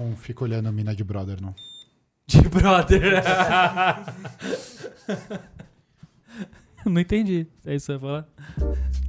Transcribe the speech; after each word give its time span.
Não 0.00 0.16
fica 0.16 0.44
olhando 0.44 0.68
a 0.68 0.72
mina 0.72 0.94
de 0.94 1.02
brother, 1.02 1.42
não. 1.42 1.52
De 2.24 2.40
brother. 2.48 3.20
Não 6.86 7.00
entendi. 7.00 7.48
É 7.66 7.74
isso 7.74 7.86
que 7.86 7.92
você 7.92 7.98
vai 7.98 8.00
falar? 8.00 8.28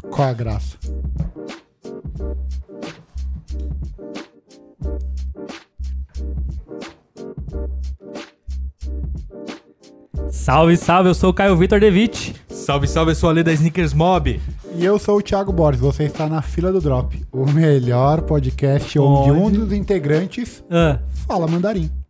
Qual 0.09 0.27
a 0.27 0.33
graça? 0.33 0.79
Salve, 10.31 10.75
salve, 10.75 11.09
eu 11.09 11.13
sou 11.13 11.29
o 11.29 11.33
Caio 11.33 11.55
Vitor 11.55 11.79
Devitt. 11.79 12.35
Salve, 12.49 12.87
salve, 12.87 13.11
eu 13.11 13.15
sou 13.15 13.29
a 13.29 13.33
Lê 13.33 13.43
da 13.43 13.53
Sneakers 13.53 13.93
Mob. 13.93 14.41
E 14.79 14.85
eu 14.85 14.97
sou 14.97 15.17
o 15.17 15.21
Thiago 15.21 15.51
Borges, 15.51 15.81
você 15.81 16.03
está 16.05 16.25
na 16.27 16.41
fila 16.41 16.71
do 16.71 16.79
Drop, 16.79 17.21
o 17.33 17.45
melhor 17.45 18.21
podcast 18.21 18.97
onde, 18.97 19.31
Onde? 19.31 19.57
um 19.59 19.65
dos 19.65 19.73
integrantes 19.73 20.63
Ah. 20.71 20.99
fala 21.27 21.47
mandarim. 21.47 21.91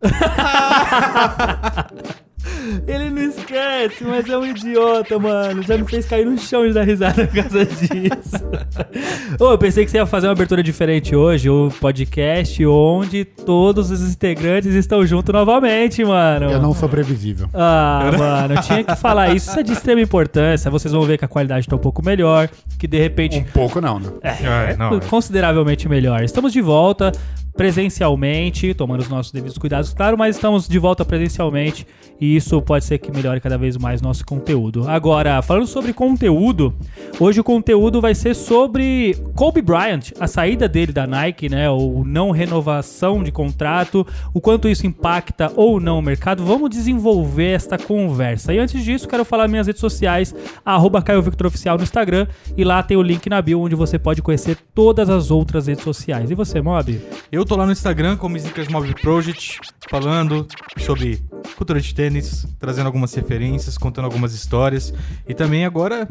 Ele 2.86 3.10
não 3.10 3.22
esquece, 3.22 4.04
mas 4.04 4.28
é 4.28 4.36
um 4.36 4.46
idiota, 4.46 5.18
mano. 5.18 5.62
Já 5.62 5.76
me 5.76 5.84
fez 5.84 6.06
cair 6.06 6.26
no 6.26 6.38
chão 6.38 6.66
de 6.66 6.72
dar 6.72 6.82
risada 6.82 7.26
por 7.26 7.34
causa 7.34 7.64
disso. 7.64 8.36
Ô, 9.38 9.52
eu 9.52 9.58
pensei 9.58 9.84
que 9.84 9.90
você 9.90 9.98
ia 9.98 10.06
fazer 10.06 10.26
uma 10.26 10.32
abertura 10.32 10.62
diferente 10.62 11.14
hoje, 11.14 11.48
o 11.48 11.70
podcast 11.80 12.64
onde 12.66 13.24
todos 13.24 13.90
os 13.90 14.02
integrantes 14.12 14.74
estão 14.74 15.04
juntos 15.06 15.32
novamente, 15.32 16.04
mano. 16.04 16.50
Eu 16.50 16.60
não 16.60 16.74
sou 16.74 16.88
previsível. 16.88 17.48
Ah, 17.54 18.10
mano, 18.16 18.54
eu 18.54 18.62
tinha 18.62 18.84
que 18.84 18.96
falar 18.96 19.34
isso. 19.34 19.50
Isso 19.50 19.60
é 19.60 19.62
de 19.62 19.72
extrema 19.72 20.00
importância. 20.00 20.70
Vocês 20.70 20.92
vão 20.92 21.02
ver 21.02 21.18
que 21.18 21.24
a 21.24 21.28
qualidade 21.28 21.66
tá 21.66 21.76
um 21.76 21.78
pouco 21.78 22.04
melhor, 22.04 22.48
que 22.78 22.86
de 22.86 22.98
repente 22.98 23.38
Um 23.38 23.44
pouco 23.52 23.80
não, 23.80 23.98
né? 23.98 24.08
É, 24.22 24.76
não, 24.76 24.96
é. 24.96 25.00
consideravelmente 25.00 25.88
melhor. 25.88 26.22
Estamos 26.22 26.52
de 26.52 26.60
volta 26.60 27.12
presencialmente, 27.60 28.72
tomando 28.72 29.00
os 29.00 29.08
nossos 29.10 29.32
devidos 29.32 29.58
cuidados, 29.58 29.92
claro, 29.92 30.16
mas 30.16 30.36
estamos 30.36 30.66
de 30.66 30.78
volta 30.78 31.04
presencialmente 31.04 31.86
e 32.18 32.34
isso 32.34 32.62
pode 32.62 32.86
ser 32.86 32.96
que 32.96 33.12
melhore 33.12 33.38
cada 33.38 33.58
vez 33.58 33.76
mais 33.76 34.00
nosso 34.00 34.24
conteúdo. 34.24 34.88
Agora, 34.88 35.42
falando 35.42 35.66
sobre 35.66 35.92
conteúdo, 35.92 36.74
hoje 37.18 37.38
o 37.38 37.44
conteúdo 37.44 38.00
vai 38.00 38.14
ser 38.14 38.34
sobre 38.34 39.14
Kobe 39.34 39.60
Bryant, 39.60 40.12
a 40.18 40.26
saída 40.26 40.66
dele 40.66 40.90
da 40.90 41.06
Nike, 41.06 41.50
né, 41.50 41.68
ou 41.68 42.02
não 42.02 42.30
renovação 42.30 43.22
de 43.22 43.30
contrato, 43.30 44.06
o 44.32 44.40
quanto 44.40 44.66
isso 44.66 44.86
impacta 44.86 45.52
ou 45.54 45.78
não 45.78 45.98
o 45.98 46.02
mercado. 46.02 46.42
Vamos 46.42 46.70
desenvolver 46.70 47.52
esta 47.52 47.76
conversa. 47.76 48.54
E 48.54 48.58
antes 48.58 48.82
disso, 48.82 49.06
quero 49.06 49.24
falar 49.24 49.48
minhas 49.48 49.66
redes 49.66 49.80
sociais, 49.80 50.34
arroba 50.64 51.02
Caio 51.02 51.20
Victor 51.20 51.48
Oficial 51.48 51.76
no 51.76 51.82
Instagram, 51.82 52.26
e 52.56 52.64
lá 52.64 52.82
tem 52.82 52.96
o 52.96 53.02
link 53.02 53.28
na 53.28 53.42
bio 53.42 53.60
onde 53.60 53.74
você 53.74 53.98
pode 53.98 54.22
conhecer 54.22 54.56
todas 54.74 55.10
as 55.10 55.30
outras 55.30 55.66
redes 55.66 55.84
sociais. 55.84 56.30
E 56.30 56.34
você, 56.34 56.62
Mob? 56.62 56.98
Eu 57.30 57.49
tô 57.50 57.56
lá 57.56 57.66
no 57.66 57.72
Instagram 57.72 58.16
como 58.16 58.36
Sneakers 58.36 58.68
Mob 58.68 58.94
Project, 59.02 59.58
falando 59.90 60.46
sobre 60.78 61.20
cultura 61.56 61.80
de 61.80 61.92
tênis, 61.92 62.46
trazendo 62.60 62.86
algumas 62.86 63.12
referências, 63.12 63.76
contando 63.76 64.04
algumas 64.04 64.32
histórias 64.32 64.94
e 65.26 65.34
também 65.34 65.64
agora 65.64 66.08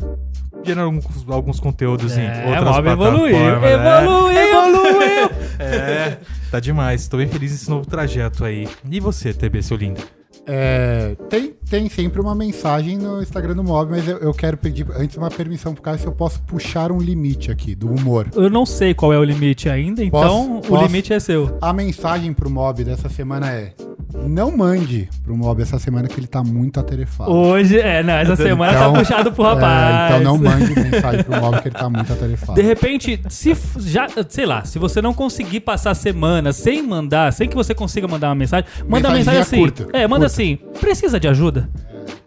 gerando 0.66 0.88
alguns, 0.88 1.30
alguns 1.30 1.60
conteúdos 1.62 2.18
em 2.18 2.26
É, 2.26 2.46
outras 2.46 2.76
Mob 2.76 2.90
evoluiu, 2.90 3.30
plataformas. 3.38 3.62
né? 3.62 4.02
evoluiu, 4.02 4.38
evoluiu! 4.52 5.30
É, 5.60 6.18
tá 6.52 6.60
demais. 6.60 7.08
Tô 7.08 7.16
bem 7.16 7.30
feliz 7.30 7.54
nesse 7.54 7.70
novo 7.70 7.86
trajeto 7.86 8.44
aí. 8.44 8.68
E 8.92 9.00
você, 9.00 9.34
TB, 9.34 9.64
seu 9.64 9.78
lindo? 9.78 10.02
É, 10.46 11.16
tem, 11.30 11.54
tem 11.70 11.88
sempre 11.90 12.20
uma 12.20 12.34
mensagem 12.34 12.98
no 12.98 13.22
Instagram 13.22 13.56
do 13.56 13.64
Mob, 13.64 13.92
mas 13.92 14.08
eu, 14.08 14.18
eu 14.18 14.34
quero 14.34 14.58
pedir 14.58 14.86
antes 14.98 15.16
uma 15.18 15.30
permissão 15.30 15.74
pro 15.74 15.82
cara 15.84 15.98
se 15.98 16.06
eu 16.06 16.12
posso 16.12 16.42
puxar 16.42 16.92
um 16.92 16.98
limite 17.00 17.52
aqui 17.52 17.76
do 17.76 17.88
humor. 17.92 18.28
Eu 18.36 18.50
não 18.50 18.66
sei 18.66 18.94
qual 18.94 19.14
é 19.14 19.18
o 19.20 19.24
limite 19.24 19.70
ainda, 19.70 20.04
então 20.04 20.22
Posso? 20.22 20.52
o 20.58 20.62
Posso? 20.62 20.86
limite 20.86 21.14
é 21.14 21.20
seu. 21.20 21.58
A 21.62 21.72
mensagem 21.72 22.34
pro 22.34 22.50
Mob 22.50 22.84
dessa 22.84 23.08
semana 23.10 23.52
é: 23.52 23.74
não 24.28 24.56
mande 24.56 25.08
pro 25.24 25.36
Mob 25.38 25.62
essa 25.62 25.78
semana 25.78 26.08
que 26.08 26.20
ele 26.20 26.28
tá 26.28 26.44
muito 26.44 26.80
atarefado. 26.80 27.32
Hoje, 27.32 27.80
é, 27.80 28.02
não, 28.02 28.14
essa 28.14 28.36
semana 28.36 28.72
Então, 28.74 28.94
tá 28.94 29.00
puxado 29.00 29.32
pro 29.32 29.44
É, 29.46 29.48
rapaz. 29.50 30.06
então 30.12 30.24
não 30.24 30.38
mande 30.38 30.74
mensagem 30.74 31.24
pro 31.24 31.40
Mob 31.40 31.62
que 31.62 31.68
ele 31.68 31.76
tá 31.76 31.90
muito 31.90 32.12
atarefado. 32.12 32.54
De 32.56 32.62
repente, 32.66 33.22
se 33.30 33.56
já, 33.78 34.08
sei 34.28 34.46
lá, 34.46 34.64
se 34.66 34.80
você 34.80 35.02
não 35.02 35.14
conseguir 35.14 35.60
passar 35.60 35.92
a 35.92 35.96
semana 35.96 36.52
sem 36.52 36.82
mandar, 36.82 37.32
sem 37.32 37.48
que 37.48 37.56
você 37.56 37.76
consiga 37.76 38.08
mandar 38.08 38.30
uma 38.30 38.36
mensagem, 38.36 38.68
manda 38.88 39.08
uma 39.08 39.16
mensagem 39.18 39.40
Mensagenzinha 39.40 39.42
assim. 39.42 39.58
curta, 39.86 39.98
é, 39.98 40.08
manda 40.08 40.26
curta. 40.26 40.34
assim: 40.34 40.58
precisa 40.80 41.20
de 41.20 41.28
ajuda? 41.28 41.59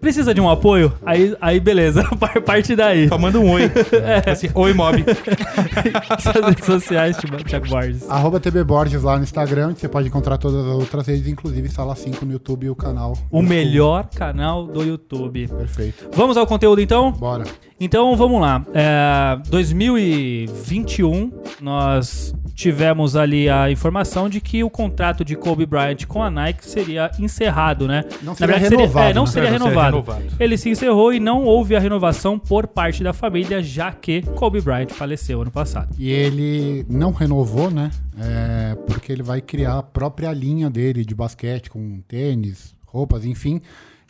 Precisa 0.00 0.34
de 0.34 0.40
um 0.40 0.48
apoio? 0.50 0.92
Aí, 1.04 1.36
aí 1.40 1.58
beleza, 1.60 2.02
par- 2.18 2.40
parte 2.42 2.74
daí. 2.76 3.08
Só 3.08 3.16
manda 3.18 3.38
um 3.38 3.50
oi. 3.50 3.62
Assim, 4.30 4.48
oi, 4.54 4.72
Mob. 4.72 5.04
Suas 6.20 6.44
redes 6.46 6.64
sociais, 6.66 7.16
Thiago- 7.16 7.44
Thiago 7.44 7.68
Borges. 7.68 8.10
Arroba 8.10 8.38
TB 8.40 8.64
Borges 8.64 9.02
lá 9.02 9.16
no 9.16 9.22
Instagram, 9.22 9.68
onde 9.68 9.80
você 9.80 9.88
pode 9.88 10.08
encontrar 10.08 10.38
todas 10.38 10.64
as 10.66 10.72
outras 10.74 11.06
redes, 11.06 11.26
inclusive 11.28 11.68
Sala 11.68 11.94
5 11.94 12.24
no 12.24 12.32
YouTube 12.32 12.66
e 12.66 12.70
o 12.70 12.74
canal. 12.76 13.12
O 13.30 13.38
YouTube. 13.38 13.48
melhor 13.48 14.08
canal 14.14 14.66
do 14.66 14.82
YouTube. 14.82 15.48
Perfeito. 15.48 16.08
Vamos 16.14 16.36
ao 16.36 16.46
conteúdo 16.46 16.80
então? 16.80 17.12
Bora. 17.12 17.44
Então 17.80 18.16
vamos 18.16 18.40
lá. 18.40 18.64
É, 18.74 19.38
2021 19.48 21.32
nós 21.60 22.34
tivemos 22.54 23.16
ali 23.16 23.48
a 23.48 23.70
informação 23.70 24.28
de 24.28 24.40
que 24.40 24.62
o 24.62 24.70
contrato 24.70 25.24
de 25.24 25.36
Kobe 25.36 25.66
Bryant 25.66 26.04
com 26.06 26.22
a 26.22 26.30
Nike 26.30 26.64
seria 26.64 27.10
encerrado, 27.18 27.86
né? 27.86 28.04
Não 28.22 28.34
seria 28.34 28.56
renovado, 28.56 29.08
é, 29.08 29.14
não 29.14 29.24
né? 29.24 29.30
seria 29.30 29.48
É, 29.48 29.52
não 29.52 29.58
seria 29.58 29.74
renovado. 29.74 29.96
renovado. 29.96 30.36
Ele 30.38 30.56
se 30.56 30.70
encerrou 30.70 31.12
e 31.12 31.20
não 31.20 31.44
houve 31.44 31.74
a 31.74 31.80
renovação 31.80 32.38
por 32.38 32.66
parte 32.66 33.02
da 33.02 33.12
família, 33.12 33.62
já 33.62 33.92
que 33.92 34.22
Kobe 34.22 34.60
Bryant 34.60 34.90
faleceu 34.90 35.42
ano 35.42 35.50
passado. 35.50 35.94
E 35.98 36.10
ele 36.10 36.86
não 36.88 37.12
renovou, 37.12 37.70
né? 37.70 37.90
É, 38.18 38.76
porque 38.86 39.10
ele 39.10 39.22
vai 39.22 39.40
criar 39.40 39.78
a 39.78 39.82
própria 39.82 40.32
linha 40.32 40.68
dele 40.68 41.04
de 41.04 41.14
basquete, 41.14 41.70
com 41.70 42.00
tênis, 42.06 42.74
roupas, 42.86 43.24
enfim. 43.24 43.60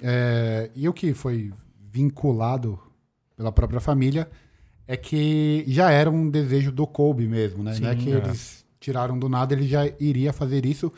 É, 0.03 0.71
e 0.75 0.89
o 0.89 0.93
que 0.93 1.15
foi 1.15 1.53
vinculado 1.93 2.79
pela 3.37 3.53
própria 3.53 3.81
família 3.81 4.29
é 4.87 4.97
que 4.97 5.65
já 5.67 5.91
era 5.91 6.11
um 6.11 6.29
desejo 6.29 6.73
do 6.73 6.87
Kobe 6.87 7.27
mesmo, 7.27 7.63
né? 7.63 7.75
Sim, 7.75 7.83
não 7.83 7.91
é 7.91 7.97
que 7.97 8.13
é. 8.13 8.17
eles 8.17 8.65
tiraram 8.81 9.19
do 9.19 9.29
nada, 9.29 9.55
ele 9.55 9.67
já 9.67 9.87
iria 10.01 10.33
fazer 10.33 10.67
isso. 10.67 10.93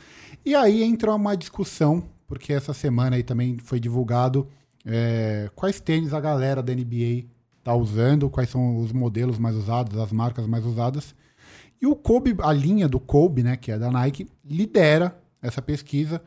E 0.45 0.55
aí 0.55 0.83
entra 0.83 1.15
uma 1.15 1.37
discussão, 1.37 2.03
porque 2.27 2.53
essa 2.53 2.73
semana 2.73 3.17
aí 3.17 3.23
também 3.23 3.59
foi 3.59 3.79
divulgado 3.79 4.49
é, 4.85 5.51
quais 5.55 5.81
tênis 5.81 6.13
a 6.13 6.21
galera 6.21 6.63
da 6.63 6.75
NBA 6.75 7.25
tá 7.63 7.75
usando, 7.75 8.29
quais 8.29 8.51
são 8.51 8.79
os 8.79 8.93
modelos 8.93 9.39
mais 9.39 9.57
usados, 9.57 9.99
as 9.99 10.13
marcas 10.13 10.47
mais 10.47 10.65
usadas. 10.65 11.15
E 11.81 11.87
o 11.87 11.95
Kobe, 11.95 12.35
a 12.41 12.53
linha 12.53 12.89
do 12.89 13.01
Kobe, 13.01 13.43
né, 13.43 13.57
que 13.57 13.71
é 13.71 13.79
da 13.79 13.91
Nike, 13.91 14.27
lidera 14.45 15.19
essa 15.41 15.61
pesquisa. 15.61 16.23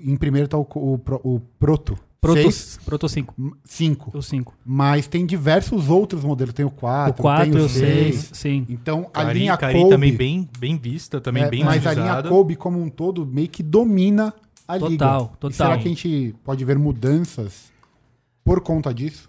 Em 0.00 0.16
primeiro 0.16 0.46
está 0.46 0.58
o, 0.58 0.66
o, 0.74 1.00
o 1.24 1.40
Proto, 1.58 1.98
Proto, 2.22 2.40
6, 2.40 2.78
Proto 2.86 3.08
5. 3.08 3.34
5. 3.64 4.16
O 4.16 4.22
5. 4.22 4.54
Mas 4.64 5.08
tem 5.08 5.26
diversos 5.26 5.90
outros 5.90 6.22
modelos. 6.22 6.54
Tem 6.54 6.64
o 6.64 6.70
4, 6.70 7.10
O 7.10 7.22
4 7.22 7.44
tem 7.50 7.58
e 7.58 7.60
o 7.60 7.64
o 7.64 7.68
6. 7.68 8.14
6. 8.14 8.30
Sim. 8.32 8.66
Então, 8.68 9.08
a 9.12 9.24
Cari, 9.24 9.38
linha 9.40 9.56
Cari 9.56 9.74
Kobe... 9.80 9.90
também 9.90 10.14
bem, 10.16 10.48
bem 10.56 10.76
vista, 10.78 11.20
também 11.20 11.42
é, 11.42 11.48
bem 11.50 11.64
mas 11.64 11.84
a 11.84 11.90
utilizada. 11.90 12.20
linha 12.20 12.30
Kobe, 12.30 12.54
como 12.54 12.80
um 12.80 12.88
todo, 12.88 13.26
meio 13.26 13.48
que 13.48 13.60
domina 13.60 14.32
a 14.68 14.74
Total, 14.78 14.88
liga. 14.90 15.06
total. 15.40 15.50
E 15.50 15.52
será 15.52 15.76
que 15.78 15.84
a 15.86 15.88
gente 15.88 16.34
pode 16.44 16.64
ver 16.64 16.78
mudanças 16.78 17.72
por 18.44 18.60
conta 18.60 18.94
disso? 18.94 19.28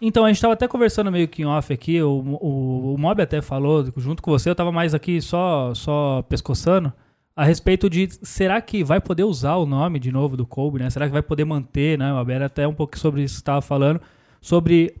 Então, 0.00 0.24
a 0.24 0.28
gente 0.28 0.40
tava 0.40 0.54
até 0.54 0.66
conversando 0.66 1.12
meio 1.12 1.28
que 1.28 1.42
em 1.42 1.44
off 1.44 1.72
aqui, 1.74 2.00
o, 2.02 2.08
o, 2.40 2.94
o 2.94 2.98
Mob 2.98 3.22
até 3.22 3.42
falou, 3.42 3.84
junto 3.98 4.22
com 4.22 4.30
você, 4.30 4.48
eu 4.48 4.54
tava 4.54 4.72
mais 4.72 4.94
aqui 4.94 5.20
só, 5.20 5.74
só 5.74 6.22
pescoçando, 6.26 6.90
a 7.36 7.44
respeito 7.44 7.90
de, 7.90 8.08
será 8.22 8.60
que 8.60 8.84
vai 8.84 9.00
poder 9.00 9.24
usar 9.24 9.56
o 9.56 9.66
nome 9.66 9.98
de 9.98 10.12
novo 10.12 10.36
do 10.36 10.46
Kobe, 10.46 10.78
né? 10.78 10.88
Será 10.88 11.06
que 11.06 11.12
vai 11.12 11.22
poder 11.22 11.44
manter, 11.44 11.98
né? 11.98 12.12
O 12.12 12.30
era 12.30 12.46
até 12.46 12.66
um 12.66 12.74
pouco 12.74 12.96
sobre 12.98 13.22
isso 13.22 13.34
que 13.34 13.38
você 13.40 13.44
tava 13.44 13.60
falando, 13.60 14.00
sobre 14.40 14.94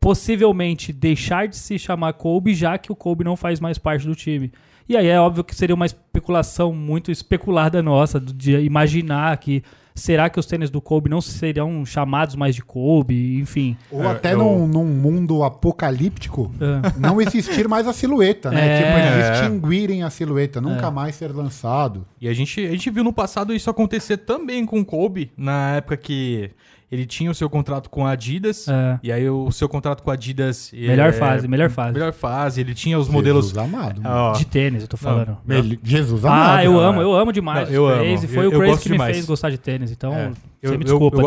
possivelmente 0.00 0.92
deixar 0.92 1.46
de 1.46 1.56
se 1.56 1.78
chamar 1.78 2.14
Kobe, 2.14 2.54
já 2.54 2.76
que 2.78 2.90
o 2.90 2.96
Kobe 2.96 3.22
não 3.22 3.36
faz 3.36 3.60
mais 3.60 3.78
parte 3.78 4.06
do 4.06 4.14
time. 4.14 4.52
E 4.88 4.96
aí 4.96 5.06
é 5.06 5.20
óbvio 5.20 5.44
que 5.44 5.54
seria 5.54 5.74
uma 5.74 5.86
especulação 5.86 6.72
muito 6.72 7.12
especulada 7.12 7.82
nossa, 7.82 8.18
de 8.18 8.58
imaginar 8.58 9.36
que 9.36 9.62
será 9.98 10.30
que 10.30 10.38
os 10.40 10.46
tênis 10.46 10.70
do 10.70 10.80
Kobe 10.80 11.10
não 11.10 11.20
seriam 11.20 11.84
chamados 11.84 12.34
mais 12.36 12.54
de 12.54 12.62
Kobe, 12.62 13.38
enfim. 13.38 13.76
Ou 13.90 14.02
É, 14.04 14.06
até 14.12 14.32
eu- 14.34 14.38
num, 14.38 14.66
num 14.66 14.84
mundo 14.84 15.42
apocalíptico, 15.44 16.50
É. 16.60 16.98
não 16.98 17.20
existir 17.20 17.68
mais 17.68 17.86
a 17.86 17.92
silhueta, 17.92 18.50
né? 18.50 18.66
É. 18.66 18.82
Tipo, 18.82 18.98
eles 18.98 19.40
extinguirem 19.40 20.02
a 20.02 20.10
silhueta, 20.10 20.60
nunca 20.60 20.86
É. 20.86 20.90
mais 20.90 21.14
ser 21.16 21.32
lançado. 21.34 22.06
E 22.20 22.28
a 22.28 22.32
gente, 22.34 22.60
a 22.64 22.70
gente 22.70 22.90
viu 22.90 23.04
no 23.04 23.12
passado 23.12 23.54
isso 23.54 23.70
acontecer 23.70 24.18
também 24.18 24.64
com 24.64 24.80
o 24.80 24.84
Kobe, 24.84 25.30
na 25.36 25.76
época 25.76 25.96
que 25.96 26.50
ele 26.90 27.04
tinha 27.06 27.30
o 27.30 27.34
seu 27.34 27.48
contrato 27.50 27.90
com 27.90 28.06
a 28.06 28.10
Adidas. 28.12 28.66
É. 28.68 28.98
E 29.02 29.12
aí 29.12 29.28
o 29.28 29.50
seu 29.52 29.68
contrato 29.68 30.02
com 30.02 30.10
a 30.10 30.14
Adidas. 30.14 30.70
Melhor 30.72 31.10
é, 31.10 31.12
fase, 31.12 31.46
melhor 31.48 31.70
fase. 31.70 31.92
Melhor 31.92 32.12
fase. 32.12 32.60
Ele 32.60 32.74
tinha 32.74 32.98
os 32.98 33.08
modelos. 33.08 33.46
Jesus 33.50 33.58
amado. 33.58 34.02
mano. 34.02 34.14
Ó, 34.14 34.32
De 34.32 34.44
tênis, 34.46 34.82
eu 34.82 34.88
tô 34.88 34.96
falando. 34.96 35.36
Mel- 35.46 35.62
Jesus 35.62 35.80
tênis, 35.82 36.10
usa 36.12 36.28
Ah, 36.30 36.64
eu 36.64 36.72
não, 36.72 36.80
amo, 36.80 37.00
é. 37.00 37.04
eu 37.04 37.14
amo 37.14 37.32
demais. 37.32 37.68
Não, 37.68 37.74
eu 37.74 37.82
o 37.84 37.86
amo. 37.88 38.18
Foi 38.28 38.44
Eu- 38.46 38.50
o 38.50 38.52
eu 38.54 38.58
Crazy 38.58 38.70
gosto 38.72 38.82
que 38.82 38.88
me 38.88 38.94
demais. 38.94 39.14
fez 39.16 39.26
gostar 39.26 39.50
de 39.50 39.58
tênis. 39.58 39.90
Então, 39.90 40.12
É. 40.14 40.28
você 40.30 40.34
Eu- 40.62 40.70
me 40.70 40.76
eu- 40.76 40.80
desculpa. 40.84 41.04
eu 41.06 41.10
The 41.10 41.22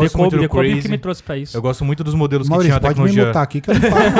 gosto 0.48 0.82
que 0.82 0.88
me 0.88 0.98
trouxe 0.98 1.22
pra 1.22 1.36
isso. 1.38 1.56
Eu 1.56 1.62
gosto 1.62 1.84
muito 1.84 2.02
dos 2.04 2.14
modelos 2.14 2.46
que 2.46 2.50
Maurício, 2.50 2.68
tinham 2.70 2.76
a 2.76 2.80
pode 2.80 3.00
me 3.00 3.06
tecnologia. 3.06 3.26
mutar 3.28 3.42
aqui 3.42 3.60
que 3.60 3.70
eu 3.70 3.74
não 3.74 3.80
falo 3.80 4.10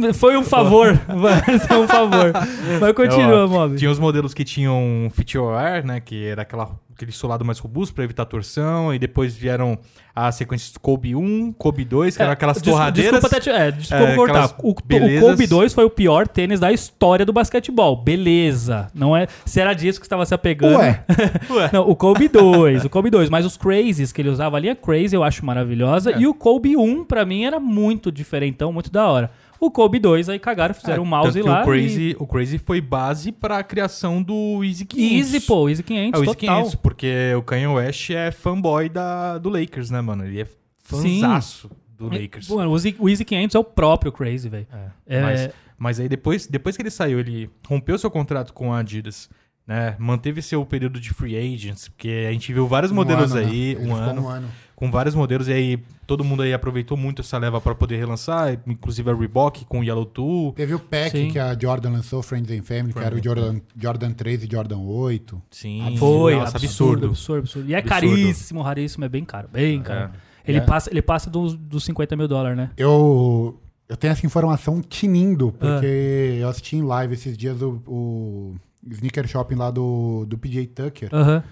nada. 0.00 0.14
Foi 0.14 0.36
um 0.36 0.44
favor. 0.44 0.98
Mas 1.08 1.70
é 1.70 1.76
um 1.76 1.88
favor. 1.88 2.32
Mas 2.80 2.92
continua, 2.94 3.46
Mob. 3.46 3.76
Tinha 3.76 3.90
os 3.90 3.98
modelos 3.98 4.32
que 4.34 4.44
tinham 4.44 5.08
fit 5.12 5.36
wear, 5.38 5.84
né? 5.84 6.00
Que 6.00 6.26
era 6.26 6.42
aquela, 6.42 6.70
aquele 6.96 7.12
solado 7.12 7.44
mais 7.44 7.58
robusto 7.58 7.94
para 7.94 8.02
evitar 8.04 8.24
torção. 8.24 8.92
E 8.92 8.98
depois 8.98 9.34
vieram 9.36 9.78
as 10.14 10.34
sequências 10.34 10.72
do 10.72 10.80
Kobe 10.80 11.14
1, 11.14 11.52
Kobe 11.52 11.84
2, 11.84 12.16
que 12.16 12.22
eram 12.22 12.32
aquelas 12.32 12.56
Des- 12.60 12.72
torradeiras. 12.72 13.20
Desculpa, 13.20 13.40
te- 13.40 13.50
é, 13.50 13.70
desculpa 13.70 14.04
É, 14.04 14.14
cortar. 14.16 14.54
O, 14.62 14.70
o. 14.70 14.74
Kobe 14.74 15.46
2 15.46 15.74
foi 15.74 15.84
o 15.84 15.90
pior 15.90 16.26
tênis 16.26 16.58
da 16.58 16.72
história 16.72 17.24
do 17.26 17.32
basquetebol. 17.32 17.96
Beleza. 18.02 18.88
Não 18.94 19.16
é, 19.16 19.26
se 19.44 19.60
era 19.60 19.74
disso 19.74 20.00
que 20.00 20.06
estava 20.06 20.24
se 20.24 20.34
apegando. 20.34 20.78
Ué, 20.78 21.04
Ué. 21.50 21.70
Não, 21.72 21.88
o 21.88 21.94
Kobe 21.94 22.28
2, 22.28 22.84
o 22.86 22.90
Kobe 22.90 23.10
2, 23.10 23.28
mas 23.28 23.44
os 23.44 23.56
Crazys 23.56 24.10
que 24.12 24.22
ele 24.22 24.30
usava 24.30 24.56
ali, 24.56 24.68
a 24.70 24.74
Crazy 24.74 25.14
eu 25.14 25.22
acho 25.22 25.44
maravilhosa, 25.44 26.12
É. 26.12 26.18
e 26.18 26.26
o 26.26 26.32
Kobe 26.34 26.76
1 26.76 27.04
pra 27.04 27.24
mim 27.26 27.44
era 27.44 27.60
muito 27.60 28.10
diferentão, 28.10 28.72
muito 28.72 28.90
da 28.90 29.06
hora. 29.08 29.30
O 29.58 29.70
Kobe 29.70 29.98
2 29.98 30.28
aí 30.28 30.38
cagaram, 30.38 30.74
fizeram 30.74 31.02
o 31.02 31.06
É, 31.06 31.08
mouse 31.08 31.32
tanto 31.32 31.44
que 31.44 31.48
lá. 31.48 31.62
O 31.62 31.64
Crazy, 31.64 32.16
o 32.18 32.26
Crazy 32.26 32.58
foi 32.58 32.80
base 32.80 33.32
para 33.32 33.58
a 33.58 33.62
criação 33.62 34.22
do 34.22 34.62
Easy 34.62 34.82
e... 34.84 34.86
500. 34.86 35.34
Easy, 35.34 35.46
pô, 35.46 35.68
Easy 35.68 35.82
500, 35.82 36.12
É 36.12 36.22
o 36.22 36.24
Easy 36.24 36.36
total. 36.36 36.56
500, 36.62 36.74
porque 36.76 37.34
o 37.36 37.42
Kanye 37.42 37.66
West 37.66 38.10
é 38.10 38.30
fanboy 38.30 38.88
da, 38.88 39.38
do 39.38 39.48
Lakers, 39.48 39.90
né, 39.90 40.00
mano? 40.00 40.24
Ele 40.24 40.42
é 40.42 40.46
fanzaço 40.82 41.70
do 41.96 42.08
Lakers. 42.08 42.48
Mano, 42.48 42.70
o 42.70 42.76
Easy, 42.76 42.96
o 42.98 43.08
Easy 43.08 43.24
500 43.24 43.54
é 43.54 43.58
o 43.58 43.64
próprio 43.64 44.12
Crazy, 44.12 44.48
velho. 44.48 44.66
É, 45.06 45.18
É. 45.18 45.22
Mas, 45.22 45.50
mas 45.78 46.00
aí 46.00 46.08
depois, 46.08 46.46
depois 46.46 46.76
que 46.76 46.82
ele 46.82 46.90
saiu, 46.90 47.20
ele 47.20 47.50
rompeu 47.66 47.98
seu 47.98 48.10
contrato 48.10 48.52
com 48.52 48.72
a 48.72 48.78
Adidas, 48.78 49.28
né? 49.66 49.96
Manteve 49.98 50.40
seu 50.42 50.64
período 50.64 51.00
de 51.00 51.10
free 51.10 51.36
agents, 51.36 51.88
porque 51.88 52.26
a 52.28 52.32
gente 52.32 52.52
viu 52.52 52.66
vários 52.66 52.92
modelos 52.92 53.32
ano, 53.32 53.40
né? 53.40 53.50
aí, 53.50 53.70
Ele 53.70 53.86
um 53.86 53.94
ano, 53.94 54.22
um 54.22 54.28
ano. 54.28 54.48
Com 54.76 54.90
vários 54.90 55.14
modelos, 55.14 55.48
e 55.48 55.52
aí 55.54 55.78
todo 56.06 56.22
mundo 56.22 56.42
aí 56.42 56.52
aproveitou 56.52 56.96
muito 56.98 57.22
essa 57.22 57.38
leva 57.38 57.60
para 57.60 57.74
poder 57.74 57.96
relançar, 57.96 58.60
inclusive 58.66 59.10
a 59.10 59.14
Reebok 59.14 59.64
com 59.64 59.80
o 59.80 59.82
Yellow 59.82 60.04
Tool. 60.04 60.52
Teve 60.52 60.74
o 60.74 60.78
pack 60.78 61.10
Sim. 61.10 61.28
que 61.30 61.38
a 61.38 61.56
Jordan 61.58 61.90
lançou, 61.90 62.22
Friends 62.22 62.50
and 62.50 62.62
Family, 62.62 62.92
que 62.92 62.98
era 62.98 63.14
o 63.14 63.22
Jordan, 63.24 63.60
Jordan 63.74 64.12
3 64.12 64.44
e 64.44 64.48
Jordan 64.52 64.78
8. 64.78 65.42
Sim, 65.50 65.96
Foi, 65.98 66.34
nossa, 66.36 66.58
absurdo, 66.58 67.06
absurdo. 67.06 67.06
absurdo, 67.06 67.38
absurdo. 67.40 67.70
E 67.70 67.74
é 67.74 67.78
Absurdo. 67.78 67.94
caríssimo, 67.94 68.60
raríssimo, 68.62 69.04
é 69.04 69.08
bem 69.08 69.24
caro, 69.24 69.48
bem 69.50 69.80
caro. 69.82 70.10
Ele, 70.46 70.58
É. 70.58 70.60
passa, 70.60 70.90
ele 70.90 71.02
passa 71.02 71.28
dos, 71.30 71.54
dos 71.56 71.82
50 71.84 72.14
mil 72.14 72.28
dólares, 72.28 72.56
né? 72.56 72.70
Eu, 72.76 73.58
eu 73.88 73.96
tenho 73.96 74.12
essa 74.12 74.24
informação 74.26 74.80
tinindo, 74.82 75.54
Ah. 75.58 75.58
porque 75.58 76.38
eu 76.40 76.48
assisti 76.48 76.76
em 76.76 76.82
live 76.82 77.14
esses 77.14 77.36
dias 77.36 77.60
o, 77.62 77.80
o 77.86 78.54
sneaker 78.90 79.26
shopping 79.26 79.54
lá 79.54 79.70
do, 79.70 80.24
do 80.26 80.38
PJ 80.38 80.66
Tucker. 80.68 81.08
Aham. 81.12 81.42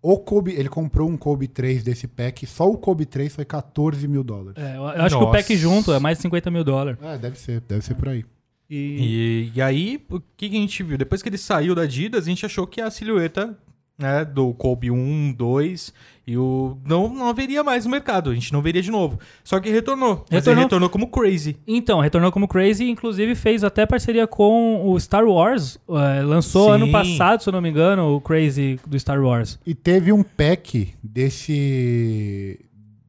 O 0.00 0.18
Kobe, 0.18 0.52
ele 0.52 0.68
comprou 0.68 1.08
um 1.08 1.16
Kobe 1.16 1.48
3 1.48 1.82
desse 1.82 2.06
pack, 2.06 2.46
só 2.46 2.70
o 2.70 2.78
Kobe 2.78 3.04
3 3.04 3.34
foi 3.34 3.44
14 3.44 4.06
mil 4.08 4.22
dólares. 4.24 4.62
É, 4.62 4.76
eu 4.76 4.82
eu 4.82 5.02
acho 5.02 5.18
que 5.18 5.24
o 5.24 5.30
pack 5.30 5.50
Nossa. 5.52 5.62
junto 5.62 5.92
é 5.92 5.98
mais 5.98 6.18
de 6.18 6.22
50 6.22 6.50
mil 6.50 6.64
dólares. 6.64 6.98
É, 7.02 7.18
deve 7.18 7.38
ser, 7.38 7.60
deve 7.60 7.84
ser 7.84 7.94
por 7.94 8.08
aí. 8.08 8.24
E, 8.70 9.50
E, 9.50 9.52
e 9.54 9.62
aí, 9.62 10.04
o 10.10 10.20
que, 10.36 10.48
que 10.48 10.56
a 10.56 10.60
gente 10.60 10.82
viu? 10.82 10.98
Depois 10.98 11.22
que 11.22 11.28
ele 11.28 11.38
saiu 11.38 11.74
da 11.74 11.82
Adidas, 11.82 12.24
a 12.24 12.28
gente 12.28 12.44
achou 12.44 12.66
que 12.66 12.80
a 12.80 12.90
silhueta 12.90 13.56
né, 13.98 14.24
do 14.24 14.54
Kobe 14.54 14.90
1, 14.90 15.32
2 15.32 15.92
e 16.26 16.36
o 16.36 16.76
não, 16.84 17.08
não 17.08 17.26
haveria 17.28 17.64
mais 17.64 17.84
no 17.84 17.90
mercado. 17.90 18.30
A 18.30 18.34
gente 18.34 18.52
não 18.52 18.60
veria 18.62 18.82
de 18.82 18.90
novo. 18.90 19.18
Só 19.42 19.58
que 19.58 19.70
retornou. 19.70 20.24
Mas 20.30 20.40
Retornou. 20.40 20.52
ele 20.54 20.64
retornou 20.64 20.88
como 20.90 21.08
Crazy. 21.08 21.56
Então, 21.66 22.00
retornou 22.00 22.30
como 22.30 22.46
Crazy, 22.46 22.88
inclusive 22.88 23.34
fez 23.34 23.64
até 23.64 23.86
parceria 23.86 24.26
com 24.26 24.88
o 24.88 25.00
Star 25.00 25.24
Wars. 25.26 25.78
é, 25.88 26.22
lançou 26.22 26.66
Sim. 26.68 26.82
ano 26.82 26.92
passado, 26.92 27.42
se 27.42 27.48
eu 27.48 27.52
não 27.52 27.60
me 27.62 27.70
engano, 27.70 28.14
o 28.14 28.20
Crazy 28.20 28.78
do 28.86 28.98
Star 29.00 29.20
Wars. 29.22 29.58
E 29.66 29.74
teve 29.74 30.12
um 30.12 30.22
pack 30.22 30.94
desse. 31.02 32.60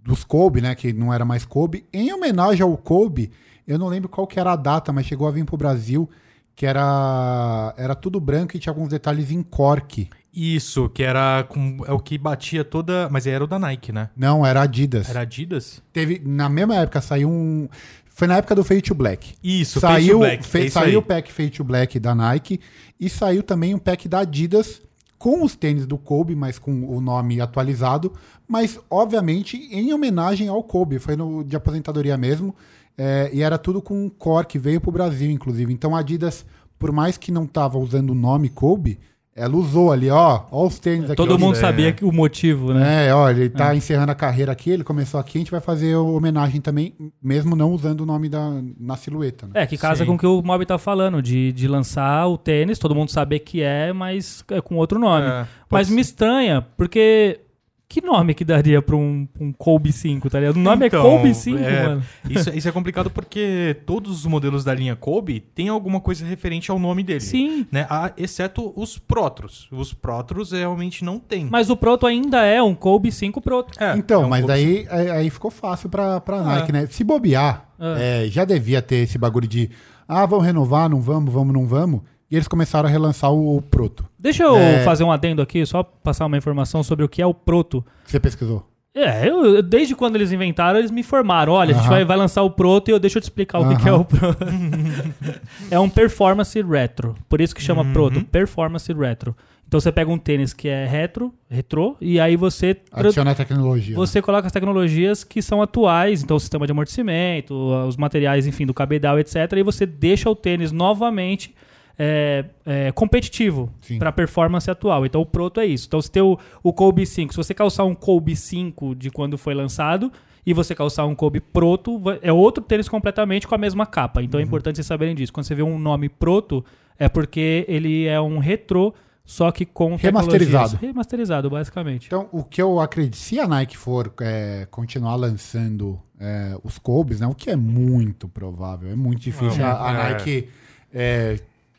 dos 0.04 0.24
Kobe, 0.24 0.62
né? 0.62 0.74
Que 0.76 0.94
não 0.94 1.14
era 1.14 1.26
mais 1.26 1.46
Kobe. 1.46 1.86
Em 1.94 2.12
homenagem 2.14 2.64
ao 2.64 2.76
Kobe, 2.78 3.32
eu 3.68 3.78
não 3.78 3.88
lembro 3.88 4.10
qual 4.10 4.26
que 4.26 4.40
era 4.40 4.54
a 4.54 4.56
data, 4.56 4.92
mas 4.94 5.06
chegou 5.06 5.28
a 5.28 5.32
vir 5.32 5.46
pro 5.46 5.58
Brasil. 5.58 6.10
Que 6.56 6.66
era. 6.66 7.74
Era 7.78 7.96
tudo 7.96 8.20
branco 8.20 8.56
e 8.56 8.60
tinha 8.60 8.72
alguns 8.72 8.90
detalhes 8.90 9.32
em 9.32 9.42
cork. 9.42 10.10
Isso, 10.34 10.88
que 10.90 11.04
era 11.04 11.44
com, 11.50 11.78
é 11.88 11.92
o 11.92 12.00
que 12.00 12.18
batia 12.18 12.64
toda. 12.64 13.10
Mas 13.10 13.26
era 13.26 13.44
o 13.44 13.48
da 13.48 13.58
Nike, 13.58 13.92
né? 13.92 14.10
Não, 14.16 14.46
era 14.46 14.62
Adidas. 14.62 15.10
Era 15.10 15.22
Adidas? 15.22 15.82
Teve, 15.92 16.22
na 16.24 16.48
mesma 16.48 16.76
época 16.76 17.02
saiu 17.02 17.30
um. 17.30 17.68
Foi 18.10 18.28
na 18.28 18.36
época 18.38 18.54
do 18.54 18.64
Fade 18.64 18.82
to 18.82 18.94
Black. 18.94 19.36
Isso, 19.44 19.80
saiu, 19.80 20.20
Black. 20.20 20.46
fe- 20.46 20.66
é 20.66 20.70
saiu 20.70 21.00
o 21.00 21.02
pack 21.02 21.32
Fade 21.32 21.52
to 21.52 21.64
Black 21.64 22.00
da 22.00 22.14
Nike 22.14 22.60
e 23.00 23.10
saiu 23.10 23.42
também 23.42 23.74
um 23.74 23.80
pack 23.80 24.08
da 24.10 24.20
Adidas 24.20 24.82
com 25.18 25.44
os 25.44 25.56
tênis 25.56 25.86
do 25.86 25.98
Kobe, 25.98 26.36
mas 26.36 26.60
com 26.60 26.84
o 26.96 27.02
nome 27.02 27.42
atualizado, 27.42 28.14
mas 28.48 28.80
obviamente 28.90 29.58
em 29.72 29.94
homenagem 29.94 30.48
ao 30.48 30.64
Kobe, 30.64 30.98
foi 31.00 31.16
no 31.18 31.44
de 31.44 31.56
aposentadoria 31.58 32.16
mesmo, 32.18 32.56
é, 32.98 33.30
e 33.34 33.42
era 33.42 33.58
tudo 33.58 33.82
com 33.82 34.10
cor 34.10 34.46
que 34.46 34.58
veio 34.60 34.80
pro 34.80 34.92
Brasil, 34.92 35.30
inclusive. 35.32 35.74
Então 35.74 35.94
a 35.96 36.00
Adidas, 36.00 36.46
por 36.78 36.92
mais 36.94 37.18
que 37.18 37.32
não 37.34 37.46
tava 37.48 37.78
usando 37.78 38.12
o 38.12 38.16
nome 38.16 38.48
Kobe, 38.50 38.98
ela 39.36 39.56
usou 39.56 39.92
ali, 39.92 40.10
ó, 40.10 40.42
ó 40.52 40.68
os 40.68 40.80
tênis 40.80 41.06
aqui. 41.06 41.16
Todo 41.16 41.36
ó, 41.36 41.38
mundo 41.38 41.56
é. 41.56 41.60
sabia 41.60 41.92
que 41.92 42.04
o 42.04 42.12
motivo, 42.12 42.74
né? 42.74 43.08
é, 43.08 43.14
ó, 43.14 43.30
ele 43.30 43.50
tá 43.50 43.76
encerrando 43.76 44.12
a 44.12 44.16
carreira 44.16 44.52
aqui, 44.52 44.70
ele 44.70 44.84
começou 44.84 45.20
aqui, 45.20 45.38
a 45.38 45.42
gente 45.42 45.52
vai 45.52 45.62
fazer 45.62 45.94
a 45.94 46.02
homenagem 46.02 46.60
também, 46.60 46.94
mesmo 47.22 47.56
não 47.56 47.72
usando 47.72 48.02
o 48.02 48.06
nome 48.06 48.28
da, 48.28 48.52
na 48.80 48.98
silhueta. 48.98 49.48
Né? 49.48 49.64
É, 49.64 49.66
que 49.66 49.78
casa 49.78 50.04
Sim. 50.04 50.08
com 50.08 50.16
o 50.16 50.18
que 50.18 50.28
o 50.28 50.42
Mob 50.42 50.66
tá 50.66 50.78
falando, 50.78 51.22
de, 51.22 51.54
de 51.54 51.68
lançar 51.68 52.28
o 52.28 52.38
tênis, 52.38 52.78
todo 52.78 52.94
mundo 52.94 53.12
saber 53.12 53.40
que 53.40 53.62
é, 53.62 53.94
mas 53.94 54.44
é 54.52 54.60
com 54.60 54.76
outro 54.76 55.00
nome. 55.00 55.26
É, 55.26 55.48
mas 55.70 55.88
pode 55.88 55.92
me 55.94 56.02
estranha, 56.02 56.66
porque 56.76 57.40
que 57.90 58.02
nome 58.02 58.36
que 58.36 58.46
daria 58.46 58.84
pra 58.84 58.96
um, 58.96 59.28
um 59.40 59.52
Kobe 59.52 59.92
5, 59.92 60.30
tá 60.30 60.40
ligado? 60.40 60.58
O 60.58 60.60
nome 60.60 60.86
Então, 60.86 61.00
é 61.00 61.04
Kobe 61.18 61.34
5, 61.34 61.58
é, 61.58 61.84
mano. 61.88 62.04
Isso, 62.30 62.50
isso 62.56 62.70
é 62.70 62.72
complicado 62.72 63.10
porque 63.10 63.76
todos 63.84 64.12
os 64.20 64.26
modelos 64.28 64.64
da 64.64 64.76
linha 64.76 64.96
Kobe 64.96 65.40
têm 65.40 65.70
alguma 65.70 66.00
coisa 66.00 66.24
referente 66.24 66.70
ao 66.70 66.78
nome 66.78 67.02
dele. 67.02 67.20
Sim. 67.20 67.66
Né? 67.72 67.88
Ah, 67.90 68.12
exceto 68.16 68.72
os 68.76 69.00
Protros. 69.00 69.68
Os 69.72 69.92
Protros 69.92 70.52
realmente 70.52 71.04
não 71.04 71.18
tem. 71.18 71.48
Mas 71.50 71.72
o 71.72 71.76
Proto 71.76 72.06
ainda 72.06 72.46
é 72.46 72.62
um 72.62 72.76
Kobe 72.76 73.12
5 73.12 73.42
Proto. 73.42 73.74
É, 73.84 73.98
Então, 73.98 74.22
é 74.22 74.26
um 74.26 74.30
mas 74.30 74.42
Kobe 74.42 74.54
daí 74.54 74.88
aí, 74.88 75.10
aí 75.10 75.30
ficou 75.32 75.50
fácil 75.50 75.90
pra, 75.90 76.22
pra 76.22 76.38
Ah. 76.38 76.44
Nike, 76.60 76.72
né? 76.72 76.86
Se 76.92 77.04
bobear, 77.04 77.70
Ah. 77.80 77.96
é, 78.00 78.28
já 78.28 78.46
devia 78.46 78.84
ter 78.84 78.98
esse 78.98 79.18
bagulho 79.18 79.48
de 79.48 79.68
ah, 80.08 80.28
vamos 80.28 80.46
renovar, 80.46 80.88
não 80.90 81.02
vamos, 81.02 81.34
vamos, 81.34 81.54
não 81.54 81.66
vamos. 81.66 82.02
E 82.32 82.36
eles 82.36 82.48
começaram 82.48 82.88
a 82.88 82.92
relançar 82.92 83.32
o, 83.32 83.58
o 83.58 83.62
Proto. 83.62 84.06
Deixa 84.18 84.44
eu 84.44 84.56
É. 84.56 84.84
fazer 84.84 85.04
um 85.04 85.12
adendo 85.12 85.42
aqui, 85.42 85.66
só 85.66 85.82
passar 85.84 86.26
uma 86.26 86.38
informação 86.38 86.84
sobre 86.84 87.04
o 87.04 87.10
que 87.10 87.22
é 87.22 87.26
o 87.26 87.34
Proto. 87.34 87.84
Você 88.06 88.20
pesquisou? 88.20 88.66
É, 88.94 89.30
eu, 89.30 89.62
desde 89.62 89.96
quando 89.96 90.16
eles 90.16 90.32
inventaram, 90.32 90.80
eles 90.80 90.92
me 90.92 91.02
informaram. 91.02 91.54
Olha, 91.54 91.74
a 91.76 91.78
gente 91.78 91.88
vai, 91.88 92.04
vai 92.04 92.18
lançar 92.18 92.42
o 92.44 92.50
Proto 92.50 92.90
e 92.90 92.92
eu 92.92 93.00
deixa 93.00 93.18
eu 93.18 93.22
te 93.22 93.26
explicar 93.26 93.60
o 93.60 93.70
que, 93.70 93.82
que 93.84 93.88
é 93.88 93.94
o 93.94 94.04
Proto. 94.04 94.46
é 95.72 95.80
um 95.80 95.90
performance 95.90 96.60
retro. 96.62 97.16
Por 97.28 97.40
isso 97.42 97.56
que 97.56 97.62
chama 97.62 97.84
Uhum. 97.84 97.94
Proto, 97.94 98.26
performance 98.26 98.92
retro. 98.92 99.36
Então 99.68 99.80
você 99.80 99.92
pega 99.92 100.10
um 100.10 100.18
tênis 100.18 100.52
que 100.52 100.68
é 100.68 100.86
retro, 100.88 101.32
retrô, 101.48 101.96
e 102.02 102.20
aí 102.20 102.36
você 102.36 102.76
Adicionar 102.92 103.36
tecnologia. 103.36 103.92
né? 103.92 103.96
você 103.96 104.20
coloca 104.20 104.48
as 104.48 104.52
tecnologias 104.52 105.24
que 105.24 105.44
são 105.44 105.62
atuais, 105.62 106.24
então 106.24 106.38
o 106.38 106.40
sistema 106.40 106.66
de 106.66 106.72
amortecimento, 106.72 107.54
os 107.88 107.96
materiais, 107.96 108.48
enfim, 108.48 108.66
do 108.66 108.74
cabedal, 108.74 109.20
etc. 109.20 109.36
E 109.56 109.62
você 109.64 109.86
deixa 109.86 110.28
o 110.28 110.36
tênis 110.36 110.72
novamente 110.72 111.54
é, 112.02 112.46
é, 112.66 112.92
competitivo 112.94 113.70
para 114.00 114.08
a 114.08 114.12
performance 114.14 114.72
atual. 114.72 115.06
Então 115.06 115.20
o 115.20 115.26
Proto 115.26 115.60
é 115.60 115.66
isso. 115.66 115.86
Então 115.88 116.02
se 116.02 116.10
tem 116.10 116.24
o, 116.24 116.40
o 116.64 116.72
Kobe 116.72 117.06
5, 117.06 117.34
se 117.34 117.38
você 117.38 117.54
calçar 117.54 117.84
um 117.84 117.94
Kobe 117.94 118.38
5 118.38 118.96
de 118.96 119.12
quando 119.12 119.38
foi 119.38 119.54
lançado 119.54 120.10
e 120.46 120.54
você 120.54 120.74
calçar 120.74 121.06
um 121.06 121.14
Kobe 121.14 121.42
Proto, 121.42 122.02
é 122.22 122.32
outro 122.32 122.64
tênis 122.64 122.88
completamente 122.88 123.46
com 123.46 123.54
a 123.54 123.58
mesma 123.58 123.86
capa. 123.86 124.24
Então 124.24 124.40
é 124.40 124.44
importante 124.44 124.78
vocês 124.78 124.88
saberem 124.88 125.14
disso. 125.14 125.34
Quando 125.34 125.46
você 125.46 125.54
vê 125.54 125.62
um 125.62 125.78
nome 125.78 126.08
Proto, 126.08 126.64
é 126.98 127.10
porque 127.10 127.66
ele 127.68 128.06
é 128.06 128.20
um 128.22 128.40
retrô, 128.40 128.94
só 129.26 129.52
que 129.52 129.66
com 129.66 129.96
Remasterizado. 129.96 130.78
Remasterizado, 130.78 131.50
basicamente. 131.50 132.08
Então, 132.08 132.30
o 132.32 132.44
que 132.44 132.62
eu 132.62 132.80
acredito, 132.80 133.18
se 133.18 133.40
a 133.40 133.48
Nike 133.48 133.78
for 133.78 134.12
é, 134.22 134.66
continuar 134.72 135.16
lançando 135.16 136.00
é, 136.18 136.58
os 136.64 136.78
Kobe's, 136.80 137.20
né? 137.20 137.28
O 137.28 137.36
que 137.36 137.50
é 137.50 137.56
muito 137.56 138.28
provável, 138.28 138.90
é 138.90 138.96
muito 138.96 139.22
difícil. 139.22 139.62
É, 139.62 139.66
a, 139.66 139.86
a 139.86 139.92
é. 139.92 140.10
Nike. 140.14 140.50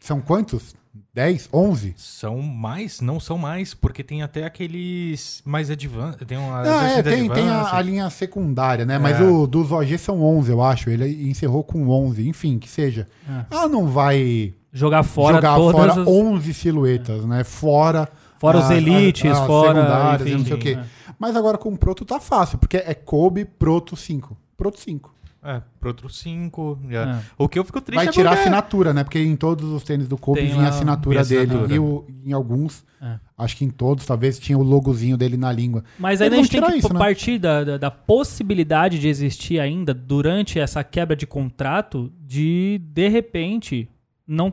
É, 0.01 0.07
são 0.07 0.21
quantos? 0.21 0.75
10? 1.15 1.49
11? 1.53 1.95
São 1.97 2.41
mais? 2.41 3.01
Não 3.01 3.19
são 3.21 3.37
mais, 3.37 3.75
porque 3.75 4.03
tem 4.03 4.23
até 4.23 4.45
aqueles 4.45 5.43
mais 5.45 5.71
advanced. 5.71 6.25
Tem 6.27 6.39
uma 6.39 6.63
Ah, 6.63 6.89
é, 6.91 7.03
tem, 7.03 7.29
tem 7.29 7.49
a, 7.49 7.55
advanced. 7.61 7.75
a 7.79 7.83
linha 7.83 8.11
secundária, 8.11 8.85
né? 8.87 8.99
Mas 8.99 9.21
É. 9.21 9.23
o 9.25 9.47
dos 9.47 9.73
OG 9.73 9.99
são 9.99 10.23
11, 10.23 10.51
eu 10.53 10.63
acho. 10.63 10.89
Ele 10.91 11.29
encerrou 11.29 11.63
com 11.65 11.89
11, 11.89 12.29
enfim, 12.29 12.59
que 12.59 12.69
seja. 12.69 13.07
É. 13.29 13.45
Ela 13.51 13.69
não 13.69 13.87
vai 13.89 14.55
Jogar 14.73 15.03
fora 15.03 15.37
jogar 15.37 15.57
todas 15.57 15.81
fora 15.81 16.03
as... 16.03 16.09
11 16.09 16.55
silhuetas, 16.55 17.25
né? 17.25 17.43
Fora. 17.43 18.09
Fora 18.39 18.59
os 18.59 18.65
as- 18.67 18.71
elites, 18.71 19.31
as- 19.31 19.39
as 19.41 19.47
fora, 19.47 19.75
secundárias, 19.81 20.29
enfim, 20.29 20.39
não 20.39 20.45
sei 20.47 20.55
o 20.55 20.59
quê. 20.59 20.79
é. 20.81 20.85
Mas 21.19 21.37
agora 21.37 21.59
com 21.59 21.71
o 21.71 21.77
Proto 21.77 22.05
tá 22.05 22.19
fácil, 22.21 22.57
porque 22.57 22.77
é 22.79 22.95
Kobe 22.95 23.45
Proto 23.45 23.97
5. 23.97 24.37
Proto 24.57 24.79
5. 24.81 25.13
É, 25.43 25.63
pro 25.81 25.89
outro 25.91 26.09
5. 26.11 26.79
É. 26.91 27.19
O 27.39 27.49
que 27.49 27.59
eu 27.59 27.65
fico 27.65 27.81
triste 27.81 28.05
Vai 28.05 28.13
tirar 28.13 28.33
a 28.33 28.35
é- 28.37 28.41
assinatura, 28.41 28.93
né? 28.93 29.03
Porque 29.05 29.19
em 29.19 29.35
todos 29.37 29.71
os 29.73 29.83
tênis 29.83 30.07
do 30.07 30.19
Kobe 30.19 30.41
Tem 30.41 30.51
vinha 30.51 30.67
a 30.67 30.69
assinatura 30.69 31.25
dele. 31.25 31.41
assinatura. 31.43 31.75
E 31.75 31.79
o- 31.79 32.05
em 32.27 32.33
alguns, 32.33 32.85
É. 33.01 33.19
acho 33.39 33.57
que 33.57 33.65
em 33.65 33.71
todos, 33.71 34.05
talvez 34.05 34.39
tinha 34.39 34.59
o 34.59 34.63
logozinho 34.63 35.17
dele 35.17 35.39
na 35.39 35.51
língua. 35.51 35.83
Mas 35.99 36.21
Eles 36.21 36.33
a 36.39 36.43
gente 36.43 36.51
tem 36.51 36.63
que 36.63 36.77
isso, 36.79 36.93
né? 36.93 36.99
partir 36.99 37.39
da, 37.39 37.65
da, 37.65 37.79
da 37.79 37.91
possibilidade 37.91 38.99
de 38.99 39.09
existir 39.09 39.59
ainda, 39.59 39.95
durante 39.95 40.59
essa 40.61 40.85
quebra 40.85 41.17
de 41.17 41.27
contrato, 41.27 42.13
de, 42.21 42.79
de 42.93 43.09
repente, 43.09 43.89
não 44.27 44.53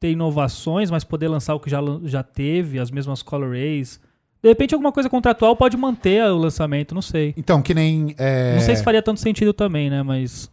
ter 0.00 0.12
inovações, 0.12 0.90
mas 0.90 1.04
poder 1.04 1.28
lançar 1.28 1.54
o 1.54 1.60
que 1.60 1.68
já, 1.70 1.80
já 2.04 2.22
teve, 2.22 2.78
as 2.78 2.90
mesmas 2.90 3.22
colorways. 3.22 4.00
De 4.42 4.48
repente, 4.48 4.74
alguma 4.74 4.90
coisa 4.90 5.08
contratual 5.08 5.54
pode 5.54 5.76
manter 5.76 6.24
o 6.24 6.36
lançamento, 6.38 6.94
não 6.94 7.02
sei. 7.02 7.32
Então, 7.36 7.62
que 7.62 7.72
nem. 7.72 8.14
é, 8.18 8.54
Não 8.54 8.60
sei 8.62 8.74
se 8.76 8.82
faria 8.82 9.00
tanto 9.02 9.20
sentido 9.20 9.52
também, 9.52 9.88
né? 9.88 10.02
Mas. 10.02 10.50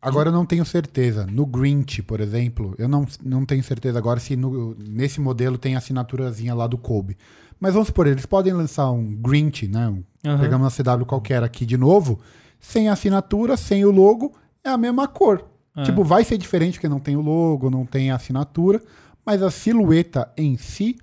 Agora 0.00 0.28
eu 0.28 0.32
não 0.32 0.46
tenho 0.46 0.64
certeza. 0.64 1.26
No 1.26 1.44
Grinch, 1.44 2.02
por 2.02 2.20
exemplo, 2.20 2.74
eu 2.78 2.88
não, 2.88 3.04
não 3.24 3.44
tenho 3.44 3.62
certeza 3.64 3.98
agora 3.98 4.20
se 4.20 4.36
no- 4.36 4.76
nesse 4.78 5.20
modelo 5.20 5.58
tem 5.58 5.74
a 5.74 5.78
assinaturazinha 5.78 6.54
lá 6.54 6.66
do 6.68 6.78
Kobe. 6.78 7.16
Mas 7.60 7.72
vamos 7.74 7.88
supor, 7.88 8.06
eles 8.06 8.24
podem 8.24 8.52
lançar 8.52 8.90
um 8.92 9.14
Grinch, 9.16 9.66
né? 9.66 9.88
Um, 9.88 10.02
Aham. 10.24 10.38
Pegamos 10.40 10.64
uma 10.78 10.96
CW 10.96 11.04
qualquer 11.04 11.42
aqui 11.42 11.66
de 11.66 11.76
novo, 11.76 12.20
sem 12.60 12.88
assinatura, 12.88 13.56
sem 13.56 13.84
o 13.84 13.90
logo, 13.90 14.32
é 14.62 14.68
a 14.68 14.78
mesma 14.78 15.08
cor. 15.08 15.44
É. 15.76 15.82
Tipo, 15.82 16.04
vai 16.04 16.22
ser 16.24 16.38
diferente 16.38 16.74
porque 16.74 16.88
não 16.88 17.00
tem 17.00 17.16
o 17.16 17.20
logo, 17.20 17.68
não 17.68 17.84
tem 17.84 18.10
a 18.12 18.16
assinatura, 18.16 18.80
mas 19.26 19.42
a 19.42 19.50
silhueta 19.50 20.30
em 20.36 20.56
si 20.56 20.96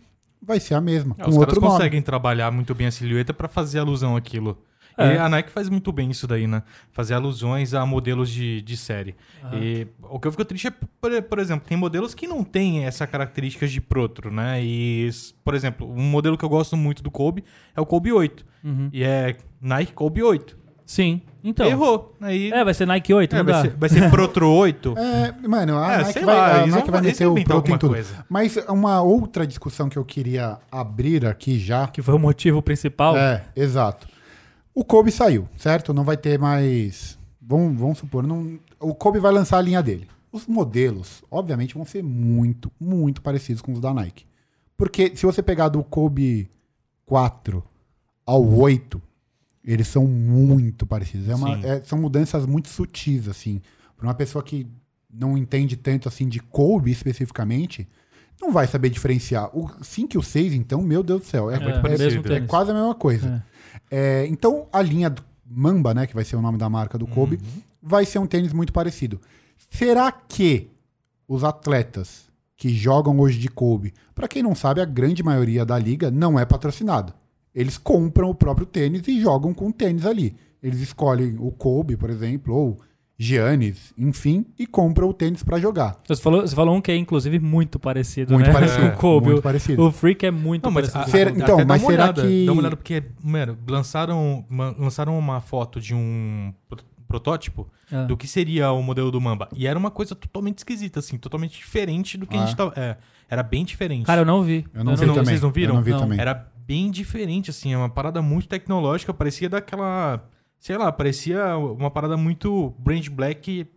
vai 0.45 0.59
ser 0.59 0.75
a 0.75 0.81
mesma, 0.81 1.15
É, 1.17 1.23
com 1.23 1.29
os 1.29 1.35
caras 1.35 1.49
outro 1.49 1.61
nome. 1.61 1.73
conseguem 1.73 2.01
trabalhar 2.01 2.51
muito 2.51 2.73
bem 2.75 2.87
a 2.87 2.91
silhueta 2.91 3.33
pra 3.33 3.47
fazer 3.47 3.79
alusão 3.79 4.15
àquilo. 4.15 4.57
É. 4.97 5.15
E 5.15 5.17
a 5.17 5.27
Nike 5.27 5.51
faz 5.51 5.67
muito 5.67 5.91
bem 5.91 6.09
isso 6.09 6.25
daí, 6.25 6.47
né? 6.47 6.63
Fazer 6.93 7.15
alusões 7.15 7.73
a 7.73 7.85
modelos 7.85 8.29
de, 8.29 8.61
de 8.61 8.77
série. 8.77 9.13
E 9.51 9.85
o 10.01 10.17
que 10.17 10.25
eu 10.27 10.31
fico 10.31 10.45
triste 10.45 10.67
é, 10.67 10.71
por, 10.71 11.21
por 11.23 11.39
exemplo, 11.39 11.67
tem 11.67 11.75
modelos 11.77 12.13
que 12.15 12.25
não 12.25 12.45
têm 12.45 12.85
essa 12.85 13.05
característica 13.05 13.67
de 13.67 13.81
protro, 13.81 14.31
né? 14.31 14.63
E, 14.63 15.09
por 15.43 15.53
exemplo, 15.53 15.85
um 15.91 16.01
modelo 16.03 16.37
que 16.37 16.45
eu 16.45 16.49
gosto 16.49 16.77
muito 16.77 17.03
do 17.03 17.11
Kobe 17.11 17.43
é 17.75 17.81
o 17.81 17.85
Kobe 17.85 18.13
8. 18.13 18.45
Uhum. 18.63 18.89
E 18.93 19.03
é 19.03 19.35
Nike 19.59 19.91
Kobe 19.91 20.23
8. 20.23 20.57
Sim. 20.85 21.21
Então. 21.47 21.67
Errou. 21.67 22.15
Aí 22.19 22.51
É, 22.51 22.63
vai 22.63 22.73
ser 22.73 22.87
Nike 22.87 23.13
8, 23.13 23.35
é, 23.35 23.37
não 23.37 23.45
vai, 23.45 23.53
dá. 23.53 23.61
ser, 23.61 23.77
vai 23.77 23.89
ser 23.89 24.09
Protro 24.09 24.49
8. 24.49 24.95
É, 24.97 25.47
mano, 25.47 25.77
a 25.77 25.93
É, 25.93 26.03
Nike 26.03 26.25
vai, 26.25 26.35
lá, 26.35 26.61
a 26.63 26.65
Nike 26.67 26.91
vai 26.91 27.01
meter 27.01 27.27
o 27.27 27.43
proto 27.43 27.71
em 27.71 27.77
tudo. 27.77 27.91
coisa. 27.91 28.25
Mas 28.27 28.57
uma 28.67 29.01
outra 29.01 29.45
discussão 29.45 29.87
que 29.87 29.97
eu 29.97 30.03
queria 30.03 30.57
abrir 30.71 31.25
aqui 31.25 31.59
já 31.59 31.87
Que 31.87 32.01
foi 32.01 32.15
o 32.15 32.19
motivo 32.19 32.61
principal. 32.63 33.15
É, 33.15 33.45
exato. 33.55 34.07
O 34.73 34.83
Kobe 34.83 35.11
saiu, 35.11 35.47
certo? 35.55 35.93
Não 35.93 36.03
vai 36.03 36.17
ter 36.17 36.39
mais. 36.39 37.17
Vamos, 37.39 37.79
vamos 37.79 37.97
supor, 37.99 38.25
não... 38.25 38.59
o 38.79 38.93
Kobe 38.95 39.19
vai 39.19 39.31
lançar 39.31 39.59
a 39.59 39.61
linha 39.61 39.83
dele. 39.83 40.07
Os 40.31 40.47
modelos, 40.47 41.23
obviamente, 41.31 41.75
vão 41.75 41.85
ser 41.85 42.03
muito, 42.03 42.71
muito 42.79 43.21
parecidos 43.21 43.61
com 43.61 43.71
os 43.71 43.79
da 43.79 43.93
Nike. 43.93 44.25
Porque 44.75 45.15
se 45.15 45.25
você 45.25 45.41
pegar 45.43 45.69
do 45.69 45.81
Kobe 45.83 46.49
4 47.05 47.63
ao 48.25 48.43
8, 48.43 49.01
eles 49.65 49.87
são 49.87 50.05
muito 50.05 50.85
parecidos. 50.85 51.27
É 51.29 51.35
uma- 51.35 51.57
é- 51.65 51.81
são 51.83 51.99
mudanças 51.99 52.45
muito 52.45 52.69
sutis, 52.69 53.27
assim. 53.27 53.61
Para 53.97 54.07
uma 54.07 54.13
pessoa 54.13 54.43
que 54.43 54.67
não 55.11 55.37
entende 55.37 55.75
tanto 55.75 56.07
assim 56.07 56.27
de 56.27 56.39
Kobe 56.39 56.91
especificamente, 56.91 57.87
não 58.41 58.51
vai 58.51 58.67
saber 58.67 58.89
diferenciar. 58.89 59.49
O 59.57 59.69
5 59.81 60.15
e 60.15 60.17
o 60.17 60.21
6, 60.23 60.53
então, 60.53 60.81
meu 60.81 61.01
Deus 61.01 61.21
do 61.21 61.25
céu, 61.25 61.49
é, 61.49 61.55
é- 61.55 61.81
é 62.35 62.41
quase 62.47 62.71
a 62.71 62.73
mesma 62.73 62.93
coisa. 62.95 63.43
É, 63.89 64.25
então, 64.27 64.67
a 64.71 64.81
linha 64.81 65.13
Mamba, 65.47 65.93
né, 65.93 66.07
que 66.07 66.15
vai 66.15 66.25
ser 66.25 66.35
o 66.35 66.41
nome 66.41 66.57
da 66.57 66.67
marca 66.69 66.97
do 66.97 67.05
Kobe, 67.07 67.39
vai 67.81 68.03
ser 68.05 68.17
um 68.19 68.25
tênis 68.25 68.51
muito 68.51 68.73
parecido. 68.73 69.21
Será 69.69 70.11
que 70.11 70.71
os 71.27 71.43
atletas 71.43 72.25
que 72.57 72.69
jogam 72.69 73.19
hoje 73.19 73.37
de 73.37 73.47
Kobe, 73.47 73.93
para 74.13 74.27
quem 74.27 74.41
não 74.41 74.55
sabe, 74.55 74.81
a 74.81 74.85
grande 74.85 75.21
maioria 75.21 75.63
da 75.65 75.77
liga 75.77 76.09
não 76.09 76.39
é 76.39 76.45
patrocinado. 76.45 77.13
Eles 77.55 77.77
compram 77.77 78.29
o 78.29 78.35
próprio 78.35 78.65
tênis 78.65 79.07
e 79.07 79.21
jogam 79.21 79.53
com 79.53 79.69
o 79.69 79.73
tênis 79.73 80.05
ali. 80.05 80.35
Eles 80.61 80.81
escolhem 80.81 81.37
o 81.39 81.51
Kobe, 81.51 81.95
por 81.95 82.09
exemplo, 82.09 82.53
ou 82.53 82.79
Giannis, 83.17 83.93
enfim, 83.97 84.45
e 84.59 84.67
compram 84.67 85.07
o 85.07 85.13
tênis 85.13 85.41
para 85.41 85.57
jogar. 85.57 85.97
Você 86.05 86.21
falou, 86.21 86.41
você 86.41 86.53
falou 86.53 86.75
um 86.75 86.81
que 86.81 86.91
é, 86.91 86.97
inclusive, 86.97 87.39
muito 87.39 87.79
parecido, 87.79 88.33
Muito 88.33 88.47
né? 88.47 88.51
parecido, 88.53 88.81
Com 88.91 88.93
o 88.93 88.97
Kobe. 88.97 89.25
muito 89.27 89.39
O- 89.39 89.41
parecido. 89.41 89.81
O 89.83 89.91
Freak 89.91 90.25
é 90.25 90.31
muito 90.31 90.65
Não, 90.65 90.71
mas 90.71 90.89
parecido. 90.89 91.17
a- 91.29 91.31
então, 91.43 91.65
mas 91.65 91.81
uma 91.81 91.91
será 91.91 92.03
olhada, 92.03 92.21
que- 92.27 92.45
Dá 92.45 92.51
uma 92.51 92.59
olhada, 92.61 92.75
porque, 92.75 93.03
mano, 93.23 93.57
lançaram, 93.69 94.45
lançaram 94.77 95.17
uma 95.17 95.39
foto 95.39 95.79
de 95.79 95.95
um 95.95 96.53
pro- 96.67 96.83
protótipo 97.07 97.69
Ah. 97.89 98.03
do 98.03 98.17
que 98.17 98.27
seria 98.27 98.69
o 98.73 98.83
modelo 98.83 99.09
do 99.11 99.21
Mamba. 99.21 99.47
E 99.55 99.65
era 99.65 99.79
uma 99.79 99.91
coisa 99.91 100.13
totalmente 100.13 100.57
esquisita, 100.57 100.99
assim, 100.99 101.17
totalmente 101.17 101.55
diferente 101.57 102.17
do 102.17 102.27
que 102.27 102.35
a 102.35 102.41
Ah. 102.43 102.45
gente 102.47 102.55
tava. 102.57 102.73
É, 102.75 102.97
era 103.29 103.43
bem 103.43 103.63
diferente. 103.63 104.05
Cara, 104.05 104.21
eu 104.21 104.25
não 104.25 104.43
vi. 104.43 104.65
Eu 104.73 104.83
não 104.83 104.91
Eu 104.91 104.97
vi 104.97 105.05
não- 105.05 105.13
também. 105.13 105.29
vocês 105.29 105.41
não 105.41 105.51
viram? 105.51 105.69
Eu 105.71 105.75
não 105.75 105.83
vi 105.83 105.91
Não. 105.91 105.99
também. 105.99 106.19
Era 106.19 106.51
bem 106.65 106.89
diferente, 106.89 107.49
assim, 107.51 107.73
é 107.73 107.77
uma 107.77 107.89
parada 107.89 108.21
muito 108.21 108.47
tecnológica, 108.47 109.13
parecia 109.13 109.49
daquela. 109.49 110.23
Sei 110.59 110.77
lá, 110.77 110.91
parecia 110.91 111.57
uma 111.57 111.91
parada 111.91 112.17
muito 112.17 112.73
Brand 112.79 113.07
Black 113.09 113.67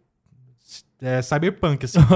é, 1.01 1.21
cyberpunk, 1.23 1.85
assim. 1.85 1.99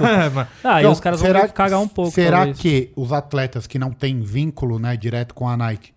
É, 0.00 0.46
Ah, 0.64 0.78
e 0.80 0.82
Então, 0.82 0.92
os 0.92 1.00
caras 1.00 1.20
vão 1.20 1.48
cagar 1.48 1.80
um 1.80 1.88
pouco. 1.88 2.10
Será 2.10 2.38
talvez. 2.38 2.58
que 2.58 2.92
os 2.96 3.12
atletas 3.12 3.66
que 3.66 3.78
não 3.78 3.90
têm 3.92 4.20
vínculo 4.20 4.78
né, 4.78 4.96
direto 4.96 5.34
com 5.34 5.48
a 5.48 5.56
Nike 5.56 5.92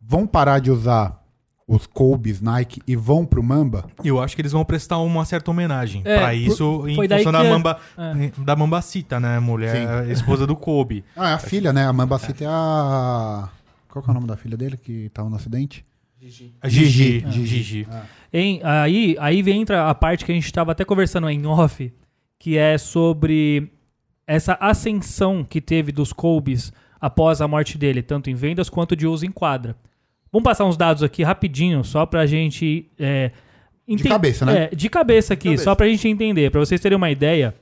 vão 0.00 0.26
parar 0.26 0.58
de 0.58 0.70
usar 0.70 1.20
os 1.66 1.86
Kobe's 1.86 2.40
Nike 2.42 2.82
e 2.86 2.94
vão 2.94 3.24
pro 3.24 3.42
Mamba? 3.42 3.86
Eu 4.04 4.20
acho 4.20 4.34
que 4.36 4.42
eles 4.42 4.52
vão 4.52 4.64
prestar 4.64 4.98
uma 4.98 5.24
certa 5.24 5.50
homenagem 5.50 6.02
É, 6.04 6.18
pra 6.18 6.34
isso 6.34 6.86
em 6.86 6.94
foi 6.96 7.08
daí 7.08 7.24
função 7.24 7.32
da 7.40 7.44
que- 7.44 7.50
Mamba, 7.50 7.78
é. 7.96 8.32
da 8.44 8.56
Mambacita, 8.56 9.18
né? 9.18 9.38
Mulher, 9.40 10.08
esposa 10.10 10.46
do 10.46 10.54
Kobe. 10.56 11.04
Ah, 11.16 11.30
é 11.30 11.34
a 11.34 11.38
filha, 11.38 11.72
né? 11.72 11.86
A 11.86 11.92
Mamba 11.92 12.18
City 12.18 12.44
é 12.44 12.48
a. 12.50 13.48
Qual 13.92 14.02
que 14.02 14.08
é 14.08 14.12
o 14.12 14.14
nome 14.14 14.26
da 14.26 14.36
filha 14.36 14.56
dele 14.56 14.76
que 14.78 15.10
tava 15.10 15.28
no 15.28 15.36
acidente? 15.36 15.84
Gigi. 16.18 16.54
Gigi. 16.64 17.24
Gigi. 17.28 17.46
Gigi. 17.46 17.86
Hein, 18.32 18.60
aí, 18.64 19.16
aí 19.20 19.42
vem 19.42 19.60
entra 19.60 19.90
a 19.90 19.94
parte 19.94 20.24
que 20.24 20.32
a 20.32 20.34
gente 20.34 20.46
estava 20.46 20.72
até 20.72 20.84
conversando 20.84 21.28
em 21.28 21.44
off, 21.46 21.92
que 22.38 22.56
é 22.56 22.78
sobre 22.78 23.70
essa 24.26 24.54
ascensão 24.60 25.44
que 25.44 25.60
teve 25.60 25.92
dos 25.92 26.12
Kobe's 26.12 26.72
após 27.00 27.40
a 27.42 27.48
morte 27.48 27.76
dele, 27.76 28.02
tanto 28.02 28.30
em 28.30 28.34
vendas 28.34 28.70
quanto 28.70 28.96
de 28.96 29.06
uso 29.06 29.26
em 29.26 29.30
quadra. 29.30 29.76
Vamos 30.32 30.44
passar 30.44 30.64
uns 30.64 30.76
dados 30.76 31.02
aqui 31.02 31.22
rapidinho, 31.22 31.84
só 31.84 32.06
pra 32.06 32.24
gente. 32.24 32.88
é, 32.98 33.32
enten- 33.86 34.08
cabeça, 34.10 34.46
né? 34.46 34.64
É, 34.72 34.74
de 34.74 34.88
cabeça 34.88 35.34
aqui, 35.34 35.48
cabeça. 35.48 35.64
só 35.64 35.74
pra 35.74 35.86
gente 35.88 36.08
entender, 36.08 36.50
pra 36.50 36.60
vocês 36.60 36.80
terem 36.80 36.96
uma 36.96 37.10
ideia. 37.10 37.54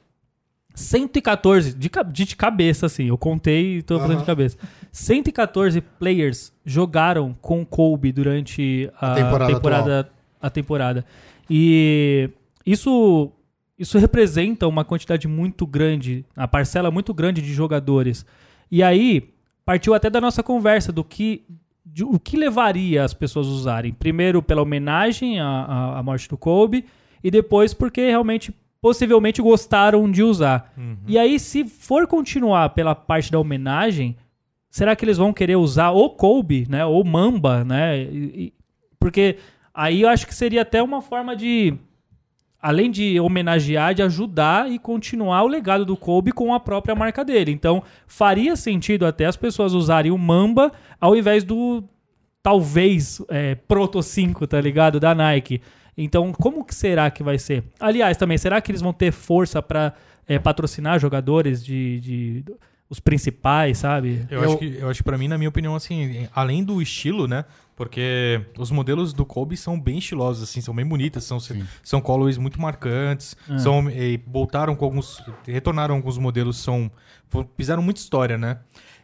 114, 0.74 1.74
de, 1.74 1.88
ca- 1.90 2.02
de 2.04 2.36
cabeça, 2.36 2.86
assim, 2.86 3.06
eu 3.08 3.18
contei 3.18 3.78
e 3.78 3.82
tô 3.82 3.98
falando 3.98 4.18
de 4.20 4.24
cabeça. 4.24 4.56
114 4.92 5.80
players 5.80 6.52
jogaram 6.64 7.34
com 7.40 7.64
Kobe 7.64 8.12
durante 8.12 8.90
a, 9.00 9.12
A 9.12 9.14
temporada 9.14 9.52
temporada, 9.54 10.10
a 10.40 10.50
temporada. 10.50 11.04
E 11.48 12.30
isso, 12.64 13.30
isso 13.78 13.98
representa 13.98 14.66
uma 14.66 14.84
quantidade 14.84 15.26
muito 15.28 15.66
grande, 15.66 16.24
a 16.36 16.46
parcela 16.48 16.90
muito 16.90 17.12
grande 17.14 17.40
de 17.42 17.52
jogadores. 17.52 18.24
E 18.70 18.82
aí, 18.82 19.30
partiu 19.64 19.94
até 19.94 20.08
da 20.10 20.20
nossa 20.20 20.42
conversa 20.42 20.92
do 20.92 21.02
que 21.04 21.42
de- 21.84 22.04
o 22.04 22.18
que 22.18 22.36
levaria 22.36 23.02
as 23.04 23.12
pessoas 23.14 23.46
a 23.46 23.50
usarem. 23.50 23.92
Primeiro, 23.92 24.42
pela 24.42 24.62
homenagem 24.62 25.40
à, 25.40 25.46
à, 25.46 25.98
à 25.98 26.02
morte 26.02 26.28
do 26.28 26.36
Kobe, 26.36 26.84
e 27.22 27.30
depois 27.30 27.74
porque 27.74 28.00
realmente, 28.06 28.54
possivelmente, 28.80 29.42
gostaram 29.42 30.10
de 30.10 30.22
usar. 30.22 30.72
E 31.06 31.18
aí, 31.18 31.38
se 31.40 31.64
for 31.64 32.06
continuar 32.06 32.70
pela 32.70 32.94
parte 32.94 33.30
da 33.32 33.38
homenagem, 33.40 34.16
será 34.70 34.94
que 34.96 35.04
eles 35.04 35.18
vão 35.18 35.32
querer 35.32 35.56
usar 35.56 35.90
o 35.90 36.08
Kobe, 36.10 36.66
né? 36.68 36.84
Ou 36.86 37.04
Mamba, 37.04 37.64
né? 37.64 37.98
E- 38.00 38.52
porque 38.98 39.36
aí 39.74 40.02
eu 40.02 40.08
acho 40.08 40.26
que 40.26 40.34
seria 40.34 40.62
até 40.62 40.82
uma 40.82 41.00
forma 41.02 41.34
de. 41.36 41.74
Além 42.62 42.90
de 42.90 43.18
homenagear, 43.18 43.94
de 43.94 44.02
ajudar 44.02 44.70
e 44.70 44.78
continuar 44.78 45.42
o 45.44 45.48
legado 45.48 45.84
do 45.86 45.96
Kobe 45.96 46.30
com 46.30 46.52
a 46.52 46.60
própria 46.60 46.94
marca 46.94 47.24
dele. 47.24 47.50
Então, 47.50 47.82
faria 48.06 48.54
sentido 48.54 49.06
até 49.06 49.24
as 49.24 49.34
pessoas 49.36 49.72
usarem 49.72 50.12
o 50.12 50.18
Mamba 50.18 50.70
ao 51.00 51.16
invés 51.16 51.42
do 51.42 51.82
talvez 52.42 53.22
é, 53.28 53.54
Proto 53.54 54.02
5, 54.02 54.46
tá 54.46 54.60
ligado? 54.60 55.00
Da 55.00 55.14
Nike. 55.14 55.62
Então, 55.96 56.32
como 56.32 56.62
que 56.64 56.74
será 56.74 57.10
que 57.10 57.22
vai 57.22 57.38
ser? 57.38 57.64
Aliás, 57.78 58.16
também, 58.18 58.36
será 58.38 58.60
que 58.60 58.70
eles 58.70 58.80
vão 58.82 58.92
ter 58.92 59.10
força 59.12 59.62
pra 59.62 59.94
é, 60.26 60.38
patrocinar 60.38 60.98
jogadores 60.98 61.64
de, 61.64 62.00
de- 62.00 62.44
os 62.90 62.98
principais, 63.00 63.78
sabe? 63.78 64.26
Eu, 64.28 64.42
acho 64.42 64.58
que, 64.58 64.76
eu 64.80 64.90
acho 64.90 64.98
que 64.98 65.04
pra 65.04 65.16
mim, 65.16 65.28
na 65.28 65.38
minha 65.38 65.48
opinião, 65.48 65.74
assim, 65.76 66.26
além 66.34 66.62
do 66.64 66.82
estilo, 66.82 67.26
né? 67.28 67.44
Porque 67.76 68.44
os 68.58 68.70
modelos 68.70 69.12
do 69.14 69.24
Kobe 69.24 69.56
são 69.56 69.80
bem 69.80 69.96
estilosos, 69.98 70.42
assim, 70.42 70.60
são 70.60 70.74
bem 70.74 70.84
bonitas, 70.84 71.24
são, 71.24 71.38
são 71.82 72.00
colorways 72.00 72.36
muito 72.36 72.60
marcantes, 72.60 73.36
É. 73.48 73.58
são, 73.58 73.88
e 73.88 74.20
voltaram 74.26 74.74
com 74.76 74.84
alguns, 74.84 75.22
retornaram 75.46 75.94
alguns 75.94 76.18
modelos, 76.18 76.58
são, 76.58 76.90
fizeram 77.56 77.80
muita 77.82 78.00
história, 78.00 78.36
né? 78.36 78.58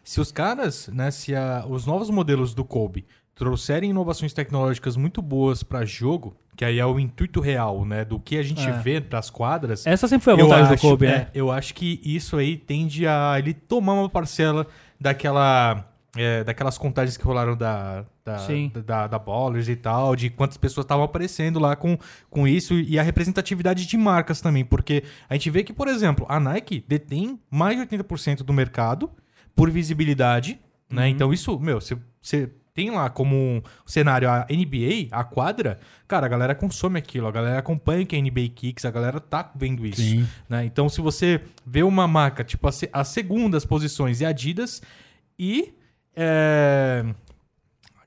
Se 0.05 0.21
os 0.21 0.31
caras, 0.31 0.89
né, 0.89 1.11
se 1.11 1.35
a- 1.35 1.65
os 1.69 1.87
novos 1.87 2.11
modelos 2.11 2.53
do 2.55 2.65
Kobe 2.65 3.07
trouxerem 3.35 3.91
inovações 3.91 4.33
tecnológicas 4.33 4.97
muito 4.97 5.23
boas 5.23 5.63
pra 5.63 5.85
jogo, 5.85 6.37
que 6.57 6.65
aí 6.65 6.79
é 6.79 6.87
o 6.87 6.99
intuito 6.99 7.41
real, 7.41 7.85
né, 7.85 8.05
do 8.05 8.19
que 8.19 8.39
a 8.39 8.43
gente 8.43 8.67
É. 8.67 8.73
vê 8.73 8.99
das 8.99 9.29
quadras. 9.31 9.87
Essa 9.87 10.09
sempre 10.09 10.25
foi 10.25 10.33
a 10.33 10.37
vontade 10.37 10.63
acho, 10.63 10.75
do 10.77 10.81
Kobe, 10.81 11.07
é, 11.07 11.11
né? 11.11 11.29
eu 11.35 11.53
acho 11.53 11.75
que 11.75 12.01
isso 12.03 12.37
aí 12.37 12.57
tende 12.57 13.07
a 13.07 13.35
ele 13.39 13.53
tomar 13.53 13.93
uma 13.93 14.09
parcela 14.09 14.67
daquela 14.99 15.85
é, 16.17 16.43
daquelas 16.43 16.79
contagens 16.79 17.17
que 17.19 17.25
rolaram 17.25 17.55
da 17.55 18.05
da, 18.25 18.39
da, 18.73 18.81
da, 18.81 19.07
da 19.07 19.19
Ballers 19.21 19.69
e 19.69 19.77
tal, 19.77 20.17
de 20.17 20.31
quantas 20.31 20.57
pessoas 20.57 20.85
estavam 20.85 21.05
aparecendo 21.05 21.61
lá 21.61 21.77
com, 21.77 21.97
com 22.29 22.49
isso 22.49 22.75
e 22.75 22.99
a 22.99 23.03
representatividade 23.03 23.87
de 23.87 23.97
marcas 23.97 24.41
também, 24.41 24.65
porque 24.65 25.05
a 25.29 25.35
gente 25.35 25.49
vê 25.49 25.63
que, 25.63 25.73
por 25.73 25.87
exemplo, 25.87 26.27
a 26.29 26.41
Nike 26.41 26.85
detém 26.89 27.39
mais 27.49 27.77
de 27.79 27.87
80% 27.87 28.39
do 28.39 28.53
mercado 28.53 29.09
por 29.55 29.71
visibilidade, 29.71 30.59
né? 30.91 31.03
Uhum. 31.03 31.09
Então 31.09 31.33
isso, 31.33 31.57
meu, 31.61 31.81
você 31.81 32.51
tem 32.77 32.91
lá 32.91 33.09
como 33.09 33.35
um 33.35 33.63
cenário 33.87 34.29
a 34.31 34.47
NBA, 34.51 35.09
a 35.11 35.25
quadra, 35.25 35.79
cara, 36.07 36.27
a 36.27 36.29
galera 36.29 36.55
consome 36.55 36.99
aquilo, 36.99 37.27
a 37.27 37.33
galera 37.33 37.59
acompanha 37.59 38.05
que 38.05 38.15
é 38.15 38.21
NBA 38.21 38.51
Kicks, 38.55 38.85
a 38.85 38.91
galera 38.91 39.19
tá 39.19 39.51
vendo 39.57 39.87
isso. 39.87 40.03
Sim. 40.03 40.29
né? 40.47 40.67
Então, 40.67 40.87
se 40.91 41.01
você 41.01 41.41
vê 41.67 41.83
uma 41.83 42.07
marca, 42.07 42.45
tipo, 42.45 42.69
as, 42.69 42.85
as 42.93 43.09
segundas 43.09 43.65
posições 43.65 44.21
é 44.21 44.27
Adidas 44.27 44.83
e. 45.39 45.73
É... 46.15 47.03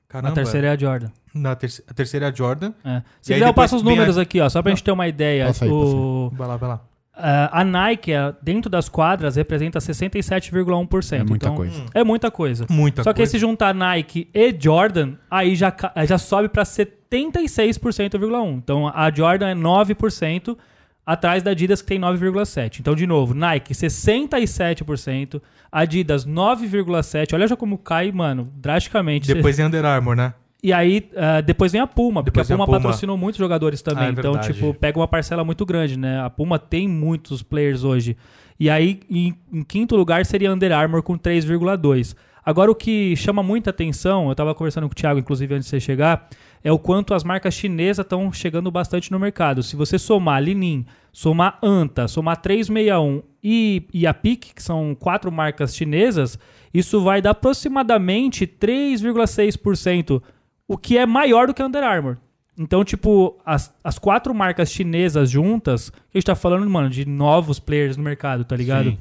Caramba. 0.08 0.30
A 0.30 0.34
terceira 0.34 0.68
é 0.68 0.70
a 0.70 0.76
Jordan. 0.78 1.08
Na 1.34 1.54
terce- 1.54 1.84
a 1.88 1.94
terceira 1.94 2.26
é 2.26 2.28
a 2.30 2.32
Jordan. 2.34 2.72
É. 2.84 3.02
Se 3.22 3.32
aí 3.32 3.38
quiser, 3.40 3.48
eu 3.50 3.54
passo 3.54 3.76
os 3.76 3.82
números 3.82 4.18
a- 4.18 4.22
aqui, 4.22 4.40
ó, 4.40 4.48
só 4.48 4.62
pra 4.62 4.70
gente 4.70 4.82
ter 4.82 4.90
uma 4.92 5.06
ideia. 5.08 5.46
Passa 5.46 5.64
aí, 5.64 5.70
o, 5.70 6.30
Vai 6.34 6.48
lá, 6.48 6.56
vai 6.56 6.68
lá. 6.68 6.80
A- 7.22 7.60
a 7.60 7.64
Nike, 7.64 8.12
dentro 8.42 8.70
das 8.70 8.88
quadras, 8.88 9.36
representa 9.36 9.80
67,1%. 9.80 11.20
É 11.20 11.24
muita 11.24 11.46
então, 11.46 11.56
coisa. 11.56 11.84
É 11.94 12.04
muita 12.04 12.30
coisa. 12.30 12.66
Muita 12.70 13.02
Só 13.04 13.12
que 13.12 13.20
aí 13.20 13.26
coisa. 13.26 13.30
se 13.32 13.38
juntar 13.38 13.74
Nike 13.74 14.28
e 14.34 14.54
Jordan, 14.58 15.14
aí 15.30 15.54
já, 15.54 15.72
já 16.06 16.18
sobe 16.18 16.48
pra 16.48 16.64
76,1%. 16.64 18.56
Então 18.62 18.88
a 18.88 19.10
Jordan 19.12 19.48
é 19.50 19.54
9%, 19.54 20.56
atrás 21.04 21.42
da 21.42 21.50
Adidas 21.50 21.82
que 21.82 21.88
tem 21.88 21.98
9,7%. 21.98 22.78
Então, 22.80 22.94
de 22.94 23.06
novo, 23.06 23.34
Nike 23.34 23.74
67%, 23.74 25.42
Adidas 25.72 26.24
9,7%. 26.26 27.34
Olha 27.34 27.48
já 27.48 27.56
como 27.56 27.78
cai, 27.78 28.12
mano, 28.12 28.48
drasticamente. 28.56 29.32
Depois 29.32 29.58
é 29.58 29.66
Under 29.66 29.84
Armour, 29.84 30.14
né? 30.14 30.34
E 30.62 30.72
aí, 30.72 31.08
ah, 31.16 31.40
depois 31.40 31.72
vem 31.72 31.80
a 31.80 31.86
Puma, 31.86 32.22
porque 32.22 32.32
Depois 32.32 32.50
a 32.50 32.54
vem 32.54 32.62
a 32.62 32.66
Puma, 32.66 32.78
Puma. 32.78 32.88
patrocinou 32.88 33.16
muitos 33.16 33.38
jogadores 33.38 33.80
também. 33.80 34.04
Ah, 34.04 34.08
é 34.08 34.12
então, 34.12 34.32
verdade. 34.32 34.52
tipo, 34.52 34.74
pega 34.74 34.98
uma 34.98 35.08
parcela 35.08 35.42
muito 35.42 35.64
grande, 35.64 35.98
né? 35.98 36.20
A 36.20 36.28
Puma 36.28 36.58
tem 36.58 36.86
muitos 36.86 37.42
players 37.42 37.82
hoje. 37.82 38.16
E 38.58 38.68
aí, 38.68 39.00
em, 39.10 39.34
em 39.52 39.62
quinto 39.62 39.96
lugar, 39.96 40.24
seria 40.26 40.52
Under 40.52 40.70
Armour 40.72 41.02
com 41.02 41.18
3,2. 41.18 42.14
Agora, 42.44 42.70
o 42.70 42.74
que 42.74 43.14
chama 43.16 43.42
muita 43.42 43.70
atenção, 43.70 44.28
eu 44.28 44.34
tava 44.34 44.54
conversando 44.54 44.86
com 44.86 44.92
o 44.92 44.94
Thiago, 44.94 45.18
inclusive, 45.18 45.54
antes 45.54 45.66
de 45.66 45.70
você 45.70 45.80
chegar, 45.80 46.28
é 46.62 46.70
o 46.72 46.78
quanto 46.78 47.14
as 47.14 47.24
marcas 47.24 47.54
chinesas 47.54 48.04
estão 48.04 48.30
chegando 48.32 48.70
bastante 48.70 49.10
no 49.10 49.18
mercado. 49.18 49.62
Se 49.62 49.76
você 49.76 49.98
somar 49.98 50.42
Linin, 50.42 50.84
somar 51.12 51.58
Anta, 51.62 52.06
somar 52.08 52.36
361 52.38 53.22
e, 53.42 53.82
e 53.92 54.06
a 54.06 54.12
PIC, 54.12 54.54
que 54.54 54.62
são 54.62 54.94
quatro 54.98 55.30
marcas 55.32 55.74
chinesas, 55.74 56.38
isso 56.72 57.00
vai 57.02 57.22
dar 57.22 57.30
aproximadamente 57.30 58.46
3,6%, 58.46 60.22
o 60.70 60.78
que 60.78 60.96
é 60.96 61.04
maior 61.04 61.48
do 61.48 61.52
que 61.52 61.60
a 61.60 61.66
Under 61.66 61.82
Armour. 61.82 62.16
Então, 62.56 62.84
tipo, 62.84 63.36
as, 63.44 63.74
as 63.82 63.98
quatro 63.98 64.32
marcas 64.32 64.70
chinesas 64.70 65.28
juntas, 65.28 65.90
a 66.14 66.16
gente 66.16 66.26
tá 66.26 66.36
falando, 66.36 66.68
mano, 66.70 66.88
de 66.88 67.04
novos 67.04 67.58
players 67.58 67.96
no 67.96 68.04
mercado, 68.04 68.44
tá 68.44 68.54
ligado? 68.54 68.90
Sim. 68.90 68.98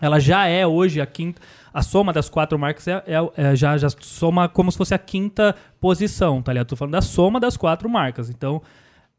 Ela 0.00 0.20
já 0.20 0.46
é 0.46 0.64
hoje 0.64 1.00
a 1.00 1.06
quinta. 1.06 1.42
A 1.74 1.82
soma 1.82 2.12
das 2.12 2.28
quatro 2.28 2.56
marcas 2.56 2.86
é, 2.86 3.02
é- 3.04 3.32
é- 3.50 3.56
já, 3.56 3.76
já 3.76 3.88
soma 3.98 4.48
como 4.48 4.70
se 4.70 4.78
fosse 4.78 4.94
a 4.94 4.98
quinta 4.98 5.56
posição, 5.80 6.40
tá 6.40 6.52
ligado? 6.52 6.68
Tô 6.68 6.76
falando 6.76 6.92
da 6.92 7.02
soma 7.02 7.40
das 7.40 7.56
quatro 7.56 7.88
marcas. 7.88 8.30
Então, 8.30 8.62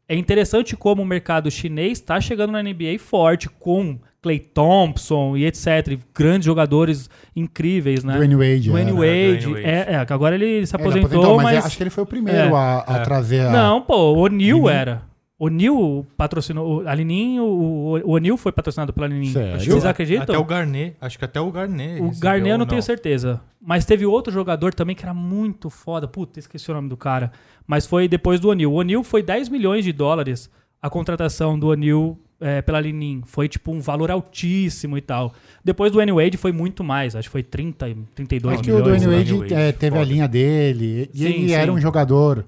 é 0.08 0.16
interessante 0.16 0.74
como 0.74 1.02
o 1.02 1.06
mercado 1.06 1.50
chinês 1.50 1.98
está 1.98 2.18
chegando 2.18 2.52
na 2.52 2.62
NBA 2.62 2.98
forte, 2.98 3.46
com 3.46 3.98
Clay 4.22 4.38
Thompson 4.38 5.36
e 5.36 5.46
etc. 5.46 5.98
Grandes 6.14 6.44
jogadores 6.46 7.08
incríveis, 7.34 8.04
né? 8.04 8.14
Dwayne 8.16 8.34
Wade. 8.36 8.68
Dwayne 8.68 8.90
era. 8.90 8.98
Wade. 8.98 9.46
Dwayne 9.46 9.62
Wade. 9.64 9.66
É, 9.66 9.94
é, 9.94 10.04
que 10.04 10.12
agora 10.12 10.34
ele 10.34 10.66
se 10.66 10.76
É, 10.76 10.78
ele 10.80 10.88
aposentou, 11.00 11.36
mas, 11.36 11.44
mas. 11.44 11.66
acho 11.66 11.76
que 11.76 11.82
ele 11.82 11.90
foi 11.90 12.04
o 12.04 12.06
primeiro 12.06 12.38
É. 12.38 12.52
a, 12.52 12.84
a 12.86 12.96
É. 12.98 13.00
trazer 13.00 13.46
a. 13.46 13.50
Não, 13.50 13.80
pô, 13.80 13.96
o 14.14 14.18
O'Neal 14.18 14.68
era. 14.68 15.02
O 15.38 15.46
O'Neal 15.46 16.04
patrocinou. 16.18 16.86
A 16.86 16.94
Linin, 16.94 17.40
o, 17.40 17.94
o 18.04 18.36
foi 18.36 18.52
patrocinado 18.52 18.92
pela 18.92 19.06
Linin. 19.06 19.32
Sério? 19.32 19.58
Vocês 19.58 19.86
acreditam? 19.86 20.24
Até 20.24 20.38
o 20.38 20.44
Garnet, 20.44 20.96
acho 21.00 21.18
que 21.18 21.24
até 21.24 21.40
o 21.40 21.50
Garnet. 21.50 22.02
O 22.02 22.10
Garnet 22.20 22.50
eu 22.50 22.58
não 22.58 22.64
ou 22.64 22.68
tenho 22.68 22.82
certeza. 22.82 23.40
Mas 23.58 23.86
teve 23.86 24.04
outro 24.04 24.30
jogador 24.30 24.74
também 24.74 24.94
que 24.94 25.02
era 25.02 25.14
muito 25.14 25.70
foda. 25.70 26.06
Puta, 26.06 26.38
esqueci 26.38 26.70
o 26.70 26.74
nome 26.74 26.90
do 26.90 26.96
cara. 26.96 27.32
Mas 27.66 27.86
foi 27.86 28.06
depois 28.06 28.38
do 28.38 28.50
O'Neal. 28.50 28.70
O 28.70 28.74
O'Neal 28.76 29.02
foi 29.02 29.22
10 29.22 29.48
milhões 29.48 29.82
de 29.82 29.92
dólares 29.94 30.50
a 30.82 30.90
contratação 30.90 31.58
do 31.58 31.68
O'Neal 31.68 32.18
é, 32.40 32.62
pela 32.62 32.80
Linin. 32.80 33.22
Foi 33.26 33.48
tipo 33.48 33.70
um 33.72 33.80
valor 33.80 34.10
altíssimo 34.10 34.96
e 34.96 35.00
tal. 35.00 35.32
Depois 35.64 35.90
do 35.90 35.94
Dwayne 35.94 36.12
Wade 36.12 36.36
foi 36.36 36.52
muito 36.52 36.82
mais. 36.82 37.14
Acho 37.14 37.28
que 37.28 37.32
foi 37.32 37.42
30, 37.42 37.96
32 38.14 38.58
É 38.58 38.62
que 38.62 38.70
o 38.72 38.76
milhões. 38.76 39.02
Dwayne 39.02 39.06
né? 39.06 39.16
Wade, 39.18 39.32
Dwayne 39.34 39.54
é, 39.54 39.66
Wade, 39.66 39.78
teve 39.78 39.96
a 39.96 39.98
foda. 40.00 40.12
linha 40.12 40.28
dele. 40.28 41.10
E 41.12 41.18
Sim, 41.18 41.24
ele 41.24 41.48
sim. 41.48 41.54
era 41.54 41.72
um 41.72 41.80
jogador 41.80 42.44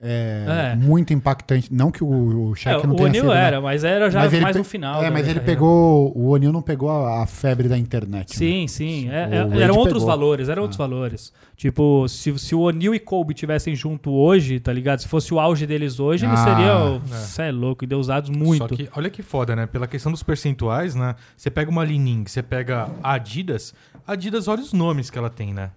é, 0.00 0.70
É. 0.72 0.76
muito 0.76 1.12
impactante. 1.12 1.72
Não 1.74 1.90
que 1.90 2.04
o, 2.04 2.06
o 2.48 2.52
É, 2.52 2.56
Shaq 2.56 2.86
não 2.86 2.94
o 2.94 2.96
tenha 2.96 3.08
O'Neal 3.08 3.24
sido, 3.24 3.34
né? 3.34 3.44
era, 3.46 3.60
mas 3.60 3.82
era 3.84 4.10
já 4.10 4.20
Mas 4.20 4.40
mais 4.40 4.52
pe- 4.54 4.58
no 4.58 4.64
final. 4.64 5.02
É, 5.02 5.10
mas 5.10 5.22
ele 5.26 5.34
carreira. 5.40 5.44
pegou. 5.44 6.12
O 6.16 6.28
O'Neal 6.30 6.52
não 6.52 6.62
pegou 6.62 6.88
a, 6.90 7.22
a 7.22 7.26
febre 7.26 7.68
da 7.68 7.76
internet. 7.76 8.30
né? 8.30 8.36
Sim, 8.36 8.68
sim. 8.68 9.08
É- 9.10 9.44
O 9.44 9.54
é- 9.54 9.62
eram 9.62 9.74
outros 9.74 9.94
pegou. 9.94 10.06
valores, 10.06 10.48
eram 10.48 10.62
outros 10.62 10.78
valores. 10.78 11.32
Tipo, 11.56 12.06
se, 12.08 12.38
se 12.38 12.54
o 12.54 12.60
O'Neal 12.60 12.94
e 12.94 13.00
Kobe 13.00 13.34
tivessem 13.34 13.74
junto 13.74 14.12
hoje, 14.12 14.60
tá 14.60 14.72
ligado? 14.72 15.00
Se 15.00 15.08
fosse 15.08 15.34
o 15.34 15.40
auge 15.40 15.66
deles 15.66 15.98
hoje, 15.98 16.24
eles 16.26 16.38
Ah, 16.38 16.44
seriam. 16.44 17.02
é. 17.10 17.16
Cê 17.16 17.42
é 17.42 17.50
louco, 17.50 17.84
endeusados 17.84 18.30
muito. 18.30 18.58
Só 18.58 18.68
que, 18.68 18.88
olha 18.96 19.10
que 19.10 19.22
foda, 19.22 19.56
né? 19.56 19.66
Pela 19.66 19.88
questão 19.88 20.12
dos 20.12 20.22
percentuais, 20.22 20.94
né? 20.94 21.16
Você 21.36 21.50
pega 21.50 21.68
uma 21.70 21.84
Lining, 21.84 22.24
você 22.26 22.42
pega 22.42 22.88
a 23.02 23.14
Adidas, 23.14 23.74
a 24.06 24.12
Adidas, 24.12 24.46
olha 24.46 24.62
os 24.62 24.72
nomes 24.72 25.10
que 25.10 25.18
ela 25.18 25.28
tem, 25.30 25.52
né? 25.52 25.70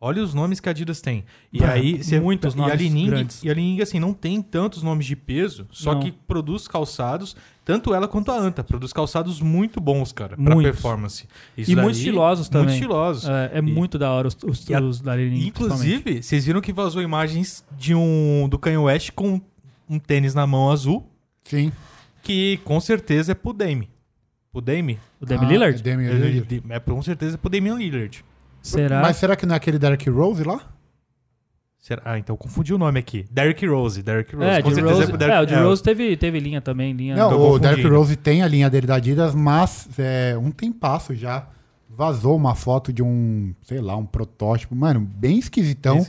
Olha 0.00 0.22
os 0.22 0.32
nomes 0.32 0.60
que 0.60 0.68
a 0.68 0.70
Adidas 0.70 1.00
tem. 1.00 1.24
E 1.52 1.60
É, 1.60 1.66
aí, 1.66 2.02
você, 2.04 2.20
muitos 2.20 2.54
e 2.54 2.56
a 2.56 2.60
nomes 2.60 2.80
Lining, 2.80 3.06
grandes. 3.08 3.42
E 3.42 3.50
a 3.50 3.54
Lining, 3.54 3.80
assim, 3.82 3.98
não 3.98 4.14
tem 4.14 4.40
tantos 4.40 4.80
nomes 4.80 5.04
de 5.06 5.16
peso, 5.16 5.66
só 5.72 5.94
Não. 5.94 6.00
que 6.00 6.12
produz 6.12 6.68
calçados, 6.68 7.34
tanto 7.64 7.92
ela 7.92 8.06
quanto 8.06 8.30
a 8.30 8.38
Anta. 8.38 8.62
Produz 8.62 8.92
calçados 8.92 9.40
muito 9.40 9.80
bons, 9.80 10.12
cara, 10.12 10.36
pra 10.36 10.54
Muitos. 10.54 10.70
performance. 10.72 11.26
Isso 11.56 11.72
E 11.72 11.74
daí- 11.74 11.82
muito 11.84 11.96
estilosos 11.96 12.48
também. 12.48 12.68
Muito 12.68 12.74
estilosos. 12.80 13.28
É, 13.28 13.50
é 13.54 13.58
E- 13.58 13.62
muito 13.62 13.98
da 13.98 14.12
hora 14.12 14.28
os, 14.28 14.36
os, 14.46 14.70
a- 14.70 14.80
os 14.80 15.00
da 15.00 15.14
principalmente. 15.14 15.48
Inclusive, 15.48 16.22
vocês 16.22 16.46
viram 16.46 16.60
que 16.60 16.72
vazou 16.72 17.02
imagens 17.02 17.64
de 17.76 17.92
um 17.92 18.48
do 18.48 18.56
Kanye 18.56 18.78
West 18.78 19.10
com 19.16 19.40
um 19.90 19.98
tênis 19.98 20.32
na 20.32 20.46
mão 20.46 20.70
azul, 20.70 21.10
Sim. 21.42 21.72
que 22.22 22.58
com 22.64 22.78
certeza 22.78 23.32
é 23.32 23.34
pro 23.34 23.52
Dame. 23.52 23.88
Pro 24.52 24.60
Dame? 24.60 24.98
O 25.20 25.26
Demi 25.26 25.44
Ah, 25.44 25.48
Lillard? 25.48 25.78
é 25.80 25.82
Damian 25.82 26.12
Lillard. 26.12 26.62
É 26.70 26.78
com 26.78 27.02
certeza 27.02 27.36
pro 27.36 27.50
Damian 27.50 27.74
Lillard. 27.74 28.24
Será? 28.62 29.00
Mas 29.00 29.16
será 29.16 29.36
que 29.36 29.46
não 29.46 29.54
é 29.54 29.56
aquele 29.56 29.78
Derrick 29.78 30.08
Rose 30.10 30.42
lá? 30.44 30.60
Será? 31.78 32.02
Ah, 32.04 32.18
então 32.18 32.34
eu 32.34 32.38
confundi 32.38 32.74
o 32.74 32.78
nome 32.78 32.98
aqui. 32.98 33.24
Derrick 33.30 33.66
Rose. 33.66 34.02
Derrick 34.02 34.34
Rose. 34.34 34.48
É, 34.48 34.62
com 34.62 34.70
certeza 34.70 34.94
Rose, 34.94 35.04
é 35.04 35.06
pro 35.06 35.16
é, 35.16 35.18
Derrick 35.18 35.42
o 35.42 35.46
de 35.46 35.62
Rose 35.62 35.82
teve, 35.82 36.16
teve 36.16 36.40
linha 36.40 36.60
também, 36.60 36.92
linha. 36.92 37.16
Não, 37.16 37.52
o. 37.52 37.58
Derrick 37.58 37.88
Rose 37.88 38.16
tem 38.16 38.42
a 38.42 38.48
linha 38.48 38.68
dele 38.68 38.86
da 38.86 38.96
Adidas, 38.96 39.34
mas 39.34 39.88
é, 39.98 40.36
um 40.36 40.50
tempasso 40.50 41.14
já 41.14 41.46
vazou 41.88 42.36
uma 42.36 42.54
foto 42.54 42.92
de 42.92 43.02
um, 43.02 43.54
sei 43.62 43.80
lá, 43.80 43.96
um 43.96 44.06
protótipo, 44.06 44.74
mano, 44.76 45.00
bem 45.00 45.38
esquisitão, 45.38 46.06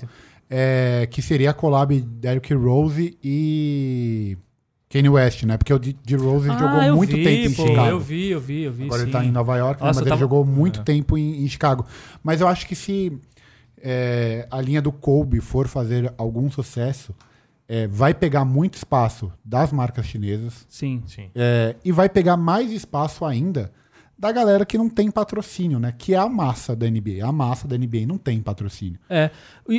é, 0.50 1.08
que 1.10 1.22
seria 1.22 1.52
a 1.52 1.54
collab 1.54 2.00
Derrick 2.00 2.54
Rose 2.54 3.18
e 3.24 4.38
Kanye 4.90 5.10
West, 5.10 5.44
né? 5.44 5.56
Porque 5.58 5.74
o 5.74 5.78
de 5.80 5.94
de 5.94 6.16
Rose 6.16 6.50
ah, 6.50 6.58
jogou 6.58 6.82
eu 6.82 6.96
muito 6.96 7.16
vi, 7.16 7.24
tempo 7.24 7.50
em 7.52 7.54
pô, 7.54 7.68
Chicago. 7.68 7.88
Eu 7.90 8.00
vi, 8.00 8.30
eu 8.32 8.40
vi, 8.42 8.64
eu 8.64 8.72
vi. 8.74 8.86
Agora 8.86 9.02
ele 9.04 9.12
sim. 9.12 9.18
tá 9.18 9.24
em 9.24 9.32
Nova 9.32 9.56
York, 9.58 9.82
né, 9.82 9.88
Nossa, 9.88 9.88
mas 9.88 9.98
eu 9.98 10.02
ele 10.04 10.10
tava- 10.10 10.20
jogou 10.20 10.44
muito 10.46 10.80
É. 10.80 10.84
tempo 10.84 11.18
em, 11.18 11.44
em 11.44 11.48
Chicago. 11.48 11.86
Mas 12.24 12.42
eu 12.42 12.48
acho 12.48 12.66
que 12.66 12.76
se 12.76 13.16
é, 13.82 14.48
a 14.50 14.60
linha 14.60 14.82
do 14.82 14.92
Kobe 14.92 15.40
for 15.42 15.68
fazer 15.68 16.12
algum 16.18 16.50
sucesso, 16.50 17.14
é, 17.68 17.88
vai 17.88 18.14
pegar 18.16 18.44
muito 18.44 18.76
espaço 18.76 19.32
das 19.46 19.72
marcas 19.72 20.06
chinesas 20.08 20.66
Sim. 20.68 21.04
Sim. 21.06 21.30
é, 21.36 21.76
e 21.86 21.92
vai 21.92 22.10
pegar 22.10 22.36
mais 22.36 22.72
espaço 22.72 23.24
ainda 23.24 23.72
da 24.20 24.34
galera 24.34 24.66
que 24.66 24.78
não 24.78 24.90
tem 24.90 25.10
patrocínio, 25.10 25.80
né? 25.80 25.94
Que 25.98 26.14
é 26.14 26.18
a 26.18 26.28
massa 26.28 26.76
da 26.76 26.86
NBA. 26.90 27.26
A 27.26 27.32
massa 27.32 27.66
da 27.66 27.78
NBA 27.78 28.06
não 28.06 28.18
tem 28.18 28.42
patrocínio. 28.42 29.00
É, 29.10 29.32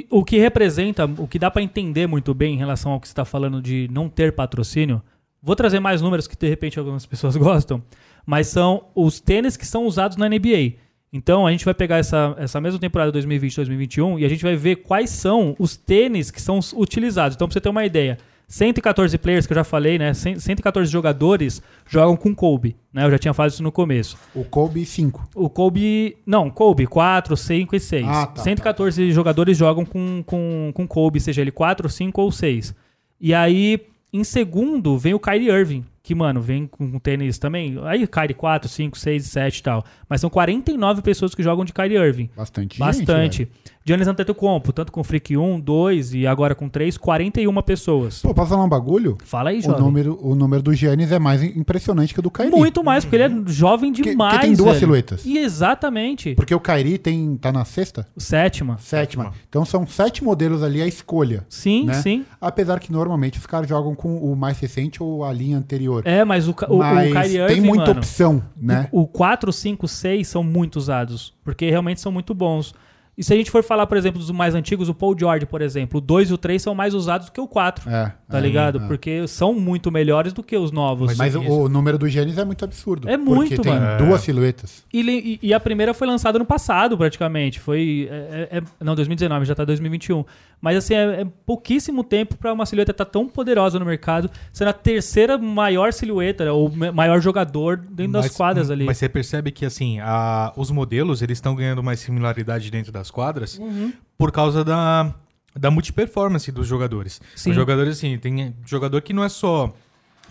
o 0.09 0.25
que 0.25 0.39
representa, 0.39 1.05
o 1.05 1.29
que 1.29 1.39
dá 1.39 1.51
pra 1.51 1.61
entender 1.61 2.07
muito 2.07 2.33
bem 2.33 2.55
em 2.55 2.57
relação 2.57 2.93
ao 2.93 3.01
que 3.01 3.07
você 3.07 3.13
tá 3.15 3.27
falando 3.27 3.61
de 3.61 3.87
não 3.93 4.09
ter 4.09 4.33
patrocínio, 4.33 5.03
vou 5.43 5.55
trazer 5.55 5.79
mais 5.79 6.01
números 6.01 6.27
que 6.27 6.35
de 6.35 6.49
repente 6.49 6.79
algumas 6.79 7.05
pessoas 7.07 7.37
gostam, 7.37 7.83
mas 8.25 8.47
são 8.47 8.87
os 8.95 9.21
tênis 9.21 9.59
que 9.59 9.67
são 9.67 9.85
usados 9.85 10.17
na 10.17 10.27
NBA. 10.27 10.77
Então 11.13 11.47
a 11.47 11.51
gente 11.51 11.65
vai 11.67 11.75
pegar 11.75 11.99
essa, 11.99 12.35
essa 12.39 12.59
mesma 12.63 12.81
temporada 12.81 13.13
2020-2021 13.13 14.21
e 14.21 14.25
a 14.25 14.29
gente 14.29 14.43
vai 14.43 14.57
ver 14.57 14.77
quais 14.77 15.11
são 15.11 15.55
os 15.59 15.77
tênis 15.77 16.31
que 16.31 16.41
são 16.41 16.61
utilizados. 16.75 17.37
Então 17.37 17.47
pra 17.47 17.53
você 17.53 17.61
ter 17.61 17.69
uma 17.69 17.85
ideia, 17.85 18.17
114 18.51 19.17
players, 19.17 19.47
que 19.47 19.53
eu 19.53 19.55
já 19.55 19.63
falei, 19.63 19.97
né? 19.97 20.13
100 20.13 20.41
114 20.41 20.91
jogadores 20.91 21.63
jogam 21.87 22.17
com 22.17 22.35
Kobe, 22.35 22.77
né? 22.93 23.05
Eu 23.05 23.11
já 23.13 23.17
tinha 23.17 23.33
falado 23.33 23.53
isso 23.53 23.63
no 23.63 23.71
começo. 23.71 24.19
O 24.35 24.43
Kobe 24.43 24.85
5. 24.85 25.29
O 25.37 25.49
Kobe. 25.49 26.17
Não, 26.27 26.51
Kobe 26.51 26.85
4, 26.85 27.37
5 27.37 27.77
e 27.77 27.81
6. 27.81 28.09
Ah, 28.09 28.27
tá, 28.27 28.43
114 28.43 29.13
jogadores 29.13 29.57
jogam 29.57 29.85
com, 29.85 30.25
com, 30.27 30.73
com 30.75 30.89
Kobe, 30.89 31.21
seja 31.21 31.41
ele 31.41 31.53
4, 31.53 31.89
5 31.89 32.21
ou 32.21 32.33
6. 32.33 32.75
E 33.21 33.33
aí, 33.33 33.87
em 34.13 34.25
segundo, 34.25 34.99
vem 34.99 35.15
o 35.15 35.21
Kyrie 35.21 35.49
Irving, 35.49 35.85
que, 36.03 36.15
mano, 36.15 36.41
vem 36.41 36.67
com 36.67 36.99
tênis 36.99 37.39
também. 37.39 37.79
Aí, 37.85 38.07
Kyrie 38.07 38.35
4, 38.35 38.69
5, 38.69 38.99
6, 38.99 39.25
7 39.27 39.59
e 39.59 39.63
tal. 39.63 39.85
Mas 40.09 40.21
são 40.21 40.31
49 40.31 41.03
pessoas 41.03 41.35
que 41.35 41.43
jogam 41.43 41.65
de 41.65 41.73
Kyrie 41.73 41.97
Irving. 41.99 42.31
Bastante. 42.37 42.79
gente, 42.79 42.79
Bastante. 42.79 43.45
velho. 43.45 43.51
Giannis 43.83 44.07
Antetokounmpo, 44.09 44.73
tanto 44.75 44.93
com 44.93 45.03
Freak 45.03 45.37
1, 45.37 45.59
2 45.59 46.15
e 46.15 46.27
agora 46.27 46.55
com 46.55 46.69
3, 46.69 46.97
41 46.99 47.63
pessoas. 47.63 48.21
Pô, 48.21 48.33
posso 48.35 48.51
falar 48.51 48.63
um 48.65 48.69
bagulho? 48.69 49.17
Fala 49.25 49.51
aí, 49.51 49.59
O 49.59 49.63
jovem. 49.63 49.81
número, 49.81 50.19
o 50.23 50.35
número 50.35 50.63
do 50.63 50.73
Giannis 50.75 51.11
é 51.11 51.19
mais 51.19 51.43
impressionante 51.43 52.13
que 52.13 52.21
o 52.21 52.23
do 52.23 52.31
Kyrie. 52.31 52.51
Muito 52.51 52.85
mais, 52.85 53.05
porque 53.05 53.17
ele 53.17 53.25
é 53.25 53.43
jovem 53.51 53.91
Porque- 53.93 54.11
demais, 54.11 54.33
porque 54.35 54.47
tem 54.49 54.57
duas 54.57 54.69
velho. 54.73 54.81
silhuetas. 54.81 55.25
E 55.25 55.39
exatamente. 55.39 56.35
Porque 56.35 56.55
o 56.55 56.61
Kyrie 56.61 56.99
tem, 56.99 57.37
tá 57.37 57.51
na 57.51 57.65
sexta? 57.65 58.07
Sétima. 58.17 58.77
Sétima. 58.79 59.33
Então 59.49 59.65
são 59.65 59.87
sete 59.87 60.23
modelos 60.23 60.63
ali 60.63 60.83
a 60.83 60.87
escolha. 60.87 61.45
Sim, 61.49 61.87
né? 61.87 61.95
sim. 61.95 62.25
Apesar 62.41 62.79
que 62.81 62.93
normalmente 62.93 63.39
os 63.39 63.47
caras 63.47 63.69
jogam 63.69 63.95
com 63.95 64.17
o 64.19 64.37
mais 64.37 64.59
recente 64.59 65.03
ou 65.03 65.25
a 65.25 65.33
linha 65.33 65.57
anterior. 65.57 65.90
É, 66.05 66.25
mas 66.25 66.49
o, 66.49 66.55
o, 66.69 66.75
o 66.75 66.79
Mas 66.79 67.13
Kyrie 67.13 67.47
tem 67.47 67.57
Irving, 67.57 67.61
muita 67.67 67.87
mano, 67.87 67.99
opção, 67.99 68.43
né? 68.57 68.89
O 68.93 69.07
4, 69.07 69.53
5, 69.53 69.87
6 69.89 70.29
são 70.29 70.43
muito 70.45 70.77
usados, 70.77 71.35
porque 71.45 71.69
realmente 71.71 72.01
são 72.01 72.11
muito 72.13 72.35
bons. 72.35 72.75
E 73.19 73.25
se 73.25 73.35
a 73.35 73.37
gente 73.37 73.51
for 73.51 73.63
falar, 73.63 73.87
por 73.87 73.99
exemplo, 73.99 74.19
dos 74.19 74.31
mais 74.31 74.55
antigos, 74.55 74.89
o 74.89 74.95
Paul 74.95 75.15
George, 75.19 75.45
por 75.45 75.61
exemplo, 75.61 75.99
o 75.99 76.01
2 76.01 76.31
e 76.31 76.33
o 76.33 76.39
3 76.39 76.63
são 76.63 76.75
mais 76.75 76.95
usados 76.95 77.27
do 77.27 77.33
que 77.33 77.41
o 77.41 77.47
4, 77.47 77.91
É, 77.91 78.13
tá 78.27 78.39
é, 78.39 78.41
ligado? 78.41 78.79
é. 78.83 78.87
Porque 78.87 79.27
são 79.29 79.53
muito 79.53 79.91
melhores 79.93 80.33
do 80.33 80.43
que 80.43 80.57
os 80.57 80.73
novos. 80.73 81.15
Mas 81.19 81.35
Isso. 81.35 81.43
o 81.53 81.69
número 81.69 81.99
do 81.99 82.09
Giannis 82.09 82.39
é 82.39 82.45
muito 82.47 82.65
absurdo. 82.65 83.07
É 83.11 83.19
muito, 83.19 83.51
porque 83.57 83.59
tem 83.69 83.79
mano. 83.79 84.07
duas 84.07 84.23
silhuetas. 84.23 84.85
E, 84.91 85.01
e- 85.03 85.39
e 85.49 85.53
a 85.53 85.61
primeira 85.61 85.93
foi 85.93 86.07
lançada 86.07 86.39
no 86.39 86.47
passado, 86.47 86.97
praticamente. 86.97 87.61
Foi. 87.61 88.09
é- 88.11 88.49
é- 88.53 88.59
é- 88.59 88.63
não, 88.83 88.95
2019, 88.95 89.45
já 89.45 89.55
tá 89.55 89.67
2021. 89.67 90.25
Mas 90.61 90.77
assim, 90.77 90.95
é, 90.95 91.23
é 91.23 91.25
pouquíssimo 91.47 92.05
tempo 92.05 92.37
pra 92.37 92.53
uma 92.53 92.67
silhueta 92.67 92.91
estar 92.91 93.05
tão 93.07 93.27
poderosa 93.29 93.79
no 93.79 93.85
mercado, 93.87 94.31
sendo 94.53 94.69
a 94.69 94.73
terceira 94.73 95.39
maior 95.39 95.93
silhueta, 95.93 96.53
ou 96.53 96.71
ma- 96.71 96.93
maior 96.93 97.21
jogador 97.21 97.79
dentro 97.79 98.13
das 98.13 98.27
Mas- 98.27 98.37
quadras 98.37 98.71
ali. 98.71 98.85
Mas 98.85 98.99
você 98.99 99.09
percebe 99.09 99.51
que, 99.51 99.65
assim, 99.65 100.01
a- 100.01 100.53
os 100.57 100.71
modelos, 100.71 101.23
eles 101.23 101.39
estão 101.39 101.55
ganhando 101.55 101.83
mais 101.83 102.01
similaridade 102.01 102.71
dentro 102.71 102.93
das 102.93 103.11
quadras 103.11 103.57
Uhum. 103.59 103.93
por 104.19 104.31
causa 104.31 104.63
da, 104.63 105.15
da 105.59 105.71
multiperformance 105.71 106.53
dos 106.53 106.67
jogadores. 106.67 107.21
Sim. 107.35 107.51
Os 107.51 107.57
jogadores, 107.57 107.97
assim, 107.97 108.19
tem 108.19 108.55
jogador 108.67 109.01
que 109.01 109.13
não 109.15 109.25
é 109.25 109.29
só 109.31 109.73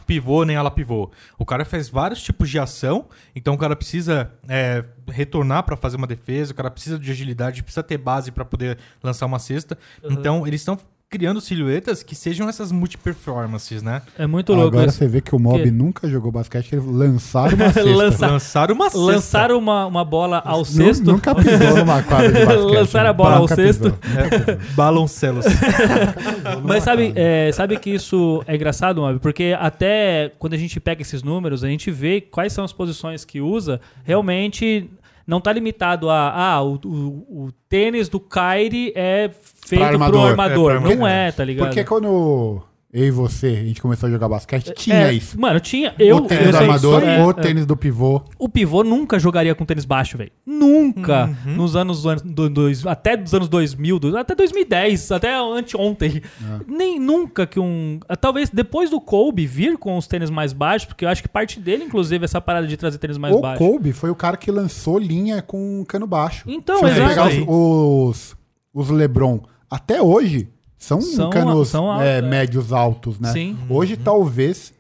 pivô 0.10 0.44
nem 0.44 0.56
ala 0.56 0.72
pivô. 0.72 1.12
O 1.38 1.46
cara 1.46 1.64
faz 1.64 1.88
vários 1.88 2.24
tipos 2.24 2.50
de 2.50 2.58
ação, 2.58 3.08
então 3.36 3.54
o 3.54 3.58
cara 3.60 3.76
precisa 3.76 4.32
é, 4.48 4.84
retornar 5.08 5.62
para 5.62 5.78
fazer 5.78 5.98
uma 5.98 6.08
defesa, 6.08 6.52
o 6.52 6.56
cara 6.56 6.72
precisa 6.72 6.98
de 6.98 7.12
agilidade, 7.12 7.62
precisa 7.62 7.84
ter 7.84 8.00
base 8.00 8.32
para 8.32 8.44
poder 8.44 8.80
lançar 9.04 9.28
uma 9.28 9.38
cesta. 9.38 9.78
Uhum. 10.04 10.14
Então, 10.14 10.48
eles 10.48 10.62
estão 10.62 10.80
criando 11.10 11.42
silhuetas 11.42 12.04
que 12.04 12.14
sejam 12.14 12.48
essas 12.48 12.72
multiperformances, 12.72 13.82
né? 13.82 14.04
É 14.16 14.28
muito 14.28 14.54
louco. 14.54 14.68
Agora 14.68 14.90
isso. 14.90 15.00
você 15.00 15.08
vê 15.08 15.22
que 15.22 15.36
o 15.36 15.40
Mob 15.40 15.64
Que- 15.64 15.72
nunca 15.72 16.08
jogou 16.08 16.32
basquete, 16.32 16.74
eles 16.74 16.86
lançaram 16.86 17.56
uma 17.56 17.74
cesta. 17.74 17.90
Lança- 17.90 18.28
Lançaram 18.28 18.76
uma 18.76 18.90
cesta. 18.92 19.00
Lançaram 19.06 19.58
uma, 19.58 19.86
uma 19.88 20.06
bola 20.06 20.40
ao 20.46 20.64
cesto. 20.64 21.04
Nunca 21.12 21.34
pisou 21.34 21.78
numa 21.78 22.04
quadra 22.04 22.32
de 22.32 22.46
basquete. 22.46 22.74
Lançaram 22.76 23.10
a 23.10 23.14
bola 23.14 23.38
ao 23.38 23.48
cesto. 23.48 23.92
pisou. 23.92 24.58
Baloncelos. 24.76 25.46
Mas 26.64 26.84
sabe, 26.84 27.12
é, 27.16 27.52
sabe 27.54 27.78
que 27.80 27.90
isso 27.90 28.44
é 28.46 28.56
engraçado, 28.56 29.02
Mob? 29.02 29.18
Porque 29.20 29.56
até 29.60 30.32
quando 30.38 30.54
a 30.54 30.58
gente 30.58 30.80
pega 30.80 31.02
esses 31.02 31.24
números, 31.24 31.64
a 31.64 31.68
gente 31.68 31.90
vê 31.90 32.22
quais 32.22 32.54
são 32.54 32.64
as 32.64 32.72
posições 32.72 33.26
que 33.26 33.42
usa, 33.42 33.82
realmente 34.04 34.88
não 35.30 35.40
tá 35.40 35.54
limitado 35.54 36.10
a 36.10 36.32
ah, 36.34 36.62
o, 36.64 36.80
o- 36.84 37.46
o 37.46 37.52
tênis 37.70 38.10
do 38.10 38.20
Kyrie 38.20 38.92
é 38.96 39.30
feito 39.66 39.84
pro 39.84 39.94
armador. 39.94 40.30
armador. 40.32 40.72
É, 40.76 40.80
não 40.96 41.08
é, 41.08 41.32
tá 41.32 41.44
ligado? 41.46 41.68
Porque 41.68 41.84
quando 41.84 42.64
eu 42.92 43.06
e 43.06 43.12
você, 43.12 43.48
a 43.48 43.64
gente 43.66 43.82
começou 43.82 44.08
a 44.08 44.12
jogar 44.12 44.28
basquete, 44.28 44.74
tinha 44.74 44.96
É, 45.10 45.14
isso. 45.14 45.40
Mano, 45.40 45.60
tinha. 45.60 45.94
Eu, 46.00 46.18
o 46.18 46.22
tênis 46.22 46.46
eu 46.48 46.52
do 46.52 46.58
armador, 46.58 47.04
é, 47.04 47.24
o 47.24 47.30
é. 47.30 47.34
tênis 47.34 47.66
do 47.66 47.78
pivô. 47.78 48.22
O 48.40 48.50
pivô 48.50 48.84
nunca 48.84 49.20
jogaria 49.20 49.54
com 49.54 49.64
tênis 49.64 49.86
baixo, 49.86 50.18
velho. 50.18 50.32
Nunca. 50.44 51.26
Uhum. 51.46 51.56
Nos 51.56 51.76
anos, 51.76 52.02
do- 52.24 52.50
dois, 52.50 52.86
até 52.88 53.16
dos 53.16 53.32
anos 53.34 53.48
2000, 53.48 54.00
do- 54.00 54.18
até 54.18 54.34
2010, 54.34 55.12
até 55.12 55.36
anteontem. 55.36 56.22
É. 56.42 56.60
Nem 56.68 57.00
nunca 57.00 57.46
que 57.46 57.60
um. 57.60 58.00
Talvez 58.20 58.50
depois 58.50 58.90
do 58.90 59.00
Kobe 59.00 59.46
vir 59.46 59.78
com 59.78 59.96
os 59.96 60.08
tênis 60.08 60.32
mais 60.32 60.52
baixos, 60.52 60.88
porque 60.88 61.06
eu 61.06 61.10
acho 61.10 61.22
que 61.22 61.30
parte 61.30 61.60
dele, 61.60 61.84
inclusive, 61.84 62.26
essa 62.26 62.42
parada 62.42 62.66
de 62.66 62.76
trazer 62.76 62.98
tênis 62.98 63.18
mais 63.20 63.36
o 63.36 63.40
baixos. 63.40 63.66
Kobe 63.66 63.94
foi 63.94 64.10
o 64.10 64.16
cara 64.16 64.36
que 64.36 64.50
lançou 64.50 64.98
linha 64.98 65.42
com 65.44 65.86
cano 65.88 66.08
baixo. 66.08 66.44
Então, 66.48 66.78
Se 66.78 66.82
você 66.82 66.92
exato. 66.94 67.10
pegar 67.10 67.28
os, 67.28 67.46
os, 67.48 68.38
os 68.74 68.90
LeBron, 68.90 69.42
até 69.70 70.02
hoje, 70.02 70.50
são, 70.80 71.02
São- 71.02 71.30
canos 71.30 71.68
são 71.68 71.92
altos, 71.92 72.08
é, 72.08 72.18
é. 72.18 72.22
médios 72.22 72.72
altos, 72.74 73.20
né? 73.20 73.32
Sim. 73.34 73.58
Hoje, 73.70 73.98
talvez, 73.98 74.74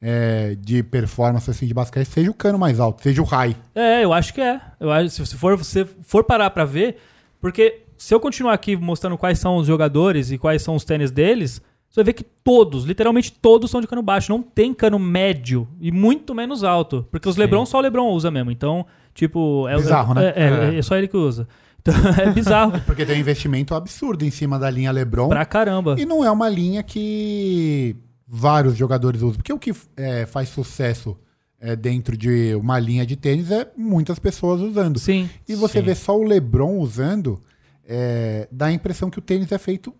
é, 0.00 0.54
de 0.60 0.82
performance 0.82 1.50
assim, 1.50 1.66
de 1.66 1.72
basquete, 1.74 2.06
seja 2.06 2.30
o 2.30 2.34
cano 2.34 2.58
mais 2.58 2.78
alto, 2.78 3.02
seja 3.02 3.22
o 3.22 3.24
high. 3.24 3.56
É, 3.74 4.04
eu 4.04 4.12
acho 4.12 4.34
que 4.34 4.40
é. 4.40 4.60
Eu 4.78 4.92
acho, 4.92 5.08
se 5.08 5.20
você 5.26 5.36
for, 5.36 5.56
você 5.56 5.84
for 6.02 6.22
parar 6.22 6.50
pra 6.50 6.64
ver, 6.66 6.98
porque 7.40 7.80
se 7.96 8.14
eu 8.14 8.20
continuar 8.20 8.52
aqui 8.52 8.76
mostrando 8.76 9.16
quais 9.16 9.38
são 9.38 9.56
os 9.56 9.66
jogadores 9.66 10.30
e 10.30 10.36
quais 10.36 10.60
são 10.60 10.74
os 10.74 10.84
tênis 10.84 11.10
deles, 11.10 11.62
você 11.88 12.00
vai 12.00 12.04
ver 12.04 12.12
que 12.12 12.24
todos, 12.24 12.84
literalmente 12.84 13.32
todos 13.32 13.70
são 13.70 13.80
de 13.80 13.86
cano 13.86 14.02
baixo. 14.02 14.30
Não 14.30 14.42
tem 14.42 14.74
cano 14.74 14.98
médio 14.98 15.66
e 15.80 15.90
muito 15.90 16.34
menos 16.34 16.62
alto. 16.62 17.06
Porque 17.10 17.26
os 17.28 17.36
Lebron 17.38 17.64
só 17.64 17.78
o 17.78 17.80
Lebron 17.80 18.10
usa 18.10 18.30
mesmo. 18.30 18.50
Então, 18.50 18.84
tipo. 19.14 19.66
É, 19.68 19.76
Bizarro, 19.76 20.12
é, 20.12 20.14
né? 20.14 20.32
É, 20.36 20.74
é, 20.74 20.78
é 20.78 20.82
só 20.82 20.96
ele 20.96 21.08
que 21.08 21.16
usa. 21.16 21.48
Então, 21.88 22.12
é 22.24 22.30
bizarro 22.32 22.80
Porque 22.86 23.04
tem 23.06 23.16
um 23.16 23.20
investimento 23.20 23.74
absurdo 23.74 24.24
em 24.24 24.30
cima 24.30 24.58
da 24.58 24.68
linha 24.70 24.90
LeBron. 24.90 25.28
pra 25.28 25.44
caramba. 25.44 25.96
E 25.98 26.04
não 26.04 26.24
é 26.24 26.30
uma 26.30 26.48
linha 26.48 26.82
que 26.82 27.96
vários 28.26 28.76
jogadores 28.76 29.22
usam. 29.22 29.36
Porque 29.36 29.52
o 29.52 29.58
que 29.58 29.72
é, 29.96 30.26
faz 30.26 30.48
sucesso 30.48 31.16
é, 31.60 31.74
dentro 31.76 32.16
de 32.16 32.54
uma 32.54 32.78
linha 32.78 33.06
de 33.06 33.16
tênis 33.16 33.50
é 33.50 33.70
muitas 33.76 34.18
pessoas 34.18 34.60
usando. 34.60 34.98
Sim. 34.98 35.28
E 35.48 35.54
você 35.54 35.78
Sim. 35.80 35.84
vê 35.84 35.94
só 35.94 36.16
o 36.18 36.22
LeBron 36.24 36.78
usando, 36.78 37.40
é, 37.88 38.48
dá 38.50 38.66
a 38.66 38.72
impressão 38.72 39.08
que 39.10 39.18
o 39.18 39.22
tênis 39.22 39.50
é 39.52 39.58
feito 39.58 39.94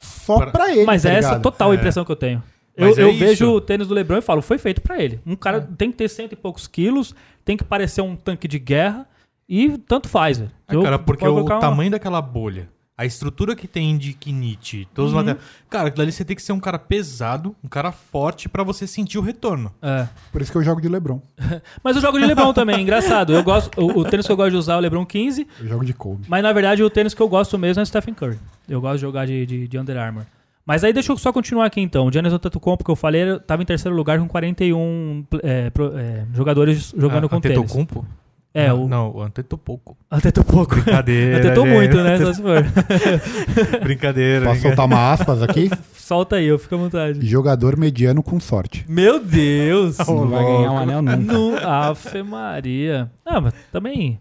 só 0.00 0.36
Pra- 0.38 0.50
pra 0.50 0.72
ele. 0.72 0.84
Mas 0.84 1.02
tá 1.02 1.10
é 1.10 1.14
essa 1.14 1.28
ligado? 1.28 1.42
total 1.42 1.70
a 1.70 1.74
É. 1.74 1.76
impressão 1.76 2.04
que 2.04 2.12
eu 2.12 2.16
tenho. 2.16 2.42
Eu, 2.76 2.88
é 2.96 3.02
eu 3.02 3.12
vejo 3.14 3.50
o 3.50 3.60
tênis 3.60 3.86
do 3.86 3.92
Lebron 3.94 4.16
e 4.18 4.22
falo, 4.22 4.40
foi 4.40 4.56
feito 4.58 4.80
pra 4.80 5.02
ele. 5.02 5.20
Um 5.26 5.36
cara 5.36 5.60
tem 5.76 5.90
que 5.90 5.96
ter 5.98 6.08
cento 6.08 6.32
e 6.32 6.36
poucos 6.36 6.66
quilos, 6.66 7.14
tem 7.44 7.56
que 7.56 7.64
parecer 7.64 8.00
um 8.00 8.16
tanque 8.16 8.48
de 8.48 8.58
guerra 8.58 9.06
e 9.54 9.78
tanto 9.78 10.08
faz, 10.08 10.38
velho. 10.38 10.50
É, 10.68 10.74
Eu- 10.74 10.82
cara, 10.82 10.98
porque 10.98 11.26
o 11.26 11.44
uma- 11.44 11.58
tamanho 11.60 11.90
daquela 11.90 12.20
bolha, 12.22 12.68
a 12.96 13.04
estrutura 13.06 13.56
que 13.56 13.66
tem 13.66 13.96
de 13.98 14.12
Kinite, 14.12 14.86
todos 14.94 15.12
Uhum. 15.12 15.18
os 15.18 15.24
materiais. 15.24 15.50
Cara, 15.68 15.88
aquilo 15.88 16.02
ali 16.02 16.12
você 16.12 16.24
tem 16.24 16.36
que 16.36 16.42
ser 16.42 16.52
um 16.52 16.60
cara 16.60 16.78
pesado, 16.78 17.54
um 17.64 17.68
cara 17.68 17.90
forte 17.90 18.48
pra 18.48 18.62
você 18.62 18.86
sentir 18.86 19.18
o 19.18 19.22
retorno. 19.22 19.72
É. 19.82 20.06
Por 20.30 20.40
isso 20.40 20.52
que 20.52 20.58
eu 20.58 20.62
jogo 20.62 20.80
de 20.80 20.88
LeBron. 20.88 21.20
Mas 21.82 21.96
eu 21.96 22.02
jogo 22.02 22.18
de 22.18 22.26
Lebron 22.26 22.52
também, 22.52 22.80
engraçado. 22.80 23.32
Eu 23.32 23.42
gosto, 23.42 23.70
o, 23.80 24.00
o 24.00 24.04
tênis 24.04 24.24
que 24.26 24.32
eu 24.32 24.36
gosto 24.36 24.50
de 24.52 24.56
usar 24.56 24.74
é 24.74 24.76
o 24.76 24.80
Lebron 24.80 25.04
15, 25.04 25.46
Eu 25.60 25.68
jogo 25.68 25.84
de 25.84 25.92
Kobe. 25.92 26.26
mas 26.28 26.42
na 26.42 26.52
verdade 26.52 26.82
o 26.82 26.90
tênis 26.90 27.12
que 27.14 27.20
eu 27.22 27.28
gosto 27.28 27.58
mesmo 27.58 27.80
é 27.80 27.82
o 27.82 27.86
Stephen 27.86 28.14
Curry. 28.14 28.38
Eu 28.68 28.80
gosto 28.80 28.96
de 28.96 29.00
jogar 29.00 29.26
de, 29.26 29.44
de, 29.46 29.66
de 29.68 29.78
Under 29.78 29.96
Armour. 29.98 30.24
Mas 30.64 30.84
aí 30.84 30.92
deixa 30.92 31.10
eu 31.10 31.18
só 31.18 31.32
continuar 31.32 31.66
aqui 31.66 31.80
então. 31.80 32.06
O 32.06 32.12
Giannis 32.12 32.32
Antetokounmpo 32.32 32.84
que 32.84 32.90
eu 32.90 32.94
falei 32.94 33.22
ele 33.22 33.40
tava 33.40 33.62
em 33.62 33.66
terceiro 33.66 33.96
lugar 33.96 34.16
com 34.20 34.28
41 34.28 35.24
é, 35.42 35.70
pro- 35.70 35.98
é, 35.98 36.24
jogadores 36.32 36.94
jogando 36.96 37.26
Ah, 37.26 37.28
com 37.28 37.40
tênis. 37.40 37.58
Antetokounmpo? 37.58 38.06
É, 38.54 38.68
não, 38.68 38.84
o 38.84 38.88
Não, 38.88 39.10
o 39.16 39.22
Antetokounmpo. 39.22 39.96
Antetokounmpo. 40.10 40.74
Brincadeira. 40.74 41.38
Atentou 41.40 41.64
gente. 41.66 41.74
muito, 41.74 41.96
né? 42.02 42.18
Só 42.18 42.32
se 42.34 42.42
for. 42.42 42.62
Brincadeira. 43.82 44.46
Posso 44.46 44.60
soltar 44.62 44.86
uma 44.86 45.12
aspas 45.12 45.42
aqui? 45.42 45.70
Solta 45.96 46.36
aí, 46.36 46.46
eu 46.46 46.58
fico 46.58 46.74
à 46.74 46.78
vontade. 46.78 47.26
Jogador 47.26 47.76
mediano 47.78 48.22
com 48.22 48.38
sorte. 48.40 48.84
Meu 48.88 49.22
Deus! 49.24 49.96
Não 49.98 50.28
vai 50.28 50.44
ganhar 50.44 50.72
um 50.72 50.78
anel 50.78 51.00
nunca. 51.02 51.16
No, 51.16 51.56
Afe 51.66 52.22
Maria. 52.22 53.10
Ah, 53.24 53.40
mas 53.40 53.54
também. 53.72 54.18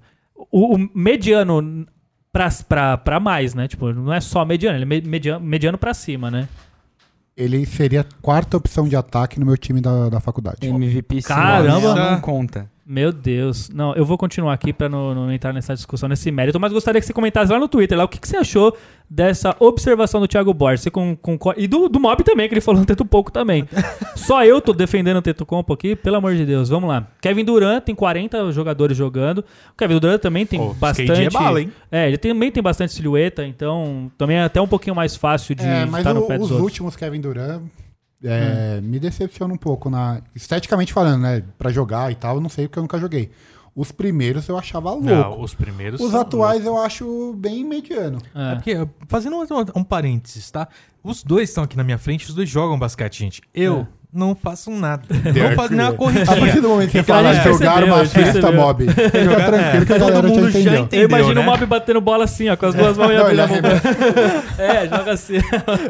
O, 0.52 0.76
o 0.76 0.90
mediano 0.96 1.86
pra, 2.32 2.48
pra, 2.68 2.98
pra 2.98 3.20
mais, 3.20 3.54
né? 3.54 3.68
Tipo, 3.68 3.92
não 3.92 4.14
é 4.14 4.22
só 4.22 4.46
mediano, 4.46 4.78
ele 4.78 4.84
é 4.84 4.88
me- 4.88 5.02
mediano, 5.02 5.44
mediano 5.46 5.78
pra 5.78 5.94
cima, 5.94 6.32
né? 6.32 6.48
Ele 7.36 7.66
seria 7.66 8.02
a 8.02 8.06
quarta 8.22 8.58
opção 8.58 8.88
de 8.88 8.96
ataque 8.96 9.40
no 9.40 9.46
meu 9.46 9.58
time 9.58 9.82
da, 9.82 10.10
da 10.10 10.20
faculdade. 10.20 10.68
MVP 10.68 11.22
Caramba! 11.24 11.96
não 11.96 12.22
conta. 12.22 12.70
Meu 12.92 13.14
Deus. 13.14 13.70
Não, 13.70 13.96
eu 13.96 14.04
vou 14.04 14.18
continuar 14.18 14.52
aqui 14.52 14.74
pra 14.74 14.90
não, 14.90 15.16
não 15.16 15.32
entrar 15.32 15.54
nessa 15.54 15.74
discussão, 15.74 16.10
nesse 16.10 16.30
mérito, 16.30 16.60
mas 16.60 16.74
gostaria 16.74 17.00
que 17.00 17.08
você 17.08 17.14
comentasse 17.14 17.50
lá 17.50 17.58
no 17.58 17.70
Twitter, 17.70 17.98
lá, 17.98 18.04
o 18.04 18.08
que, 18.10 18.20
que 18.20 18.28
você 18.28 18.36
achou 18.36 18.76
dessa 19.10 19.56
observação 19.60 20.20
do 20.20 20.28
Thiago 20.28 20.54
Borges. 20.54 20.86
Con- 20.92 21.16
concorda? 21.16 21.62
E 21.62 21.68
do, 21.68 21.88
do 21.88 22.00
Mob 22.02 22.22
também, 22.24 22.50
que 22.50 22.54
ele 22.54 22.60
falou 22.60 22.82
um 22.82 22.84
teto 22.86 23.06
pouco 23.06 23.32
também. 23.32 23.66
Só 24.18 24.44
eu 24.46 24.60
tô 24.60 24.74
defendendo 24.74 25.18
o 25.18 25.22
teto 25.22 25.46
compo 25.46 25.72
aqui, 25.72 25.96
pelo 25.96 26.18
amor 26.18 26.36
de 26.36 26.46
Deus. 26.46 26.68
Vamos 26.68 26.90
lá. 26.90 27.08
Kevin 27.22 27.46
Durant 27.46 27.82
tem 27.84 27.96
40 27.96 28.52
jogadores 28.52 28.98
jogando. 28.98 29.40
O 29.40 29.78
Kevin 29.78 29.98
Durant 29.98 30.20
também 30.22 30.46
tem 30.46 30.60
Pô, 30.60 30.74
bastante. 30.74 31.12
é 31.14 31.30
bala, 31.30 31.62
hein? 31.62 31.72
É, 31.90 32.10
ele 32.10 32.18
também 32.18 32.52
tem 32.52 32.62
bastante 32.62 32.92
silhueta, 32.94 33.46
então 33.46 34.12
também 34.18 34.36
é 34.36 34.44
até 34.44 34.60
um 34.62 34.68
pouquinho 34.68 34.96
mais 34.98 35.16
fácil 35.16 35.56
de 35.56 35.64
É, 35.66 35.86
mas 35.86 36.02
estar 36.02 36.14
no 36.14 36.22
o- 36.22 36.28
pé 36.28 36.34
os 36.36 36.42
dos 36.42 36.52
outros. 36.52 36.66
últimos 36.66 36.96
Kevin 36.98 37.22
Durant 37.22 37.62
é, 38.24 38.80
me 38.82 39.00
decepciona 39.00 39.54
um 39.54 39.58
pouco 39.58 39.90
na 39.90 40.22
esteticamente 40.36 40.94
falando, 40.94 41.22
né? 41.22 41.44
Pra 41.58 41.72
jogar 41.72 42.12
e 42.12 42.16
tal, 42.16 42.36
eu 42.36 42.42
não 42.42 42.50
sei 42.50 42.68
porque 42.68 42.80
eu 42.80 42.84
nunca 42.84 43.00
joguei. 43.00 43.32
Os 43.74 43.92
primeiros 43.92 44.48
eu 44.50 44.58
achava 44.58 44.92
louco. 44.92 45.06
Não, 45.06 45.40
os 45.40 45.54
primeiros. 45.54 46.02
Os 46.02 46.14
atuais 46.14 46.66
eu 46.66 46.78
acho 46.78 47.34
bem 47.38 47.64
mediano. 47.64 48.20
É 48.36 48.52
É. 48.52 48.56
porque, 48.56 48.88
fazendo 49.08 49.38
um, 49.38 49.80
um 49.80 49.84
parênteses, 49.84 50.52
tá? 50.52 50.68
Os 51.02 51.24
dois 51.24 51.50
estão 51.50 51.64
aqui 51.64 51.78
na 51.78 51.84
minha 51.84 51.98
frente, 51.98 52.28
os 52.28 52.36
dois 52.36 52.50
jogam 52.50 52.78
basquete, 52.78 53.20
gente. 53.20 53.42
Eu 53.54 53.80
É. 53.82 54.01
não 54.14 54.36
faço 54.36 54.70
nada. 54.72 55.04
não 55.10 55.56
faço 55.56 55.74
nem 55.74 55.86
uma 55.86 55.90
A 55.92 55.94
corridinha. 55.94 56.26
partir 56.38 56.60
do 56.62 56.70
momento 56.70 56.88
que 56.88 56.92
você 56.94 57.00
Então, 57.00 57.16
fala 57.16 57.30
a 57.30 57.34
jogar 57.34 57.84
uma 57.84 58.02
a 58.02 58.06
festa 58.06 58.24
percebeu. 58.34 58.54
mob, 58.54 58.86
fica 58.92 59.10
tranquilo 59.12 59.86
que 59.86 59.94
a 59.94 59.96
é, 59.96 60.00
todo 60.00 60.12
galera 60.12 60.28
já 60.28 60.34
mundo 60.34 60.42
já 60.52 60.60
entendeu. 60.60 60.82
entendeu. 60.84 61.00
Eu 61.02 61.08
imagino 61.10 61.34
né? 61.36 61.42
o 61.42 61.44
Mob 61.46 61.66
batendo 61.66 62.02
bola 62.02 62.24
assim, 62.26 62.50
ó, 62.50 62.56
com 62.58 62.66
as 62.66 62.76
duas 62.76 62.98
mãos 62.98 63.12
e 63.12 63.16
a 63.16 63.24
mão. 63.48 63.58
É, 64.58 64.88
joga 64.88 65.12
assim. 65.14 65.38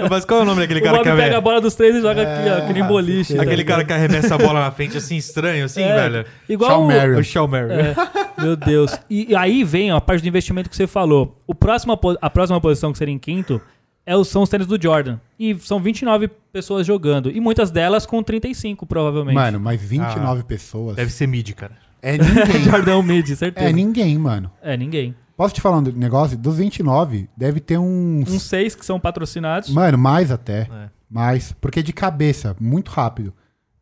Mas 0.10 0.26
qual 0.26 0.40
é 0.40 0.44
o 0.44 0.46
nome 0.46 0.62
daquele 0.62 0.82
cara 0.82 0.98
que 1.00 1.04
pega 1.04 1.12
a 1.12 1.18
arremessa? 1.22 1.42
bola 1.42 1.62
dos 1.62 1.76
três 1.76 1.96
e 1.96 2.02
joga 2.02 2.22
aqui, 2.22 2.50
ó, 2.50 2.68
que 2.68 2.74
nem 2.74 2.84
É, 2.84 2.88
boliche. 2.88 3.34
tá 3.36 3.42
Aquele 3.42 3.58
ligado? 3.58 3.78
cara 3.78 3.86
que 3.86 3.94
arremessa 3.94 4.36
a 4.36 4.38
bola 4.38 4.60
na 4.60 4.72
frente 4.72 4.98
assim, 4.98 5.16
estranho, 5.18 5.66
assim, 5.66 5.82
É, 5.84 5.96
velho. 5.96 6.26
Igual 6.48 6.86
o- 6.88 7.24
Shawn 7.24 7.48
Mary. 7.48 7.74
É, 7.74 8.42
meu 8.42 8.56
Deus. 8.56 8.98
E, 9.10 9.36
aí 9.36 9.64
vem 9.64 9.92
a 9.92 10.00
parte 10.00 10.22
do 10.22 10.28
investimento 10.28 10.70
que 10.70 10.76
você 10.76 10.88
falou. 10.88 11.38
O 11.48 11.56
próximo, 11.56 11.96
po- 11.98 12.18
a 12.22 12.30
próxima 12.30 12.60
posição 12.62 12.92
que 12.92 12.98
seria 12.98 13.14
em 13.14 13.20
quinto 13.20 13.62
é 14.06 14.24
são 14.24 14.42
os 14.44 14.50
tênis 14.50 14.68
do 14.68 14.82
Jordan. 14.82 15.20
E 15.40 15.58
são 15.60 15.80
29 15.82 16.28
pessoas 16.52 16.86
jogando. 16.86 17.30
E 17.32 17.40
muitas 17.40 17.72
delas 17.72 18.06
com 18.06 18.22
35, 18.24 18.86
provavelmente. 18.86 19.36
Mano, 19.36 19.60
mas 19.60 19.82
29 19.82 20.44
pessoas 20.44 20.96
Deve 20.96 21.12
ser 21.12 21.28
mid, 21.28 21.52
cara. 21.54 21.74
é 22.02 22.18
ninguém. 22.18 22.64
Jordão 22.70 23.02
Mid, 23.04 23.28
certeza. 23.36 23.70
é 23.70 23.72
ninguém, 23.74 24.18
mano. 24.18 24.52
É, 24.62 24.76
ninguém. 24.76 25.16
Posso 25.38 25.54
te 25.56 25.62
falar 25.62 25.78
um 25.78 25.82
negócio? 25.82 26.38
Dos 26.38 26.58
29, 26.58 27.28
deve 27.36 27.60
ter 27.60 27.78
uns. 27.80 28.30
Uns 28.32 28.44
seis 28.44 28.76
que 28.76 28.86
são 28.86 29.00
patrocinados. 29.00 29.70
Mano, 29.72 29.98
mais 29.98 30.32
até. 30.32 30.62
É. 30.62 30.90
Mais. 31.10 31.52
Porque 31.60 31.82
de 31.82 31.92
cabeça, 31.94 32.56
muito 32.60 32.90
rápido. 32.90 33.34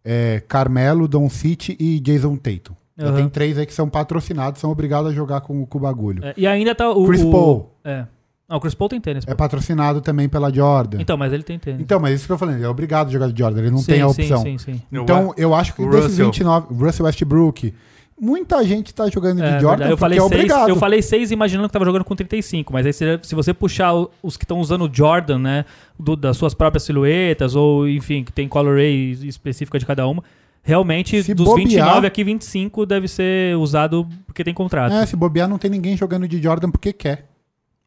É 0.05 0.41
Carmelo, 0.47 1.07
Don 1.07 1.29
City 1.29 1.75
e 1.79 1.99
Jason 1.99 2.35
Tatum. 2.37 2.73
Já 2.97 3.07
Aham. 3.07 3.15
tem 3.17 3.29
três 3.29 3.57
aí 3.57 3.65
que 3.65 3.73
são 3.73 3.89
patrocinados, 3.89 4.59
são 4.61 4.71
obrigados 4.71 5.11
a 5.11 5.13
jogar 5.13 5.41
com, 5.41 5.65
com 5.65 5.77
o 5.77 5.81
bagulho. 5.81 6.23
É, 6.25 6.33
e 6.37 6.47
ainda 6.47 6.73
tá 6.73 6.89
o. 6.89 7.05
Chris 7.05 7.21
o- 7.21 7.31
Paul 7.31 7.75
É. 7.83 8.05
Não, 8.49 8.57
o 8.57 8.59
Chris 8.59 8.73
Paul 8.73 8.89
tem 8.89 8.99
tênis. 8.99 9.23
pô. 9.25 9.31
é 9.31 9.35
patrocinado 9.35 10.01
também 10.01 10.27
pela 10.27 10.51
Jordan. 10.51 10.95
Então, 10.95 11.01
Então, 11.03 11.17
mas 11.17 11.31
ele 11.31 11.43
tem 11.43 11.59
tênis. 11.59 11.85
mas 12.01 12.13
isso 12.15 12.25
que 12.25 12.31
eu 12.33 12.37
falei, 12.37 12.55
ele 12.55 12.63
é 12.65 12.67
obrigado 12.69 13.07
a 13.09 13.11
jogar 13.11 13.31
de 13.31 13.37
Jordan, 13.37 13.59
ele 13.59 13.69
não 13.71 13.77
sim, 13.77 13.85
tem 13.91 14.01
a 14.01 14.09
sim, 14.09 14.21
opção. 14.23 14.41
Sim, 14.41 14.57
sim, 14.57 14.81
Então, 14.91 15.33
eu 15.37 15.53
acho 15.53 15.73
que 15.75 15.81
o 15.83 15.89
desses 15.89 16.11
Russell. 16.11 16.25
29, 16.25 16.73
Russell 16.73 17.05
Westbrook, 17.05 17.73
muita 18.19 18.63
gente 18.65 18.93
tá 18.93 19.07
jogando 19.09 19.37
de 19.37 19.43
É, 19.43 19.59
Jordan 19.59 19.83
eu 19.85 19.89
porque 19.91 19.99
falei, 19.99 20.17
é 20.17 20.21
seis, 20.21 20.31
obrigado. 20.33 20.69
eu 20.69 20.75
falei 20.75 21.01
seis 21.01 21.31
imaginando 21.31 21.67
que 21.69 21.73
tava 21.73 21.85
jogando 21.85 22.03
com 22.03 22.15
35, 22.15 22.73
mas 22.73 22.85
aí 22.85 22.91
se, 22.93 23.19
se 23.23 23.35
você 23.35 23.53
puxar 23.53 23.93
o- 23.93 24.09
os 24.23 24.35
que 24.35 24.43
estão 24.43 24.59
usando 24.59 24.85
o 24.85 24.89
Jordan, 24.93 25.37
né, 25.39 25.65
do- 25.97 26.15
das 26.15 26.35
suas 26.35 26.53
próprias 26.53 26.83
silhuetas, 26.83 27.55
ou 27.55 27.87
enfim, 27.87 28.23
que 28.23 28.31
tem 28.31 28.47
colorway 28.47 29.11
específica 29.23 29.77
de 29.79 29.85
cada 29.85 30.05
uma, 30.07 30.23
realmente 30.63 31.23
Se 31.23 31.33
dos 31.33 31.45
bobear- 31.45 31.67
29 31.67 32.07
aqui, 32.07 32.23
25 32.23 32.85
deve 32.85 33.07
ser 33.07 33.55
usado 33.57 34.07
porque 34.25 34.43
tem 34.43 34.53
contrato. 34.53 34.91
É, 34.93 35.05
se 35.05 35.15
bobear, 35.15 35.47
não 35.47 35.57
tem 35.57 35.69
ninguém 35.71 35.95
jogando 35.95 36.27
de 36.27 36.41
Jordan 36.41 36.69
porque 36.71 36.91
quer. 36.91 37.29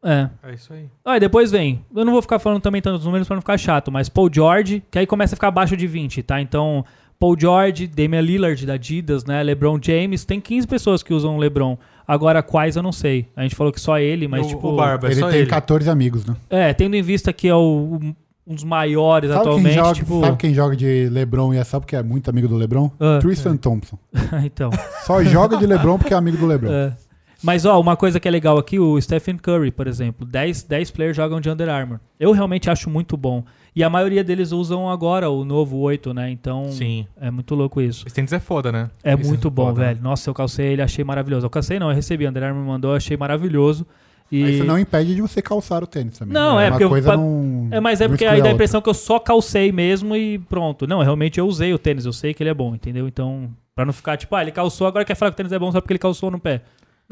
É. 0.03 0.29
É 0.43 0.53
isso 0.53 0.73
aí. 0.73 0.89
Aí 1.05 1.19
depois 1.19 1.49
vem, 1.49 1.83
eu 1.95 2.03
não 2.03 2.11
vou 2.11 2.21
ficar 2.21 2.39
falando 2.39 2.61
também 2.61 2.81
tantos 2.81 3.05
números 3.05 3.27
pra 3.27 3.35
não 3.35 3.41
ficar 3.41 3.57
chato, 3.57 3.91
mas 3.91 4.09
Paul 4.09 4.29
George, 4.31 4.83
que 4.91 4.99
aí 4.99 5.07
começa 5.07 5.33
a 5.35 5.37
ficar 5.37 5.47
abaixo 5.47 5.77
de 5.77 5.87
20, 5.87 6.21
tá? 6.23 6.41
Então, 6.41 6.83
Paul 7.19 7.39
George, 7.39 7.87
Damian 7.87 8.21
Lillard 8.21 8.65
da 8.65 8.73
Adidas, 8.73 9.23
né? 9.23 9.41
LeBron 9.41 9.79
James, 9.81 10.25
tem 10.25 10.41
15 10.41 10.67
pessoas 10.67 11.01
que 11.01 11.13
usam 11.13 11.37
LeBron. 11.37 11.77
Agora, 12.05 12.43
quais 12.43 12.75
eu 12.75 12.83
não 12.83 12.91
sei. 12.91 13.27
A 13.33 13.43
gente 13.43 13.55
falou 13.55 13.71
que 13.71 13.79
só 13.79 13.97
ele, 13.97 14.27
mas 14.27 14.45
o, 14.45 14.49
tipo... 14.49 14.67
o 14.67 14.75
Barba, 14.75 15.07
é 15.07 15.11
ele 15.11 15.19
só 15.21 15.29
tem 15.29 15.39
ele. 15.39 15.49
14 15.49 15.89
amigos, 15.89 16.25
né? 16.25 16.35
É, 16.49 16.73
tendo 16.73 16.95
em 16.95 17.01
vista 17.01 17.31
que 17.31 17.47
é 17.47 17.55
o, 17.55 17.97
um 18.45 18.55
dos 18.55 18.65
maiores 18.65 19.29
Sabe 19.29 19.41
quem, 19.41 19.51
atualmente, 19.51 19.75
joga, 19.75 19.93
tipo... 19.93 20.19
sabe 20.19 20.37
quem 20.37 20.53
joga 20.53 20.75
de 20.75 21.07
LeBron 21.09 21.53
e 21.53 21.57
é 21.57 21.63
só 21.63 21.79
porque 21.79 21.95
é 21.95 22.03
muito 22.03 22.29
amigo 22.29 22.47
do 22.49 22.57
LeBron? 22.57 22.91
Ah, 22.99 23.19
Tristan 23.21 23.55
Thompson. 23.55 23.97
então... 24.43 24.69
Só 25.05 25.23
joga 25.23 25.55
de 25.55 25.65
LeBron 25.65 25.97
porque 25.97 26.13
é 26.13 26.17
amigo 26.17 26.35
do 26.35 26.45
LeBron. 26.45 26.71
É. 26.73 26.93
Mas, 27.43 27.65
ó, 27.65 27.79
uma 27.79 27.97
coisa 27.97 28.19
que 28.19 28.27
é 28.27 28.31
legal 28.31 28.57
aqui, 28.57 28.79
o 28.79 28.99
Stephen 29.01 29.37
Curry, 29.37 29.69
por 29.71 29.85
exemplo. 29.85 30.25
10, 30.25 30.63
10 30.63 30.91
players 30.91 31.15
jogam 31.17 31.41
de 31.41 31.49
Under 31.49 31.67
Armour. 31.69 31.99
Eu 32.19 32.31
realmente 32.31 32.69
acho 32.69 32.89
muito 32.89 33.17
bom. 33.17 33.43
E 33.75 33.83
a 33.83 33.89
maioria 33.89 34.23
deles 34.23 34.51
usam 34.51 34.89
agora 34.89 35.29
o 35.29 35.43
novo 35.43 35.77
8, 35.79 36.13
né? 36.13 36.29
Então, 36.29 36.65
Sim. 36.71 37.05
é 37.19 37.29
muito 37.29 37.53
louco 37.55 37.81
isso. 37.81 38.05
Esse 38.07 38.15
tênis 38.15 38.31
é 38.31 38.39
foda, 38.39 38.71
né? 38.71 38.89
É 39.03 39.13
Esse 39.13 39.27
muito 39.27 39.49
bom, 39.51 39.65
foda, 39.67 39.81
né? 39.81 39.87
velho. 39.89 39.99
Nossa, 40.01 40.29
eu 40.29 40.33
calcei 40.33 40.67
ele, 40.67 40.81
achei 40.81 41.03
maravilhoso. 41.03 41.45
Eu 41.45 41.49
calcei 41.49 41.79
não, 41.79 41.89
eu 41.89 41.95
recebi. 41.95 42.25
Under 42.27 42.43
Armour 42.43 42.61
me 42.63 42.69
mandou, 42.69 42.93
achei 42.95 43.17
maravilhoso. 43.17 43.85
E... 44.31 44.41
Mas 44.41 44.55
Isso 44.55 44.63
não 44.63 44.79
impede 44.79 45.13
de 45.13 45.21
você 45.21 45.41
calçar 45.41 45.83
o 45.83 45.87
tênis 45.87 46.17
também. 46.17 46.33
Não, 46.33 46.55
né? 46.57 46.63
é 46.63 46.65
uma 46.67 46.71
porque 46.71 46.83
eu- 46.85 46.89
coisa 46.89 47.09
pa- 47.11 47.17
não. 47.17 47.67
É, 47.71 47.79
mas 47.79 47.99
é 47.99 48.07
porque 48.07 48.25
aí 48.25 48.41
dá 48.41 48.49
a 48.49 48.51
impressão 48.53 48.81
que 48.81 48.89
eu 48.89 48.93
só 48.93 49.19
calcei 49.19 49.71
mesmo 49.71 50.15
e 50.15 50.39
pronto. 50.39 50.87
Não, 50.87 51.01
realmente 51.01 51.39
eu 51.39 51.45
usei 51.45 51.73
o 51.73 51.77
tênis, 51.77 52.05
eu 52.05 52.13
sei 52.13 52.33
que 52.33 52.41
ele 52.41 52.49
é 52.49 52.53
bom, 52.53 52.73
entendeu? 52.73 53.07
Então, 53.07 53.49
pra 53.75 53.83
não 53.85 53.91
ficar 53.93 54.15
tipo, 54.17 54.33
ah, 54.35 54.41
ele 54.41 54.51
calçou, 54.51 54.87
agora 54.87 55.03
quer 55.03 55.15
falar 55.15 55.31
que 55.31 55.35
o 55.35 55.37
tênis 55.37 55.51
é 55.51 55.59
bom 55.59 55.71
só 55.71 55.81
porque 55.81 55.93
ele 55.93 55.99
calçou 55.99 56.31
no 56.31 56.39
pé. 56.39 56.61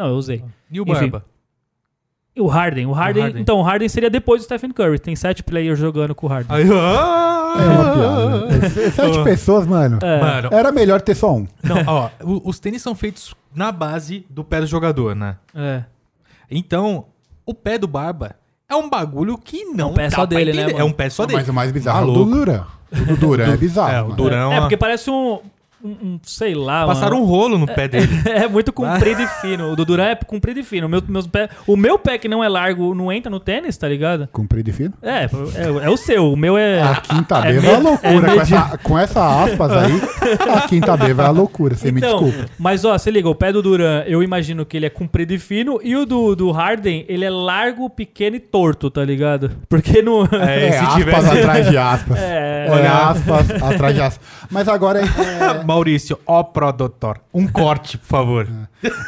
Não, 0.01 0.09
eu 0.09 0.15
usei. 0.15 0.43
E 0.71 0.81
o. 0.81 0.85
Barba? 0.85 1.23
E 2.35 2.41
o 2.41 2.47
Harden, 2.47 2.85
o 2.87 2.91
Harden, 2.93 3.23
Harden. 3.23 3.41
então 3.41 3.57
o 3.59 3.61
Harden 3.61 3.89
seria 3.89 4.09
depois 4.09 4.41
do 4.41 4.45
Stephen 4.45 4.71
Curry. 4.71 4.97
Tem 4.97 5.15
sete 5.15 5.43
players 5.43 5.77
jogando 5.77 6.15
com 6.15 6.25
o 6.25 6.29
Harden. 6.29 6.55
Aí, 6.55 6.63
ah! 6.73 7.53
É 7.59 7.67
uma 7.67 7.93
piada. 7.93 8.45
né? 8.47 8.69
Sete 8.91 9.23
pessoas, 9.25 9.67
mano. 9.67 9.99
É. 10.01 10.19
Mano, 10.21 10.49
Era 10.53 10.71
melhor 10.71 11.01
ter 11.01 11.13
só 11.13 11.35
um. 11.35 11.45
não, 11.61 11.83
ó, 11.85 12.09
o- 12.23 12.49
os 12.49 12.57
tênis 12.57 12.81
são 12.81 12.95
feitos 12.95 13.35
na 13.53 13.69
base 13.71 14.25
do 14.29 14.43
pé 14.45 14.61
do 14.61 14.65
jogador, 14.65 15.13
né? 15.13 15.35
É. 15.53 15.83
Então, 16.49 17.05
o 17.45 17.53
pé 17.53 17.77
do 17.77 17.87
Barba 17.87 18.35
é 18.69 18.75
um 18.77 18.89
bagulho 18.89 19.37
que 19.37 19.65
não 19.65 19.91
um 19.91 19.93
pé 19.93 20.07
dá 20.07 20.15
só 20.15 20.25
dele, 20.25 20.53
né, 20.53 20.67
mano? 20.67 20.79
É 20.79 20.83
um 20.85 20.93
pé 20.93 21.09
só 21.09 21.25
dele. 21.25 21.39
Mas 21.39 21.49
o 21.49 21.53
mais 21.53 21.71
bizarro 21.73 22.07
é 22.07 22.09
o 22.09 22.13
do 22.13 22.25
Duran. 22.25 22.63
O 22.93 23.05
do 23.05 23.17
Duran 23.17 23.53
é 23.53 23.57
bizarro. 23.57 23.91
É, 23.93 23.99
o 24.01 24.05
mano. 24.05 24.15
Durão. 24.15 24.53
É, 24.53 24.59
porque 24.61 24.77
parece 24.77 25.09
um, 25.11 25.39
um, 25.83 25.89
um- 25.89 26.19
sei 26.23 26.53
lá, 26.55 26.85
Passaram 26.85 27.17
mano. 27.17 27.23
um 27.25 27.29
rolo 27.29 27.57
no 27.57 27.67
pé 27.67 27.87
dele. 27.87 28.09
É 28.25 28.47
muito 28.47 28.71
comprido 28.73 29.21
e 29.21 29.27
fino. 29.27 29.71
O 29.71 29.75
do 29.75 29.83
Duran 29.85 30.05
é 30.05 30.15
comprido 30.15 30.59
e 30.59 30.63
fino. 30.63 30.87
O 30.87 30.89
meu, 30.89 31.01
meus 31.07 31.27
pé, 31.27 31.49
o 31.67 31.75
meu 31.75 31.97
pé 31.99 32.17
que 32.17 32.27
não 32.27 32.43
é 32.43 32.49
largo 32.49 32.93
não 32.95 33.11
entra 33.11 33.29
no 33.29 33.39
tênis, 33.39 33.75
tá 33.77 33.87
ligado? 33.87 34.27
Comprido 34.31 34.69
e 34.69 34.73
fino? 34.73 34.93
É, 35.01 35.25
é, 35.25 35.85
é 35.85 35.89
o 35.89 35.97
seu. 35.97 36.31
O 36.31 36.35
meu 36.37 36.57
é. 36.57 36.81
A 36.81 36.95
quinta 36.95 37.37
é 37.39 37.53
B 37.53 37.59
vai 37.59 37.69
a 37.75 37.79
med- 37.79 37.83
loucura. 37.83 38.09
é 38.09 38.13
com, 38.13 38.21
medi- 38.39 38.53
essa, 38.53 38.77
com 38.77 38.99
essa 38.99 39.43
aspas 39.43 39.71
aí, 39.71 40.01
a 40.55 40.61
quinta 40.67 40.95
B 40.97 41.13
vai 41.13 41.25
a 41.25 41.31
loucura. 41.31 41.75
Você 41.75 41.91
me 41.91 41.99
Então, 41.99 42.23
desculpa. 42.23 42.49
mas 42.57 42.85
ó, 42.85 42.97
se 42.97 43.09
liga, 43.11 43.27
o 43.29 43.35
pé 43.35 43.51
do 43.51 43.61
Duran, 43.61 44.03
eu 44.07 44.21
imagino 44.23 44.65
que 44.65 44.77
ele 44.77 44.85
é 44.85 44.89
comprido 44.89 45.33
e 45.33 45.39
fino, 45.39 45.79
e 45.83 45.95
o 45.95 46.05
do, 46.05 46.35
do 46.35 46.51
Harden, 46.51 47.05
ele 47.07 47.25
é 47.25 47.29
largo, 47.29 47.89
pequeno 47.89 48.35
e 48.35 48.39
torto, 48.39 48.89
tá 48.89 49.03
ligado? 49.03 49.51
Porque 49.69 50.01
no. 50.01 50.23
É, 50.35 50.51
É, 50.67 50.71
se 50.71 50.77
aspas 50.77 50.95
tivesse- 50.95 51.39
atrás 51.39 51.69
de 51.69 51.77
aspas. 51.77 52.17
É. 52.19 52.67
Olha, 52.69 52.91
aspas 53.09 53.49
atrás 53.61 53.95
de 53.95 54.01
aspas. 54.01 54.27
Mas 54.49 54.67
agora 54.67 54.99
é, 54.99 55.03
é- 55.03 55.63
Maurício, 55.71 56.19
ó 56.25 56.43
produtor. 56.43 57.21
Um 57.33 57.47
corte, 57.47 57.97
por 57.97 58.05
favor. 58.07 58.47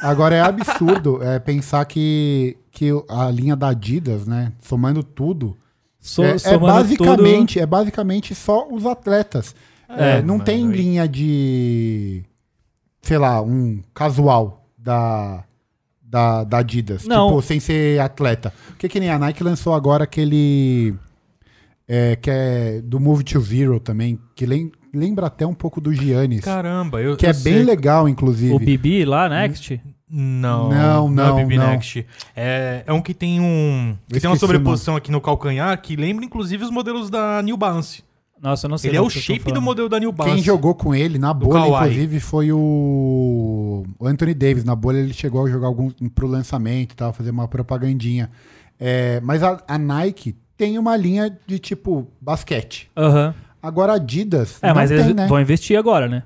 agora 0.02 0.36
é 0.36 0.42
absurdo 0.42 1.22
é, 1.22 1.38
pensar 1.40 1.84
que, 1.86 2.58
que 2.72 2.90
a 3.10 3.30
linha 3.30 3.56
da 3.56 3.70
Adidas, 3.70 4.26
né? 4.26 4.52
Somando 4.62 5.04
tudo, 5.04 5.58
So- 6.00 6.24
é, 6.24 6.32
é 6.32 6.38
somando 6.38 6.74
basicamente, 6.74 7.60
é 7.60 7.66
basicamente 7.66 8.34
só 8.36 8.68
os 8.70 8.86
atletas. 8.86 9.56
É, 9.90 10.18
É, 10.18 10.22
não 10.22 10.40
tem 10.40 10.66
aí- 10.68 10.72
linha 10.76 11.08
de, 11.08 12.24
sei 13.02 13.18
lá, 13.18 13.42
um 13.42 13.82
casual 13.94 14.66
da, 14.78 15.44
da, 16.02 16.44
da 16.44 16.58
Adidas. 16.60 17.06
Não. 17.06 17.28
Tipo, 17.30 17.42
sem 17.42 17.60
ser 17.60 18.00
atleta. 18.02 18.54
Porque 18.70 18.88
que 18.90 19.00
nem 19.00 19.10
a 19.10 19.20
Nike 19.20 19.44
lançou 19.44 19.74
agora 19.74 20.04
aquele... 20.06 20.96
é, 21.88 22.16
que 22.16 22.30
é 22.30 22.82
do 22.82 23.00
Move 23.00 23.24
to 23.24 23.40
Zero 23.42 23.80
também, 23.80 24.18
que 24.36 24.46
lembra 24.94 25.28
até 25.28 25.46
um 25.46 25.54
pouco 25.54 25.82
do 25.82 25.94
Giannis. 25.94 26.42
Caramba, 26.42 27.02
eu. 27.02 27.18
que 27.18 27.26
eu 27.26 27.30
é 27.30 27.34
bem 27.34 27.56
sei. 27.56 27.64
legal, 27.64 28.08
inclusive. 28.08 28.54
O 28.54 28.60
Bibi 28.60 29.04
lá, 29.06 29.28
Next? 29.28 29.82
Não, 30.16 30.70
Não, 30.70 31.08
é 31.08 31.12
não, 31.12 31.34
o 31.34 31.38
BB 31.38 31.58
não. 31.58 31.68
Next. 31.72 32.06
É, 32.36 32.84
é 32.86 32.94
um 32.94 33.02
que 33.02 33.16
tem 33.16 33.40
um. 33.42 33.98
Que 34.08 34.20
tem 34.20 34.30
uma 34.30 34.38
sobreposição 34.38 34.96
aqui 34.96 35.12
no 35.12 35.20
calcanhar 35.20 35.82
que 35.82 35.96
lembra 35.96 36.24
inclusive 36.24 36.64
os 36.64 36.70
modelos 36.70 37.10
da 37.10 37.42
New 37.42 37.58
Balance. 37.58 38.04
Nossa, 38.40 38.68
eu 38.68 38.70
não 38.70 38.78
sei. 38.78 38.92
Ele 38.92 38.98
é 38.98 39.02
o 39.02 39.10
shape 39.10 39.52
do 39.52 39.62
modelo 39.62 39.90
da 39.90 40.00
New 40.00 40.12
Balance. 40.12 40.36
Quem 40.36 40.44
jogou 40.44 40.76
com 40.76 40.94
ele 40.94 41.18
na 41.18 41.34
bolha, 41.34 41.66
inclusive, 41.66 42.20
foi 42.20 42.52
o... 42.52 43.86
o 43.98 44.06
Anthony 44.06 44.34
Davis. 44.34 44.66
Na 44.66 44.76
bolha 44.76 44.98
ele 44.98 45.14
chegou 45.14 45.46
a 45.46 45.50
jogar 45.50 45.66
algum 45.66 45.90
pro 46.10 46.28
lançamento 46.28 46.92
e 46.92 46.96
tal, 46.96 47.14
fazer 47.14 47.32
uma 47.32 47.48
propagandinha. 47.48 48.30
É, 48.78 49.22
mas 49.22 49.42
a, 49.42 49.64
a 49.66 49.78
Nike 49.78 50.36
tem 50.58 50.78
uma 50.78 50.96
linha 50.98 51.36
de 51.48 51.58
tipo 51.58 52.08
basquete. 52.22 52.92
Aham. 52.98 53.34
Agora 53.64 53.94
a 53.94 53.96
Adidas 53.96 54.60
É, 54.62 54.74
mas 54.74 54.90
tem, 54.90 55.00
eles 55.00 55.16
né? 55.16 55.26
vão 55.28 55.40
investir 55.40 55.80
agora, 55.80 56.08
né? 56.10 56.24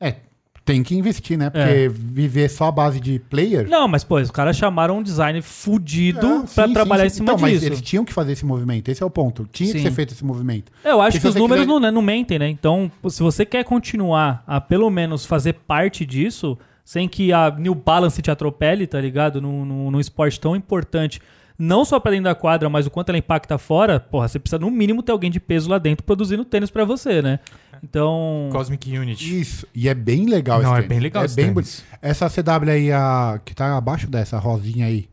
É, 0.00 0.16
tem 0.64 0.82
que 0.82 0.96
investir, 0.96 1.36
né? 1.36 1.50
Porque 1.50 1.68
É. 1.68 1.88
viver 1.88 2.48
só 2.48 2.68
a 2.68 2.72
base 2.72 2.98
de 2.98 3.18
player... 3.18 3.68
Não, 3.68 3.86
mas 3.86 4.02
pô, 4.02 4.18
os 4.18 4.30
caras 4.30 4.56
chamaram 4.56 4.96
um 4.98 5.02
design 5.02 5.42
fudido 5.42 6.26
É, 6.26 6.54
pra 6.54 6.66
sim, 6.66 6.72
trabalhar 6.72 7.02
sim, 7.02 7.06
em 7.06 7.10
sim. 7.10 7.16
cima 7.16 7.32
então, 7.32 7.38
Mas 7.42 7.52
disso. 7.52 7.66
eles 7.66 7.82
tinham 7.82 8.02
que 8.02 8.14
fazer 8.14 8.32
esse 8.32 8.46
movimento, 8.46 8.88
esse 8.88 9.02
é 9.02 9.06
o 9.06 9.10
ponto. 9.10 9.46
Tinha 9.52 9.72
que 9.72 9.78
Sim. 9.78 9.84
ser 9.84 9.90
feito 9.92 10.14
esse 10.14 10.24
movimento. 10.24 10.72
Eu 10.82 11.02
acho 11.02 11.18
Porque 11.18 11.20
que 11.20 11.28
os 11.28 11.34
números 11.34 11.66
quiser- 11.66 11.80
não, 11.80 11.92
não 11.92 12.02
mentem, 12.02 12.38
né? 12.38 12.48
Então, 12.48 12.90
se 13.10 13.22
você 13.22 13.44
quer 13.44 13.62
continuar 13.64 14.42
a 14.46 14.58
pelo 14.58 14.88
menos 14.88 15.26
fazer 15.26 15.52
parte 15.52 16.06
disso, 16.06 16.56
sem 16.82 17.06
que 17.08 17.30
a 17.30 17.50
New 17.50 17.74
Balance 17.74 18.20
te 18.22 18.30
atropele, 18.30 18.86
tá 18.86 18.98
ligado? 19.00 19.40
Num, 19.42 19.64
num, 19.66 19.90
num 19.90 20.00
esporte 20.00 20.40
tão 20.40 20.56
importante. 20.56 21.20
Não 21.58 21.84
só 21.84 22.00
pra 22.00 22.10
dentro 22.10 22.24
da 22.24 22.34
quadra, 22.34 22.68
mas 22.68 22.86
o 22.86 22.90
quanto 22.90 23.08
ela 23.10 23.18
impacta 23.18 23.56
fora, 23.58 24.00
porra, 24.00 24.26
você 24.28 24.38
precisa 24.38 24.58
no 24.58 24.70
mínimo 24.70 25.02
ter 25.02 25.12
alguém 25.12 25.30
de 25.30 25.38
peso 25.40 25.70
lá 25.70 25.78
dentro 25.78 26.04
produzindo 26.04 26.44
tênis 26.44 26.70
pra 26.70 26.84
você, 26.84 27.22
né? 27.22 27.38
Então. 27.82 28.48
Cosmic 28.52 28.96
Unity. 28.96 29.40
Isso. 29.40 29.66
E 29.74 29.88
é 29.88 29.94
bem 29.94 30.26
legal 30.26 30.58
Não, 30.62 30.64
esse 30.64 30.72
é 30.72 30.76
tênis. 30.76 30.88
bem 30.88 31.00
legal 31.00 31.22
É 31.22 31.26
esse 31.26 31.36
bem 31.36 31.52
tênis. 31.52 31.54
bonito. 31.84 31.98
Essa 32.02 32.28
CW 32.30 32.70
aí, 32.70 32.92
a, 32.92 33.40
que 33.44 33.54
tá 33.54 33.76
abaixo 33.76 34.06
dessa, 34.08 34.36
a 34.36 34.40
rosinha 34.40 34.86
aí. 34.86 35.08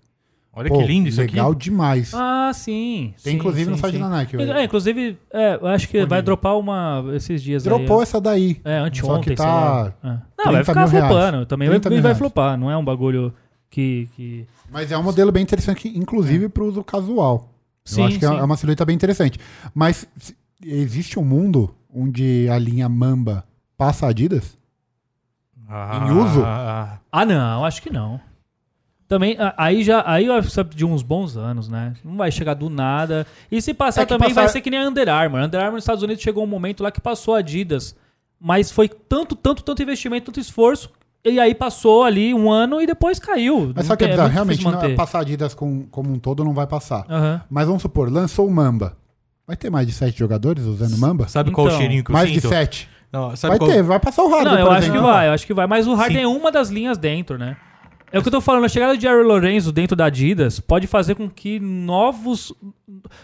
Olha 0.54 0.68
Pô, 0.68 0.80
que 0.80 0.84
lindo 0.86 1.08
isso 1.08 1.22
Legal 1.22 1.52
aqui. 1.52 1.60
demais. 1.62 2.14
Ah, 2.14 2.52
sim. 2.54 3.14
Tem 3.24 3.32
sim, 3.34 3.38
inclusive 3.38 3.66
sim, 3.66 3.72
no 3.72 3.78
site 3.78 3.94
sim. 3.94 4.02
da 4.02 4.10
Nike. 4.10 4.36
É, 4.36 4.64
inclusive, 4.66 5.18
é, 5.32 5.56
eu 5.56 5.68
acho 5.68 5.88
que 5.88 5.94
vai 6.00 6.02
Disponível. 6.02 6.24
dropar 6.24 6.58
uma 6.60 7.06
esses 7.16 7.42
dias 7.42 7.64
Dropou 7.64 7.98
aí. 8.00 8.04
essa 8.04 8.20
daí. 8.20 8.62
É, 8.66 8.80
Só 8.80 8.86
anteontem, 8.86 9.22
que 9.34 9.42
sei 9.42 9.50
tá. 9.50 9.94
É. 10.04 10.08
Não, 10.08 10.20
30 10.36 10.52
vai 10.52 10.64
ficar 10.66 10.86
reais. 10.88 11.08
flopando. 11.08 11.46
Também 11.46 11.70
vai, 11.70 11.80
30 11.80 11.90
mil 11.94 12.04
vai 12.04 12.16
flopar. 12.16 12.58
Não 12.58 12.70
é 12.70 12.76
um 12.76 12.84
bagulho 12.84 13.34
que. 13.72 14.08
que... 14.16 14.46
Mas 14.70 14.92
é 14.92 14.98
um 14.98 15.02
modelo 15.04 15.32
bem 15.32 15.42
interessante, 15.42 15.88
inclusive 15.88 16.48
para 16.50 16.64
uso 16.64 16.84
casual. 16.84 17.50
Sim, 17.84 18.02
Eu 18.02 18.08
acho 18.08 18.20
que 18.20 18.26
é- 18.26 18.30
sim. 18.30 18.38
é 18.38 18.44
uma 18.44 18.56
silhueta 18.58 18.86
bem 18.86 18.96
interessante. 18.96 19.40
Mas 19.74 20.08
existe 20.64 21.18
um 21.18 21.24
mundo 21.24 21.74
onde 21.92 22.48
a 22.50 22.60
linha 22.60 22.88
Mamba 22.88 23.44
passa 23.76 24.06
Adidas? 24.06 24.56
Ah, 25.68 26.06
Em 26.08 26.12
uso? 26.12 26.44
ah, 26.46 27.00
Ah, 27.12 27.26
não, 27.26 27.66
acho 27.66 27.82
que 27.82 27.90
não. 27.92 28.20
Também, 29.08 29.36
aí 29.58 29.84
já 29.84 30.02
aí 30.06 30.26
vai 30.28 30.40
precisar 30.40 30.64
de 30.64 30.86
uns 30.86 31.02
bons 31.04 31.36
anos, 31.36 31.68
né? 31.68 31.94
Não 32.04 32.16
vai 32.16 32.32
chegar 32.32 32.54
do 32.54 32.70
nada. 32.70 33.28
E 33.52 33.62
se 33.62 33.74
passar 33.74 34.04
É 34.04 34.06
também 34.06 34.30
passar- 34.30 34.42
vai 34.44 34.50
ser 34.50 34.62
que 34.62 34.70
nem 34.70 34.80
a 34.80 34.88
Under 34.88 35.10
Armour. 35.10 35.42
A 35.42 35.46
Under 35.48 35.60
Armour 35.60 35.76
nos 35.76 35.84
Estados 35.84 36.04
Unidos 36.04 36.24
chegou 36.24 36.44
um 36.44 36.48
momento 36.48 36.82
lá 36.82 36.92
que 36.92 37.02
passou 37.02 37.36
a 37.36 37.40
Adidas. 37.40 37.94
Mas 38.40 38.72
foi 38.72 38.88
tanto, 38.88 39.36
tanto, 39.36 39.64
tanto 39.64 39.82
investimento, 39.84 40.28
tanto 40.28 40.40
esforço. 40.40 40.90
E 41.24 41.40
aí 41.40 41.54
passou 41.54 42.04
ali 42.04 42.34
um 42.34 42.52
ano 42.52 42.82
e 42.82 42.88
depois 42.88 43.20
caiu. 43.20 43.72
Mas 43.76 43.86
só 43.86 43.96
que 43.96 44.04
é 44.04 44.08
tem- 44.08 44.16
bizarro, 44.16 44.32
realmente, 44.34 44.64
não, 44.66 44.96
passar 44.96 45.20
Adidas 45.20 45.54
com, 45.54 45.84
como 45.92 46.12
um 46.12 46.18
todo 46.18 46.44
não 46.44 46.54
vai 46.54 46.66
passar. 46.66 47.06
Aham. 47.10 47.42
Mas 47.50 47.68
vamos 47.68 47.82
supor, 47.84 48.12
lançou 48.12 48.48
o 48.48 48.52
Mamba. 48.52 48.98
Vai 49.46 49.56
ter 49.56 49.70
mais 49.70 49.86
de 49.86 49.94
sete 49.94 50.18
jogadores 50.18 50.64
usando 50.66 50.98
Mamba? 50.98 51.28
Sabe 51.28 51.52
qual 51.52 51.68
o 51.68 51.70
Então, 51.70 51.80
cheirinho 51.80 52.04
que 52.04 52.10
eu 52.12 52.14
mais 52.14 52.30
de 52.30 52.42
sinto? 52.42 52.50
sete. 52.50 52.90
Não, 53.12 53.36
sabe 53.36 53.52
Vai 53.52 53.60
qual... 53.60 53.70
ter, 53.70 53.84
vai 53.84 54.00
passar 54.00 54.24
o 54.24 54.30
Harden, 54.30 54.54
Não, 54.54 54.60
eu 54.60 54.72
acho 54.72 54.80
que 54.82 54.88
exemplo. 54.88 55.02
vai, 55.04 55.28
eu 55.28 55.34
acho 55.34 55.46
que 55.48 55.54
vai. 55.54 55.68
Mas 55.68 55.86
o 55.86 55.94
Harden 55.94 56.18
Sim. 56.18 56.24
é 56.24 56.28
uma 56.28 56.52
das 56.52 56.70
linhas 56.70 56.98
dentro, 56.98 57.38
né? 57.38 57.58
É 58.12 58.18
o 58.18 58.22
que 58.22 58.28
eu 58.28 58.32
tô 58.32 58.42
falando, 58.42 58.66
a 58.66 58.70
chegada 58.70 58.96
de 58.98 59.02
Jerry 59.04 59.24
Lorenzo 59.24 59.72
dentro 59.72 59.96
da 59.96 60.06
Adidas 60.06 60.60
pode 60.60 60.86
fazer 60.88 61.16
com 61.16 61.30
que 61.30 61.60
novos, 61.60 62.54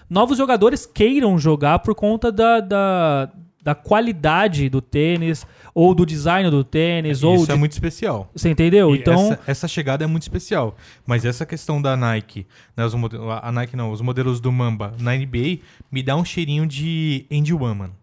novos 0.10 0.38
jogadores 0.38 0.86
queiram 0.86 1.38
jogar 1.38 1.80
por 1.80 1.94
conta 1.96 2.32
da, 2.32 2.60
da, 2.62 3.30
da 3.64 3.76
qualidade 3.76 4.70
do 4.70 4.80
tênis, 4.82 5.46
ou 5.80 5.94
do 5.94 6.08
design 6.08 6.50
do 6.50 6.64
tênis, 6.64 7.22
ou 7.22 7.36
Isso 7.36 7.46
de... 7.46 7.52
é 7.52 7.56
muito 7.56 7.74
especial. 7.74 8.32
Você 8.34 8.50
entendeu? 8.50 8.96
E 8.96 9.00
Então, 9.00 9.14
essa, 9.14 9.40
essa 9.46 9.68
chegada 9.68 10.04
é 10.04 10.08
muito 10.08 10.24
especial. 10.24 10.76
Mas 11.06 11.24
essa 11.24 11.46
questão 11.46 11.80
da 11.80 11.96
Nike, 11.96 12.48
né, 12.76 12.84
os 12.84 12.96
mode- 12.96 13.16
a 13.44 13.52
Nike 13.52 13.76
não, 13.76 13.92
os 13.92 14.02
modelos 14.02 14.40
do 14.40 14.52
Mamba 14.52 14.94
na 15.00 15.14
NBA, 15.16 15.60
me 15.92 16.02
dá 16.02 16.16
um 16.16 16.26
cheirinho 16.26 16.66
de 16.66 17.28
Andy 17.32 17.54
One, 17.54 17.76
mano. 17.76 17.94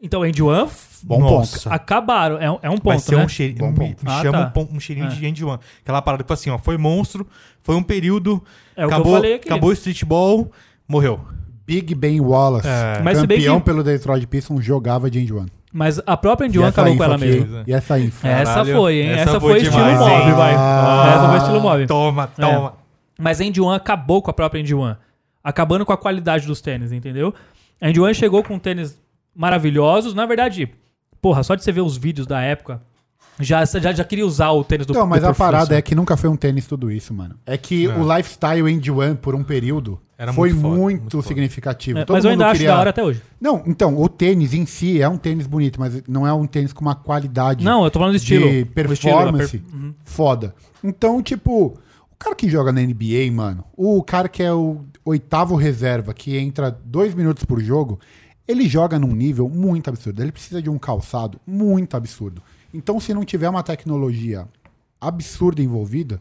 então 0.00 0.22
Andy 0.22 0.42
One 0.42 0.70
Bom 1.02 1.18
Nossa. 1.18 1.68
acabaram, 1.74 2.38
é, 2.38 2.48
um- 2.48 2.58
é 2.62 2.70
um 2.70 2.76
Vai 2.76 2.96
ponto, 2.96 3.00
ser 3.00 3.16
né? 3.16 3.24
um 3.24 3.28
cheirinho. 3.28 3.58
Bom 3.58 3.70
me- 3.72 3.78
ponto. 3.78 4.04
Me 4.04 4.10
Ah, 4.12 4.22
chama 4.22 4.46
tá. 4.50 4.60
um, 4.60 4.76
um 4.76 4.80
cheirinho 4.80 5.06
É. 5.06 5.10
de 5.10 5.26
Andy 5.26 5.44
One. 5.44 5.58
Aquela 5.82 6.00
parada, 6.02 6.22
tipo 6.22 6.32
assim, 6.32 6.50
ó, 6.50 6.58
foi 6.58 6.78
monstro, 6.78 7.26
foi 7.64 7.74
um 7.74 7.82
período, 7.82 8.40
É 8.76 8.84
o 8.86 8.88
que 8.88 8.94
eu 8.94 8.96
acabou, 8.98 9.12
falei 9.14 9.34
aqui. 9.34 9.48
acabou 9.48 9.70
o 9.70 9.72
streetball, 9.72 10.52
morreu. 10.86 11.20
Big 11.66 11.94
Ben 11.96 12.20
Wallace, 12.20 12.68
É. 12.68 13.00
Mas 13.02 13.18
se 13.18 13.26
bem 13.26 13.38
campeão 13.38 13.58
que- 13.58 13.64
pelo 13.64 13.82
Detroit 13.82 14.24
Pistons, 14.28 14.64
jogava 14.64 15.10
de 15.10 15.18
End 15.18 15.32
One. 15.32 15.50
Mas 15.76 16.00
a 16.06 16.16
própria 16.16 16.46
essa 16.46 16.68
acabou 16.68 16.96
com 16.96 17.02
ela 17.02 17.16
aqui, 17.16 17.24
mesma. 17.24 17.64
E 17.66 17.72
essa 17.72 17.98
info. 17.98 18.24
Essa 18.24 18.64
foi, 18.64 19.00
hein? 19.00 19.08
essa 19.10 19.30
Essa, 19.30 19.40
foi 19.40 19.50
foi, 19.50 19.58
estilo 19.62 19.76
demais, 19.76 19.98
mob, 19.98 20.12
hein? 20.12 20.32
vai. 20.34 20.54
Ah. 20.56 21.12
essa 21.16 21.28
foi 21.28 21.38
estilo 21.38 21.60
mob. 21.60 21.86
Toma, 21.88 22.26
toma. 22.28 22.74
Mas 23.18 23.40
a 23.40 23.44
Indy 23.44 23.60
One 23.60 23.76
acabou 23.76 24.22
com 24.22 24.30
a 24.30 24.34
própria 24.34 24.60
Indy 24.60 24.72
One. 24.72 24.96
Acabando 25.42 25.84
com 25.84 25.92
a 25.92 25.96
qualidade 25.96 26.46
dos 26.46 26.60
tênis, 26.60 26.92
entendeu? 26.92 27.34
A 27.80 27.90
Indy 27.90 27.98
One 28.00 28.14
chegou 28.14 28.40
com 28.44 28.56
tênis 28.56 28.96
maravilhosos. 29.34 30.14
Na 30.14 30.26
verdade, 30.26 30.70
porra, 31.20 31.42
só 31.42 31.56
de 31.56 31.64
você 31.64 31.72
ver 31.72 31.80
os 31.80 31.96
vídeos 31.96 32.24
da 32.24 32.40
época, 32.40 32.80
já, 33.40 33.64
já, 33.64 33.92
já 33.92 34.04
queria 34.04 34.24
usar 34.24 34.52
o 34.52 34.62
tênis 34.62 34.86
do 34.86 34.92
Então, 34.92 35.08
mas 35.08 35.22
do 35.22 35.28
a 35.28 35.34
parada 35.34 35.76
é 35.76 35.82
que 35.82 35.96
nunca 35.96 36.16
foi 36.16 36.30
um 36.30 36.36
tênis 36.36 36.68
tudo 36.68 36.88
isso, 36.88 37.12
mano. 37.12 37.34
É 37.44 37.58
que 37.58 37.86
É. 37.86 37.88
o 37.88 38.16
lifestyle 38.16 38.68
End 38.70 38.88
One, 38.92 39.16
por 39.16 39.34
um 39.34 39.42
período, 39.42 40.00
Era 40.16 40.32
foi 40.32 40.52
muito 40.52 40.62
muito, 40.62 40.72
foda, 40.78 40.82
muito 41.00 41.10
foda. 41.18 41.26
significativo. 41.28 41.98
É, 41.98 42.04
Todo 42.04 42.14
mas 42.16 42.24
eu 42.24 42.30
ainda 42.30 42.46
acho 42.46 42.54
queria... 42.60 42.72
da 42.72 42.78
hora 42.80 42.90
até 42.90 43.02
hoje. 43.02 43.20
Não, 43.40 43.62
então, 43.66 44.00
o 44.00 44.08
tênis 44.08 44.54
em 44.54 44.64
si 44.64 45.00
é 45.02 45.08
um 45.08 45.16
tênis 45.18 45.46
bonito, 45.46 45.80
mas 45.80 46.02
não 46.06 46.26
é 46.26 46.32
um 46.32 46.46
tênis 46.46 46.72
com 46.72 46.80
uma 46.82 46.94
qualidade 46.94 47.64
Não, 47.64 47.84
eu 47.84 47.90
tô 47.90 47.98
falando 47.98 48.12
do 48.14 48.16
estilo. 48.18 48.48
de 48.48 48.64
performance 48.64 49.56
estilo, 49.56 49.64
per- 49.70 49.80
Uhum. 49.80 49.94
foda. 50.04 50.54
Então, 50.82 51.20
tipo, 51.22 51.66
o 52.12 52.16
cara 52.18 52.34
que 52.36 52.48
joga 52.48 52.70
na 52.72 52.80
NBA, 52.80 53.30
mano, 53.32 53.64
o 53.76 54.02
cara 54.04 54.28
que 54.28 54.42
é 54.42 54.52
o 54.52 54.82
oitavo 55.04 55.56
reserva, 55.56 56.14
que 56.14 56.36
entra 56.36 56.70
dois 56.70 57.12
minutos 57.14 57.44
por 57.44 57.60
jogo, 57.60 57.98
ele 58.46 58.68
joga 58.68 58.98
num 58.98 59.14
nível 59.14 59.48
muito 59.48 59.88
absurdo. 59.88 60.22
Ele 60.22 60.30
precisa 60.32 60.62
de 60.62 60.70
um 60.70 60.78
calçado 60.78 61.40
muito 61.46 61.96
absurdo. 61.96 62.40
Então, 62.72 63.00
se 63.00 63.12
não 63.12 63.24
tiver 63.24 63.48
uma 63.48 63.62
tecnologia 63.62 64.46
absurda 65.00 65.60
envolvida, 65.62 66.20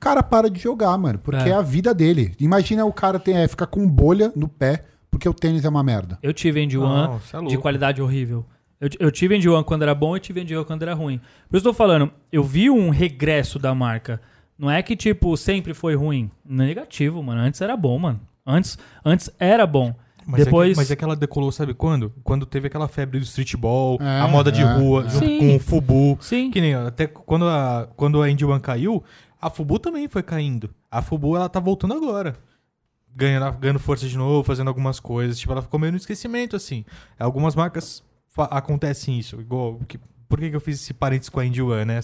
cara 0.00 0.22
para 0.22 0.48
de 0.50 0.58
jogar, 0.58 0.96
mano, 0.98 1.18
porque 1.18 1.48
É. 1.48 1.50
é, 1.50 1.54
a 1.54 1.62
vida 1.62 1.94
dele. 1.94 2.34
Imagina 2.40 2.84
o 2.84 2.92
cara 2.92 3.18
ter, 3.18 3.32
é, 3.32 3.46
ficar 3.46 3.66
com 3.66 3.86
bolha 3.86 4.32
no 4.34 4.48
pé 4.48 4.84
porque 5.10 5.28
o 5.28 5.34
tênis 5.34 5.64
é 5.64 5.68
uma 5.68 5.82
merda. 5.82 6.18
Eu 6.22 6.32
tive 6.32 6.62
Indy 6.62 6.78
One 6.78 7.18
é 7.32 7.46
de 7.46 7.58
qualidade 7.58 8.00
horrível. 8.00 8.44
Eu, 8.80 8.88
eu 8.98 9.10
tive 9.10 9.36
Indy 9.36 9.48
One 9.48 9.62
quando 9.62 9.82
era 9.82 9.94
bom 9.94 10.16
e 10.16 10.20
tive 10.20 10.40
Indy 10.40 10.56
One 10.56 10.64
quando 10.64 10.82
era 10.82 10.94
ruim. 10.94 11.20
Por 11.48 11.56
isso 11.58 11.66
eu 11.68 11.72
tô 11.72 11.76
falando, 11.76 12.10
eu 12.32 12.42
vi 12.42 12.70
um 12.70 12.88
regresso 12.90 13.58
da 13.58 13.74
marca. 13.74 14.20
Não 14.58 14.70
é 14.70 14.82
que, 14.82 14.96
tipo, 14.96 15.36
sempre 15.36 15.74
foi 15.74 15.94
ruim. 15.94 16.30
Negativo, 16.44 17.22
mano. 17.22 17.40
Antes 17.40 17.60
era 17.60 17.76
bom, 17.76 17.98
mano. 17.98 18.20
Antes, 18.46 18.78
antes 19.04 19.30
era 19.38 19.66
bom. 19.66 19.94
Mas, 20.26 20.44
Depois. 20.44 20.70
é 20.70 20.72
que, 20.72 20.76
mas 20.76 20.90
é 20.90 20.96
que 20.96 21.04
ela 21.04 21.16
decolou, 21.16 21.50
sabe 21.50 21.74
quando? 21.74 22.12
Quando 22.22 22.46
teve 22.46 22.68
aquela 22.68 22.86
febre 22.86 23.18
do 23.18 23.24
streetball, 23.24 23.98
É, 24.00 24.20
a 24.20 24.28
moda 24.28 24.52
de 24.52 24.60
é, 24.62 24.64
rua, 24.64 25.04
é. 25.06 25.08
junto 25.08 25.26
Sim. 25.26 25.38
com 25.38 25.56
o 25.56 25.58
Fubu. 25.58 26.18
Sim. 26.20 26.50
Que 26.50 26.60
nem, 26.60 26.74
até 26.74 27.06
quando 27.06 27.46
a, 27.46 27.88
quando 27.96 28.22
a 28.22 28.30
Indy 28.30 28.44
One 28.44 28.60
caiu, 28.60 29.02
a 29.40 29.50
Fubu 29.50 29.78
também 29.78 30.08
foi 30.08 30.22
caindo. 30.22 30.74
A 30.90 31.00
Fubu, 31.00 31.36
ela 31.36 31.48
tá 31.48 31.58
voltando 31.60 31.94
agora. 31.94 32.36
Ganhando, 33.14 33.58
ganhando 33.58 33.78
força 33.78 34.06
de 34.06 34.16
novo, 34.16 34.44
fazendo 34.44 34.68
algumas 34.68 35.00
coisas. 35.00 35.38
Tipo, 35.38 35.52
ela 35.52 35.62
ficou 35.62 35.80
meio 35.80 35.92
no 35.92 35.98
esquecimento, 35.98 36.54
assim. 36.54 36.84
Algumas 37.18 37.54
marcas 37.54 38.04
acontecem 38.36 39.18
isso. 39.18 39.40
Igual, 39.40 39.80
que, 39.88 39.98
por 40.30 40.38
que, 40.38 40.48
que 40.48 40.54
eu 40.56 40.60
fiz 40.60 40.80
esse 40.80 40.94
parênteses 40.94 41.28
com 41.28 41.40
a 41.40 41.44
Indy 41.44 41.60
One, 41.60 41.84
né? 41.84 42.00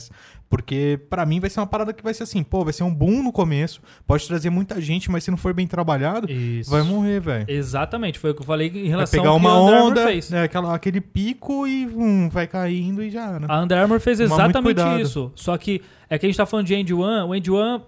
Porque 0.51 0.99
pra 1.09 1.25
mim 1.25 1.39
vai 1.39 1.49
ser 1.49 1.61
uma 1.61 1.67
parada 1.67 1.93
que 1.93 2.03
vai 2.03 2.13
ser 2.13 2.25
assim, 2.25 2.43
pô, 2.43 2.65
vai 2.65 2.73
ser 2.73 2.83
um 2.83 2.93
boom 2.93 3.23
no 3.23 3.33
começo, 3.33 3.81
pode 4.07 4.27
trazer 4.27 4.51
muita 4.51 4.81
gente, 4.81 5.11
mas 5.11 5.23
se 5.25 5.31
não 5.31 5.39
for 5.39 5.55
bem 5.55 5.67
trabalhado, 5.67 6.31
Isso. 6.31 6.71
vai 6.71 6.83
morrer, 6.83 7.21
velho. 7.21 7.47
Exatamente, 7.49 8.19
foi 8.19 8.33
o 8.33 8.35
que 8.35 8.43
eu 8.43 8.47
falei 8.47 8.69
em 8.69 8.73
Vai 8.73 8.83
relação 8.89 9.21
pegar 9.21 9.31
ao 9.31 9.41
que 9.41 9.47
uma 9.47 9.61
onda, 9.61 10.07
fez. 10.07 10.29
né, 10.31 10.43
aquela, 10.43 10.75
aquele 10.75 11.01
pico 11.01 11.67
e 11.67 11.87
hum, 11.87 12.29
vai 12.29 12.47
caindo 12.49 13.03
e 13.03 13.11
já, 13.11 13.39
né? 13.39 13.47
A 13.49 13.63
Under 13.63 13.79
Armour 13.79 14.01
fez 14.01 14.19
exatamente 14.21 14.81
isso. 15.01 15.31
Só 15.37 15.57
que 15.57 15.81
é 16.11 16.19
que 16.19 16.27
a 16.27 16.29
gente 16.29 16.37
tá 16.37 16.47
falando 16.47 16.67
de 16.67 16.75
End 16.75 16.93
One. 16.93 17.29
O 17.29 17.35
End 17.35 17.51
One. 17.51 17.83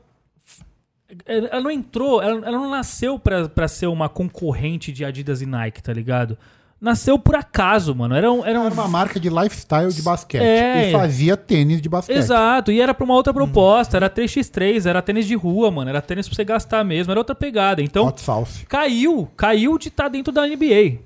Ela 1.24 1.60
não 1.62 1.70
entrou, 1.70 2.20
ela, 2.20 2.46
ela 2.46 2.58
não 2.58 2.70
nasceu 2.70 3.18
pra 3.18 3.66
ser 3.66 3.86
uma 3.86 4.10
concorrente 4.10 4.92
de 4.92 5.04
Adidas 5.06 5.40
e 5.40 5.46
Nike, 5.46 5.82
tá 5.82 5.92
ligado? 5.92 6.36
Nasceu 6.80 7.18
por 7.18 7.34
acaso, 7.34 7.92
mano. 7.92 8.14
Era, 8.14 8.30
um, 8.30 8.44
era, 8.44 8.60
um, 8.60 8.66
Era 8.66 8.74
uma 8.74 8.86
marca 8.86 9.18
de 9.18 9.28
lifestyle 9.28 9.92
de 9.92 10.00
basquete. 10.00 10.42
É. 10.42 10.88
E 10.88 10.92
fazia 10.92 11.36
tênis 11.36 11.82
de 11.82 11.88
basquete. 11.88 12.16
Exato, 12.16 12.70
e 12.70 12.80
era 12.80 12.94
pra 12.94 13.04
uma 13.04 13.14
outra 13.14 13.34
proposta. 13.34 13.96
Era 13.96 14.08
3x3, 14.08 14.86
era 14.86 15.02
tênis 15.02 15.26
de 15.26 15.34
rua, 15.34 15.70
mano. 15.72 15.90
Era 15.90 16.00
tênis 16.00 16.28
pra 16.28 16.36
você 16.36 16.44
gastar 16.44 16.84
mesmo, 16.84 17.10
era 17.10 17.18
outra 17.18 17.34
pegada. 17.34 17.82
Então, 17.82 18.06
Hot 18.06 18.20
sauce. 18.20 18.64
caiu, 18.66 19.28
caiu 19.36 19.76
de 19.76 19.88
estar 19.88 20.08
dentro 20.08 20.32
da 20.32 20.46
NBA. 20.46 21.00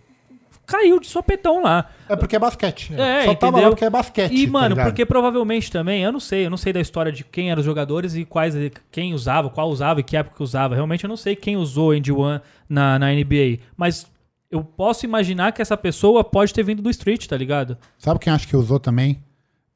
Caiu 0.66 1.00
de 1.00 1.06
sopetão 1.06 1.62
lá. 1.62 1.90
É 2.08 2.14
porque 2.14 2.36
é 2.36 2.38
basquete. 2.38 2.92
É, 2.96 3.24
Só 3.24 3.34
tava 3.34 3.48
entendeu? 3.48 3.62
lá 3.62 3.70
porque 3.70 3.84
é 3.84 3.90
basquete. 3.90 4.32
E, 4.32 4.46
tá 4.46 4.52
mano, 4.52 4.68
ligado? 4.70 4.86
porque 4.86 5.04
provavelmente 5.04 5.70
também, 5.70 6.02
eu 6.02 6.12
não 6.12 6.20
sei, 6.20 6.46
eu 6.46 6.50
não 6.50 6.56
sei 6.56 6.72
da 6.72 6.80
história 6.80 7.10
de 7.10 7.24
quem 7.24 7.50
eram 7.50 7.60
os 7.60 7.66
jogadores 7.66 8.14
e 8.14 8.24
quais, 8.24 8.54
quem 8.90 9.12
usava, 9.12 9.50
qual 9.50 9.68
usava 9.68 10.00
e 10.00 10.02
que 10.02 10.16
época 10.16 10.42
usava. 10.42 10.74
Realmente 10.74 11.04
eu 11.04 11.08
não 11.08 11.16
sei 11.16 11.34
quem 11.34 11.56
usou 11.56 11.90
Andy 11.90 12.12
One 12.12 12.40
na, 12.68 12.98
na 12.98 13.10
NBA. 13.12 13.58
Mas 13.76 14.06
eu 14.52 14.62
posso 14.62 15.04
imaginar 15.06 15.50
que 15.52 15.60
essa 15.62 15.76
pessoa 15.76 16.22
pode 16.22 16.52
ter 16.54 16.62
vindo 16.62 16.80
do 16.82 16.90
Street, 16.90 17.26
tá 17.26 17.36
ligado? 17.36 17.76
Sabe 17.98 18.20
quem 18.20 18.32
acho 18.32 18.46
que 18.46 18.56
usou 18.56 18.78
também? 18.78 19.22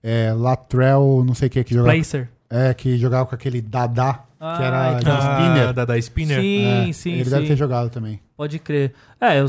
É 0.03 0.33
Latrell, 0.33 1.25
não 1.27 1.35
sei 1.35 1.49
o 1.49 1.51
que, 1.51 1.65
que 1.65 1.75
jogava. 1.75 1.95
Placer. 1.95 2.29
É, 2.49 2.73
que 2.75 2.97
jogava 2.97 3.27
com 3.27 3.35
aquele 3.35 3.61
Dada, 3.61 4.12
que 4.15 4.21
Ah, 4.39 4.59
era 4.62 4.93
de 4.95 5.03
então. 5.03 5.19
spinner. 5.19 5.73
da, 5.73 5.85
da 5.85 5.99
Spinner. 5.99 6.41
Sim, 6.41 6.89
É, 6.91 6.93
sim, 6.93 7.12
Ele 7.15 7.25
sim. 7.25 7.31
deve 7.31 7.47
ter 7.49 7.57
jogado 7.57 7.91
também. 7.91 8.21
Pode 8.37 8.59
crer. 8.61 8.93
É, 9.21 9.39
é, 9.39 9.43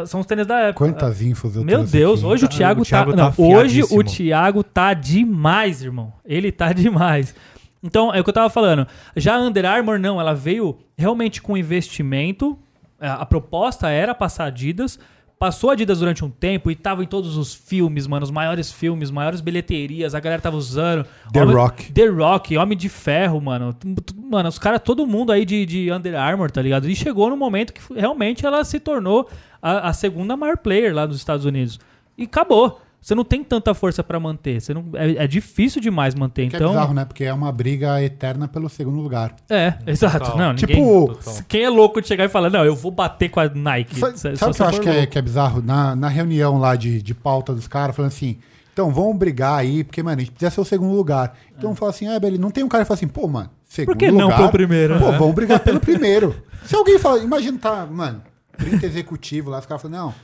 é, 0.00 0.06
são 0.06 0.20
os 0.20 0.26
tênis 0.26 0.46
da 0.46 0.58
época. 0.60 0.86
Quantas 0.86 1.20
infos 1.20 1.56
eu 1.56 1.64
Meu 1.64 1.84
Deus, 1.84 2.20
aqui. 2.20 2.26
hoje 2.28 2.44
o 2.44 2.46
Ah, 2.46 2.48
Thiago, 2.48 2.80
o 2.82 2.84
Thiago 2.86 3.10
tá. 3.14 3.30
tá 3.30 3.34
não, 3.36 3.46
hoje 3.50 3.82
o. 3.82 4.02
Thiago 4.04 4.62
tá 4.64 4.94
demais, 4.94 5.82
irmão. 5.82 6.12
Ele 6.24 6.50
tá 6.52 6.72
demais. 6.72 7.34
Então, 7.82 8.14
é 8.14 8.20
o 8.20 8.24
que 8.24 8.30
eu 8.30 8.34
tava 8.34 8.48
falando. 8.48 8.86
Já 9.14 9.36
a 9.36 9.40
Under 9.40 9.66
Armour, 9.66 9.98
não, 9.98 10.18
ela 10.20 10.34
veio 10.34 10.78
realmente 10.96 11.42
com 11.42 11.56
investimento. 11.56 12.58
A, 13.00 13.14
a 13.22 13.26
proposta 13.26 13.88
era 13.88 14.14
passar 14.14 14.46
Adidas, 14.46 14.98
passou 15.38 15.70
a 15.70 15.74
Adidas 15.74 16.00
durante 16.00 16.24
um 16.24 16.30
tempo 16.30 16.70
e 16.70 16.74
tava 16.74 17.02
em 17.04 17.06
todos 17.06 17.36
os 17.36 17.54
filmes, 17.54 18.06
mano, 18.06 18.24
os 18.24 18.30
maiores 18.30 18.72
filmes, 18.72 19.10
maiores 19.10 19.40
bilheterias, 19.40 20.14
a 20.14 20.20
galera 20.20 20.42
tava 20.42 20.56
usando. 20.56 21.06
The 21.32 21.42
Homem- 21.42 21.54
Rock. 21.54 21.92
The 21.92 22.06
Rock, 22.08 22.56
Homem 22.56 22.76
de 22.76 22.88
Ferro, 22.88 23.40
mano. 23.40 23.74
Mano, 24.16 24.48
os 24.48 24.58
caras, 24.58 24.80
todo 24.84 25.06
mundo 25.06 25.30
aí 25.30 25.44
de, 25.44 25.64
de 25.64 25.92
Under 25.92 26.14
Armour, 26.16 26.50
tá 26.50 26.60
ligado? 26.60 26.88
E 26.88 26.96
chegou 26.96 27.30
no 27.30 27.36
momento 27.36 27.72
que 27.72 27.80
realmente 27.94 28.44
ela 28.44 28.64
se 28.64 28.80
tornou 28.80 29.28
a, 29.62 29.88
a 29.88 29.92
segunda 29.92 30.36
maior 30.36 30.56
player 30.58 30.94
lá 30.94 31.06
nos 31.06 31.16
Estados 31.16 31.44
Unidos. 31.44 31.78
E 32.16 32.24
acabou. 32.24 32.80
Você 33.00 33.14
não 33.14 33.24
tem 33.24 33.42
tanta 33.44 33.72
força 33.74 34.02
pra 34.02 34.18
manter. 34.18 34.60
Você 34.60 34.74
não, 34.74 34.84
é, 34.94 35.24
é 35.24 35.26
difícil 35.26 35.80
demais 35.80 36.14
manter. 36.14 36.48
Que 36.48 36.56
então, 36.56 36.68
é 36.70 36.72
bizarro, 36.74 36.94
né? 36.94 37.04
Porque 37.04 37.24
é 37.24 37.32
uma 37.32 37.50
briga 37.52 38.02
eterna 38.02 38.48
pelo 38.48 38.68
segundo 38.68 39.00
lugar. 39.00 39.34
É, 39.48 39.74
exato. 39.86 40.18
Total. 40.18 40.36
Não, 40.36 40.52
ninguém, 40.52 40.76
Tipo, 40.76 41.14
Total. 41.14 41.34
quem 41.48 41.62
é 41.62 41.68
louco 41.70 42.00
de 42.02 42.08
chegar 42.08 42.24
e 42.24 42.28
falar, 42.28 42.50
não, 42.50 42.64
eu 42.64 42.74
vou 42.74 42.90
bater 42.90 43.28
com 43.28 43.40
a 43.40 43.48
Nike? 43.48 43.98
Sabe, 43.98 44.18
Se- 44.18 44.36
sabe 44.36 44.50
o 44.50 44.54
que 44.54 44.62
eu 44.62 44.66
acho 44.66 44.80
que 44.80 44.88
é, 44.88 45.06
que 45.06 45.18
é 45.18 45.22
bizarro? 45.22 45.62
Na, 45.62 45.94
na 45.96 46.08
reunião 46.08 46.58
lá 46.58 46.74
de, 46.76 47.00
de 47.00 47.14
pauta 47.14 47.54
dos 47.54 47.68
caras, 47.68 47.94
falando 47.94 48.10
assim, 48.10 48.38
então 48.72 48.90
vamos 48.92 49.16
brigar 49.16 49.58
aí, 49.58 49.84
porque, 49.84 50.02
mano, 50.02 50.16
a 50.16 50.20
gente 50.20 50.30
precisa 50.32 50.50
ser 50.50 50.60
o 50.60 50.64
segundo 50.64 50.94
lugar. 50.94 51.34
Então 51.56 51.74
fala 51.74 51.90
assim, 51.90 52.06
ah, 52.08 52.18
beleza, 52.18 52.40
não 52.42 52.50
tem 52.50 52.62
um 52.64 52.68
cara 52.68 52.84
que 52.84 52.88
fala 52.88 52.96
assim, 52.98 53.08
pô, 53.08 53.26
mano, 53.26 53.50
segundo 53.64 53.96
que 53.96 54.10
não 54.10 54.24
lugar, 54.26 54.36
pelo 54.38 54.50
primeiro? 54.50 54.98
Pô, 54.98 55.12
vamos 55.12 55.34
brigar 55.34 55.60
pelo 55.60 55.80
primeiro. 55.80 56.34
Se 56.64 56.74
alguém 56.74 56.98
fala, 56.98 57.20
imagina, 57.20 57.56
tá, 57.58 57.86
mano, 57.86 58.22
30 58.56 58.84
executivo 58.86 59.50
lá, 59.50 59.58
os 59.60 59.66
caras 59.66 59.82
falam, 59.82 59.98
não, 60.06 60.14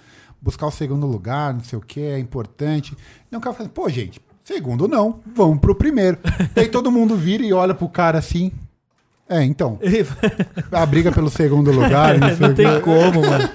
buscar 0.45 0.66
o 0.66 0.70
segundo 0.70 1.07
lugar, 1.07 1.55
não 1.55 1.64
sei 1.64 1.78
o 1.78 1.82
que, 1.82 2.01
é 2.01 2.18
importante. 2.18 2.95
Não, 3.30 3.38
o 3.38 3.42
cara 3.42 3.57
fala, 3.57 3.68
pô, 3.70 3.88
gente, 3.88 4.20
segundo 4.45 4.86
não, 4.86 5.20
vamos 5.34 5.59
pro 5.59 5.74
primeiro. 5.74 6.18
Daí 6.55 6.68
todo 6.68 6.92
mundo 6.92 7.16
vira 7.16 7.42
e 7.42 7.53
olha 7.55 7.74
pro 7.74 7.88
cara 7.88 8.18
assim, 8.18 8.53
é, 9.26 9.42
então, 9.42 9.78
a 10.70 10.84
briga 10.84 11.11
pelo 11.11 11.30
segundo 11.30 11.72
lugar, 11.72 12.18
não 12.20 12.28
sei 12.28 12.47
não 12.49 12.55
tem 12.55 12.80
como, 12.82 13.22
mano. 13.22 13.49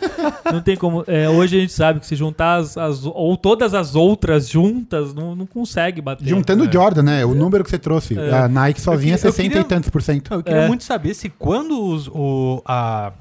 Não 0.52 0.62
tem 0.64 0.76
como. 0.76 1.04
É, 1.06 1.30
hoje 1.30 1.58
a 1.58 1.62
gente 1.62 1.74
sabe 1.74 2.00
que 2.00 2.08
se 2.08 2.16
juntar 2.16 2.56
as, 2.56 2.76
as- 2.76 3.06
ou 3.06 3.38
todas 3.38 3.76
as 3.76 3.94
outras 3.94 4.50
juntas, 4.50 5.14
não, 5.14 5.36
não 5.36 5.46
consegue 5.46 6.02
bater. 6.02 6.28
Juntando 6.28 6.64
o 6.68 6.72
Jordan, 6.72 7.04
né? 7.04 7.24
O 7.24 7.36
número 7.36 7.64
que 7.64 7.70
você 7.70 7.78
trouxe. 7.78 8.18
A 8.18 8.48
Nike 8.48 8.82
sozinha 8.82 9.14
é 9.14 9.18
queria- 9.18 9.28
eu 9.30 9.32
60 9.32 9.48
queria- 9.50 9.62
e 9.62 9.64
tantos 9.64 9.90
por 9.92 10.02
cento. 10.02 10.34
Eu 10.34 10.42
queria 10.42 10.62
É. 10.62 10.68
muito 10.68 10.84
saber 10.84 11.14
se 11.14 11.30
quando 11.30 11.80
os, 11.80 12.08
o, 12.08 12.64
a 12.66 13.14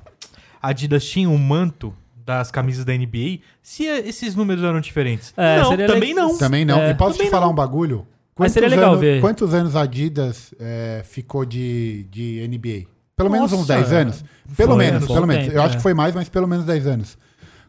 Adidas 0.62 1.04
tinha 1.04 1.28
o 1.28 1.38
manto 1.38 1.92
das 2.28 2.50
camisas 2.50 2.84
da 2.84 2.92
NBA, 2.92 3.38
se 3.62 3.84
esses 3.84 4.34
números 4.34 4.62
eram 4.62 4.82
diferentes. 4.82 5.32
É, 5.34 5.60
não, 5.60 5.70
seria 5.70 5.86
também 5.86 6.12
legal. 6.12 6.28
não. 6.28 6.38
Também 6.38 6.62
não. 6.62 6.78
É. 6.78 6.90
e 6.90 6.94
posso 6.94 7.14
Também 7.14 7.28
te 7.28 7.30
falar 7.30 7.46
não. 7.46 7.52
um 7.52 7.56
bagulho? 7.56 8.06
Mas 8.38 8.52
seria 8.52 8.68
legal 8.68 8.90
anos, 8.90 9.00
ver. 9.00 9.20
Quantos 9.22 9.54
anos 9.54 9.74
a 9.74 9.80
Adidas 9.80 10.54
é, 10.60 11.02
ficou 11.06 11.46
de, 11.46 12.06
de 12.10 12.46
NBA? 12.46 12.86
Pelo 13.16 13.30
menos 13.30 13.50
uns 13.50 13.66
Nossa, 13.66 13.76
10 13.76 13.92
anos. 13.94 14.24
Pelo 14.54 14.74
foi, 14.74 14.84
menos, 14.84 15.06
foi 15.06 15.14
pelo 15.14 15.26
menos. 15.26 15.44
tempo, 15.46 15.56
Eu 15.56 15.62
acho 15.62 15.72
é. 15.72 15.76
que 15.78 15.82
foi 15.82 15.94
mais, 15.94 16.14
mas 16.14 16.28
pelo 16.28 16.46
menos 16.46 16.66
10 16.66 16.86
anos. 16.86 17.18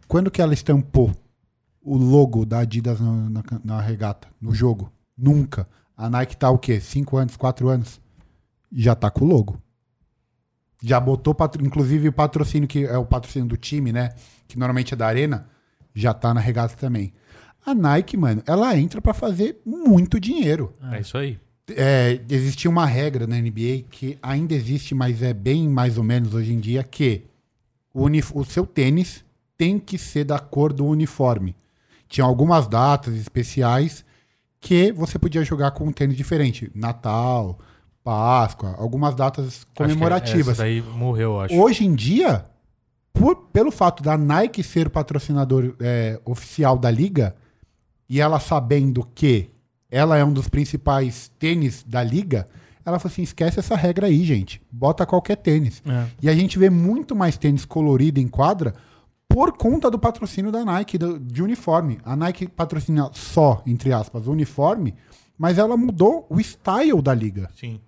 Quando 0.10 0.30
que 0.30 0.42
ela 0.42 0.54
estampou 0.54 1.10
o 1.82 1.96
logo 1.98 2.46
da 2.46 2.60
Adidas 2.60 3.00
na, 3.00 3.12
na, 3.30 3.44
na 3.64 3.82
regata, 3.82 4.28
no 4.42 4.54
jogo? 4.54 4.92
Nunca. 5.18 5.66
A 5.96 6.10
Nike 6.10 6.36
tá 6.36 6.50
o 6.50 6.58
quê? 6.58 6.82
5 6.82 7.16
anos, 7.16 7.38
4 7.38 7.70
anos? 7.70 8.02
Já 8.74 8.94
tá 8.94 9.10
com 9.10 9.24
o 9.24 9.28
logo. 9.28 9.58
Já 10.82 11.00
botou, 11.00 11.36
inclusive, 11.62 12.08
o 12.08 12.14
patrocínio, 12.14 12.68
que 12.68 12.86
é 12.86 12.98
o 12.98 13.06
patrocínio 13.06 13.48
do 13.48 13.58
time, 13.58 13.92
né? 13.92 14.12
Que 14.48 14.58
normalmente 14.58 14.94
é 14.94 14.98
da 14.98 15.08
Arena, 15.08 15.48
já 15.94 16.14
tá 16.14 16.34
na 16.34 16.40
regata 16.40 16.76
também. 16.76 17.14
A 17.66 17.76
Nike, 17.76 18.16
mano, 18.16 18.42
ela 18.46 18.78
entra 18.78 19.02
pra 19.02 19.14
fazer 19.14 19.62
muito 19.66 20.20
dinheiro. 20.20 20.74
É 20.92 21.02
isso 21.02 21.18
aí. 21.18 21.38
É, 21.72 22.20
existia 22.30 22.70
uma 22.70 22.86
regra 22.86 23.28
na 23.28 23.36
NBA 23.36 23.84
que 23.92 24.18
ainda 24.24 24.54
existe, 24.54 24.96
mas 24.96 25.22
é 25.22 25.34
bem 25.34 25.68
mais 25.68 25.98
ou 25.98 26.04
menos 26.04 26.34
hoje 26.34 26.54
em 26.54 26.60
dia, 26.60 26.84
que 26.84 27.26
o, 27.94 28.08
o 28.34 28.46
seu 28.46 28.66
tênis 28.66 29.24
tem 29.58 29.78
que 29.78 29.98
ser 29.98 30.24
da 30.24 30.40
cor 30.40 30.72
do 30.72 30.86
uniforme. 30.86 31.56
Tinha 32.08 32.26
algumas 32.26 32.68
datas 32.68 33.14
especiais 33.16 34.04
que 34.60 34.92
você 34.92 35.20
podia 35.20 35.44
jogar 35.44 35.72
com 35.72 35.86
um 35.86 35.92
tênis 35.92 36.18
diferente. 36.18 36.72
Natal, 36.74 37.60
Páscoa, 38.04 38.76
algumas 38.78 39.14
datas 39.16 39.46
Acho 39.48 39.66
que 39.68 39.72
comemorativas. 39.76 40.58
Daí 40.58 40.82
morreu, 40.82 41.32
eu 41.34 41.42
acho. 41.42 41.56
Hoje 41.56 41.86
em 41.86 41.94
dia, 41.94 42.46
por- 43.14 43.36
pelo 43.54 43.72
fato 43.72 44.02
da 44.02 44.18
Nike 44.18 44.64
ser 44.64 44.88
o 44.88 44.90
patrocinador 44.90 45.76
é, 45.80 46.20
oficial 46.26 46.78
da 46.78 46.90
liga, 46.90 47.36
e 48.10 48.20
ela 48.20 48.40
sabendo 48.40 49.06
que 49.14 49.50
ela 49.92 50.18
é 50.18 50.24
um 50.24 50.34
dos 50.34 50.48
principais 50.48 51.30
tênis 51.38 51.84
da 51.84 52.04
liga, 52.04 52.48
ela 52.86 52.98
falou 52.98 53.12
assim: 53.12 53.22
esquece 53.22 53.60
essa 53.60 53.76
regra 53.76 54.08
aí, 54.08 54.24
gente. 54.24 54.62
Bota 54.72 55.06
qualquer 55.06 55.36
tênis. 55.38 55.84
É. 55.86 56.06
E 56.22 56.30
a 56.30 56.34
gente 56.34 56.58
vê 56.58 56.70
muito 56.70 57.16
mais 57.16 57.38
tênis 57.38 57.66
colorido 57.66 58.20
em 58.20 58.28
quadra 58.28 58.74
por 59.28 59.52
conta 59.56 59.92
do 59.92 60.00
patrocínio 60.00 60.52
da 60.52 60.66
Nike 60.66 60.98
do- 60.98 61.20
de 61.20 61.44
uniforme. 61.44 62.00
A 62.04 62.16
Nike 62.16 62.48
patrocina 62.48 63.10
só, 63.14 63.62
entre 63.68 63.94
aspas, 63.94 64.26
o 64.26 64.32
uniforme, 64.32 64.96
mas 65.38 65.60
ela 65.60 65.78
mudou 65.78 66.26
o 66.30 66.40
style 66.40 67.00
da 67.02 67.14
liga. 67.14 67.48
Sim. 67.56 67.80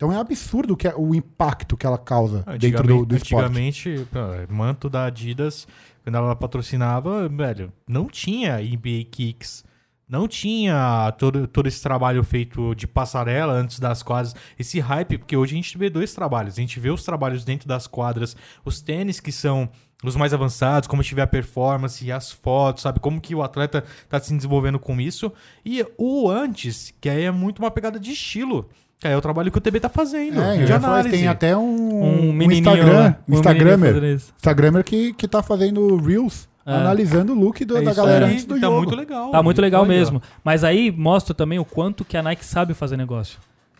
Então 0.00 0.10
é 0.10 0.16
absurdo 0.16 0.74
que 0.74 0.88
é 0.88 0.94
o 0.96 1.14
impacto 1.14 1.76
que 1.76 1.84
ela 1.84 1.98
causa 1.98 2.42
dentro 2.58 2.86
do, 2.86 3.04
do 3.04 3.16
esporte. 3.16 3.44
Antigamente, 3.44 4.08
manto 4.48 4.88
da 4.88 5.04
Adidas, 5.04 5.68
quando 6.02 6.14
ela 6.14 6.34
patrocinava, 6.34 7.28
velho, 7.28 7.70
não 7.86 8.06
tinha 8.06 8.56
NBA 8.56 9.04
Kicks. 9.10 9.62
Não 10.08 10.26
tinha 10.26 11.14
todo, 11.18 11.46
todo 11.46 11.66
esse 11.66 11.82
trabalho 11.82 12.24
feito 12.24 12.74
de 12.74 12.86
passarela 12.86 13.52
antes 13.52 13.78
das 13.78 14.02
quadras. 14.02 14.34
Esse 14.58 14.80
hype, 14.80 15.18
porque 15.18 15.36
hoje 15.36 15.52
a 15.52 15.56
gente 15.56 15.76
vê 15.76 15.90
dois 15.90 16.14
trabalhos. 16.14 16.54
A 16.54 16.62
gente 16.62 16.80
vê 16.80 16.88
os 16.88 17.04
trabalhos 17.04 17.44
dentro 17.44 17.68
das 17.68 17.86
quadras, 17.86 18.34
os 18.64 18.80
tênis 18.80 19.20
que 19.20 19.30
são 19.30 19.68
os 20.02 20.16
mais 20.16 20.32
avançados, 20.32 20.88
como 20.88 21.02
tiver 21.02 21.22
a 21.22 21.26
performance, 21.26 22.10
as 22.10 22.32
fotos, 22.32 22.84
sabe? 22.84 23.00
Como 23.00 23.20
que 23.20 23.34
o 23.34 23.42
atleta 23.42 23.84
tá 24.08 24.18
se 24.18 24.34
desenvolvendo 24.34 24.78
com 24.78 24.98
isso. 24.98 25.30
E 25.62 25.86
o 25.98 26.30
antes, 26.30 26.94
que 26.98 27.10
aí 27.10 27.24
é 27.24 27.30
muito 27.30 27.58
uma 27.58 27.70
pegada 27.70 28.00
de 28.00 28.12
estilo. 28.12 28.66
É 29.02 29.16
o 29.16 29.20
trabalho 29.20 29.50
que 29.50 29.56
o 29.56 29.60
TB 29.60 29.80
tá 29.80 29.88
fazendo. 29.88 30.40
É, 30.40 30.56
de 30.58 30.70
ia 30.70 30.78
falar, 30.80 30.94
análise. 31.00 31.16
tem 31.16 31.26
até 31.26 31.56
um, 31.56 31.62
Um 32.04 32.30
um 32.32 32.42
Instagram, 32.52 33.14
um 33.28 33.34
Instagramer. 33.34 33.96
Instagramer 34.36 34.84
que, 34.84 35.12
que 35.14 35.26
tá 35.26 35.42
fazendo 35.42 35.96
Reels, 35.96 36.46
É. 36.66 36.72
analisando 36.74 37.32
o 37.32 37.34
look 37.34 37.64
do- 37.64 37.78
É 37.78 37.82
da 37.82 37.94
galera 37.94 38.26
aí, 38.26 38.32
antes 38.32 38.44
do 38.44 38.54
tá 38.56 38.60
jogo. 38.66 38.76
muito 38.78 38.94
legal. 38.96 39.30
Tá 39.30 39.42
muito 39.42 39.60
legal 39.60 39.82
Olha. 39.82 39.88
mesmo. 39.88 40.20
Mas 40.44 40.62
aí 40.64 40.90
mostra 40.92 41.34
também 41.34 41.58
o 41.58 41.64
quanto 41.64 42.04
que 42.04 42.16
a 42.16 42.22
Nike 42.22 42.44
sabe 42.44 42.74
fazer 42.74 42.98
negócio. 42.98 43.38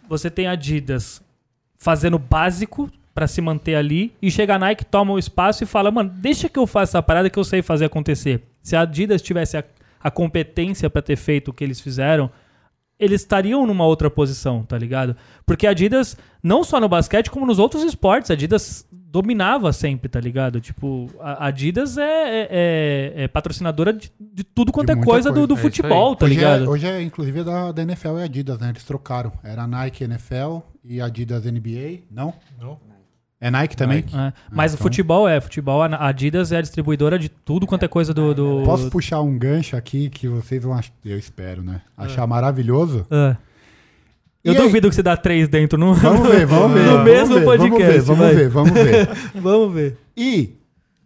Você 0.08 0.30
tem 0.30 0.46
a 0.46 0.52
Adidas 0.52 1.20
fazendo 1.78 2.18
básico 2.18 2.90
pra 3.14 3.26
se 3.26 3.40
manter 3.42 3.74
ali 3.74 4.12
e 4.22 4.30
chega 4.30 4.54
a 4.54 4.58
Nike, 4.58 4.84
toma 4.86 5.12
o 5.12 5.18
espaço 5.18 5.62
e 5.62 5.66
fala: 5.66 5.90
"Mano, 5.90 6.10
deixa 6.14 6.48
que 6.48 6.58
eu 6.58 6.66
faça 6.66 6.92
essa 6.98 7.02
parada 7.02 7.28
que 7.28 7.38
eu 7.38 7.44
sei 7.44 7.60
fazer 7.60 7.84
acontecer". 7.84 8.42
Se 8.62 8.74
a 8.74 8.80
Adidas 8.82 9.20
tivesse 9.20 9.58
a, 9.58 9.64
a 10.02 10.10
competência 10.10 10.88
pra 10.88 11.02
ter 11.02 11.16
feito 11.16 11.48
o 11.48 11.52
que 11.52 11.62
eles 11.62 11.78
fizeram, 11.80 12.30
eles 13.00 13.22
estariam 13.22 13.66
numa 13.66 13.84
outra 13.84 14.08
posição, 14.10 14.62
tá 14.62 14.76
ligado? 14.78 15.16
Porque 15.46 15.66
a 15.66 15.70
Adidas, 15.70 16.16
não 16.42 16.62
só 16.62 16.78
no 16.78 16.88
basquete, 16.88 17.30
como 17.30 17.46
nos 17.46 17.58
outros 17.58 17.82
esportes, 17.82 18.30
a 18.30 18.34
Adidas 18.34 18.86
dominava 18.92 19.72
sempre, 19.72 20.08
tá 20.08 20.20
ligado? 20.20 20.60
Tipo, 20.60 21.08
a 21.18 21.46
Adidas 21.46 21.98
é, 21.98 22.02
é- 22.04 22.48
é- 23.16 23.22
é 23.24 23.28
patrocinadora 23.28 23.92
de, 23.92 24.12
de 24.20 24.44
tudo 24.44 24.70
quanto 24.70 24.86
De 24.86 24.92
é 24.92 24.94
muita 24.94 25.10
coisa, 25.10 25.30
do, 25.30 25.34
coisa. 25.34 25.46
do 25.48 25.54
É 25.54 25.56
futebol, 25.56 26.14
tá 26.14 26.26
hoje, 26.26 26.34
ligado? 26.34 26.64
é, 26.64 26.68
hoje 26.68 26.86
é, 26.86 27.02
inclusive, 27.02 27.42
da, 27.42 27.72
da 27.72 27.82
NFL 27.82 28.18
e 28.18 28.22
Adidas, 28.22 28.58
né? 28.60 28.68
Eles 28.68 28.84
trocaram. 28.84 29.32
Era 29.42 29.66
Nike 29.66 30.04
NFL 30.04 30.58
e 30.84 31.00
Adidas 31.00 31.44
NBA, 31.44 32.02
não? 32.10 32.32
Não? 32.60 32.78
É 33.40 33.50
Nike 33.50 33.74
também? 33.76 33.98
Nike. 34.02 34.14
É, 34.16 34.32
Mas 34.50 34.72
o 34.72 34.74
então- 34.74 34.84
futebol 34.84 35.26
é, 35.28 35.40
futebol, 35.40 35.82
a 35.82 36.08
Adidas 36.08 36.52
é 36.52 36.58
a 36.58 36.60
distribuidora 36.60 37.18
de 37.18 37.28
tudo 37.30 37.66
quanto 37.66 37.84
é 37.84 37.88
coisa 37.88 38.12
do. 38.12 38.34
do- 38.34 38.62
Posso 38.64 38.90
puxar 38.90 39.20
um 39.22 39.38
gancho 39.38 39.76
aqui 39.76 40.10
que 40.10 40.28
vocês 40.28 40.62
vão 40.62 40.74
achar, 40.74 40.92
eu 41.04 41.18
espero, 41.18 41.62
né? 41.62 41.80
Ah. 41.96 42.04
Achar 42.04 42.26
maravilhoso? 42.26 43.06
É. 43.10 43.36
Eu 44.44 44.54
E 44.54 44.56
aí? 44.56 44.62
duvido 44.62 44.88
que 44.88 44.94
você 44.94 45.02
dá 45.02 45.16
três 45.16 45.48
dentro 45.48 45.78
no, 45.78 45.94
Vamos 45.94 46.28
ver, 46.28 46.46
vamos 46.46 46.72
ver. 46.78 46.84
no 46.86 46.90
vamos 46.92 47.04
mesmo 47.04 47.34
ver, 47.36 47.44
podcast. 47.44 48.00
Vamos 48.00 48.26
ver, 48.34 48.48
vamos 48.48 48.72
ver, 48.72 48.74
vamos 48.74 48.74
ver. 48.74 49.08
Vamos 49.40 49.74
ver. 49.74 49.96
E 50.16 50.54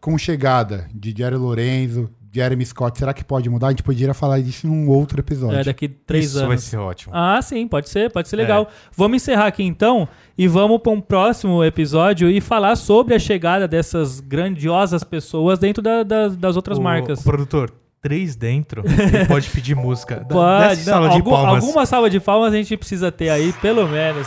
com 0.00 0.16
chegada 0.18 0.86
de 0.94 1.14
Jerry 1.16 1.36
Lorenzo, 1.36 2.10
Jeremy 2.34 2.66
Scott, 2.66 2.98
será 2.98 3.14
que 3.14 3.22
pode 3.22 3.48
mudar? 3.48 3.68
A 3.68 3.70
gente 3.70 3.82
poderia 3.82 4.12
falar 4.12 4.40
disso 4.40 4.66
em 4.66 4.70
um 4.70 4.88
outro 4.88 5.20
episódio. 5.20 5.58
É, 5.58 5.62
daqui 5.64 5.86
três 5.88 6.26
Isso 6.26 6.38
anos. 6.38 6.48
vai 6.48 6.58
ser 6.58 6.76
ótimo. 6.78 7.12
Ah, 7.14 7.40
sim, 7.40 7.68
pode 7.68 7.88
ser, 7.88 8.10
pode 8.10 8.28
ser 8.28 8.36
legal. 8.36 8.68
Vamos 8.96 9.16
encerrar 9.22 9.46
aqui 9.46 9.62
então 9.62 10.08
e 10.36 10.48
vamos 10.48 10.80
para 10.80 10.90
um 10.92 11.00
próximo 11.00 11.62
episódio 11.62 12.28
e 12.28 12.40
falar 12.40 12.74
sobre 12.76 13.14
a 13.14 13.18
chegada 13.18 13.68
dessas 13.68 14.18
grandiosas 14.20 15.04
pessoas 15.04 15.58
dentro 15.58 15.82
da- 15.82 16.02
da- 16.02 16.28
das 16.28 16.56
outras 16.56 16.78
O- 16.78 16.82
marcas. 16.82 17.20
O 17.20 17.24
produtor, 17.24 17.72
três 18.02 18.34
dentro, 18.34 18.82
ele 18.84 19.24
pode 19.26 19.48
pedir 19.50 19.76
música. 19.76 20.26
Pode, 20.28 20.76
não, 20.78 20.84
sala 20.84 21.08
de 21.10 21.14
algum- 21.16 21.30
palmas. 21.30 21.64
alguma 21.64 21.86
salva 21.86 22.10
de 22.10 22.18
palmas 22.18 22.52
a 22.52 22.56
gente 22.56 22.76
precisa 22.76 23.12
ter 23.12 23.28
aí, 23.28 23.52
pelo 23.54 23.86
menos. 23.88 24.26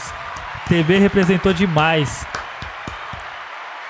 TV 0.69 0.97
representou 0.97 1.53
demais. 1.53 2.25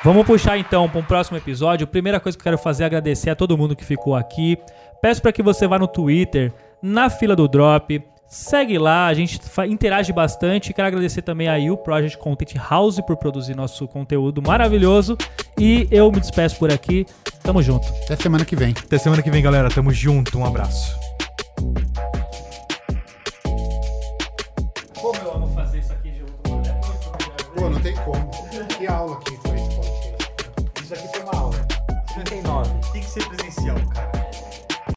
Vamos 0.03 0.25
puxar 0.25 0.57
então 0.57 0.87
para 0.87 0.99
um 0.99 1.03
próximo 1.03 1.37
episódio. 1.37 1.87
Primeira 1.87 2.19
coisa 2.19 2.37
que 2.37 2.41
eu 2.41 2.43
quero 2.43 2.57
fazer 2.57 2.83
é 2.83 2.85
agradecer 2.85 3.29
a 3.29 3.35
todo 3.35 3.57
mundo 3.57 3.75
que 3.75 3.83
ficou 3.83 4.15
aqui. 4.15 4.57
Peço 5.01 5.21
para 5.21 5.31
que 5.31 5.43
você 5.43 5.67
vá 5.67 5.77
no 5.77 5.87
Twitter, 5.87 6.53
na 6.81 7.09
fila 7.09 7.35
do 7.35 7.47
Drop, 7.47 8.01
Segue 8.27 8.77
lá, 8.77 9.07
a 9.07 9.13
gente 9.13 9.39
interage 9.69 10.11
bastante. 10.11 10.73
Quero 10.73 10.87
agradecer 10.87 11.21
também 11.21 11.47
a 11.47 11.55
U 11.71 11.77
Project 11.77 12.17
Content 12.17 12.55
House 12.69 12.99
por 12.99 13.15
produzir 13.15 13.55
nosso 13.55 13.87
conteúdo 13.87 14.41
maravilhoso. 14.41 15.17
E 15.57 15.87
eu 15.89 16.11
me 16.11 16.19
despeço 16.19 16.57
por 16.59 16.71
aqui. 16.71 17.05
Tamo 17.41 17.63
junto. 17.63 17.87
Até 18.03 18.17
semana 18.17 18.43
que 18.43 18.55
vem. 18.55 18.73
Até 18.77 18.97
semana 18.97 19.21
que 19.21 19.31
vem, 19.31 19.41
galera. 19.41 19.69
Tamo 19.69 19.93
junto. 19.93 20.37
Um 20.37 20.45
abraço. 20.45 20.93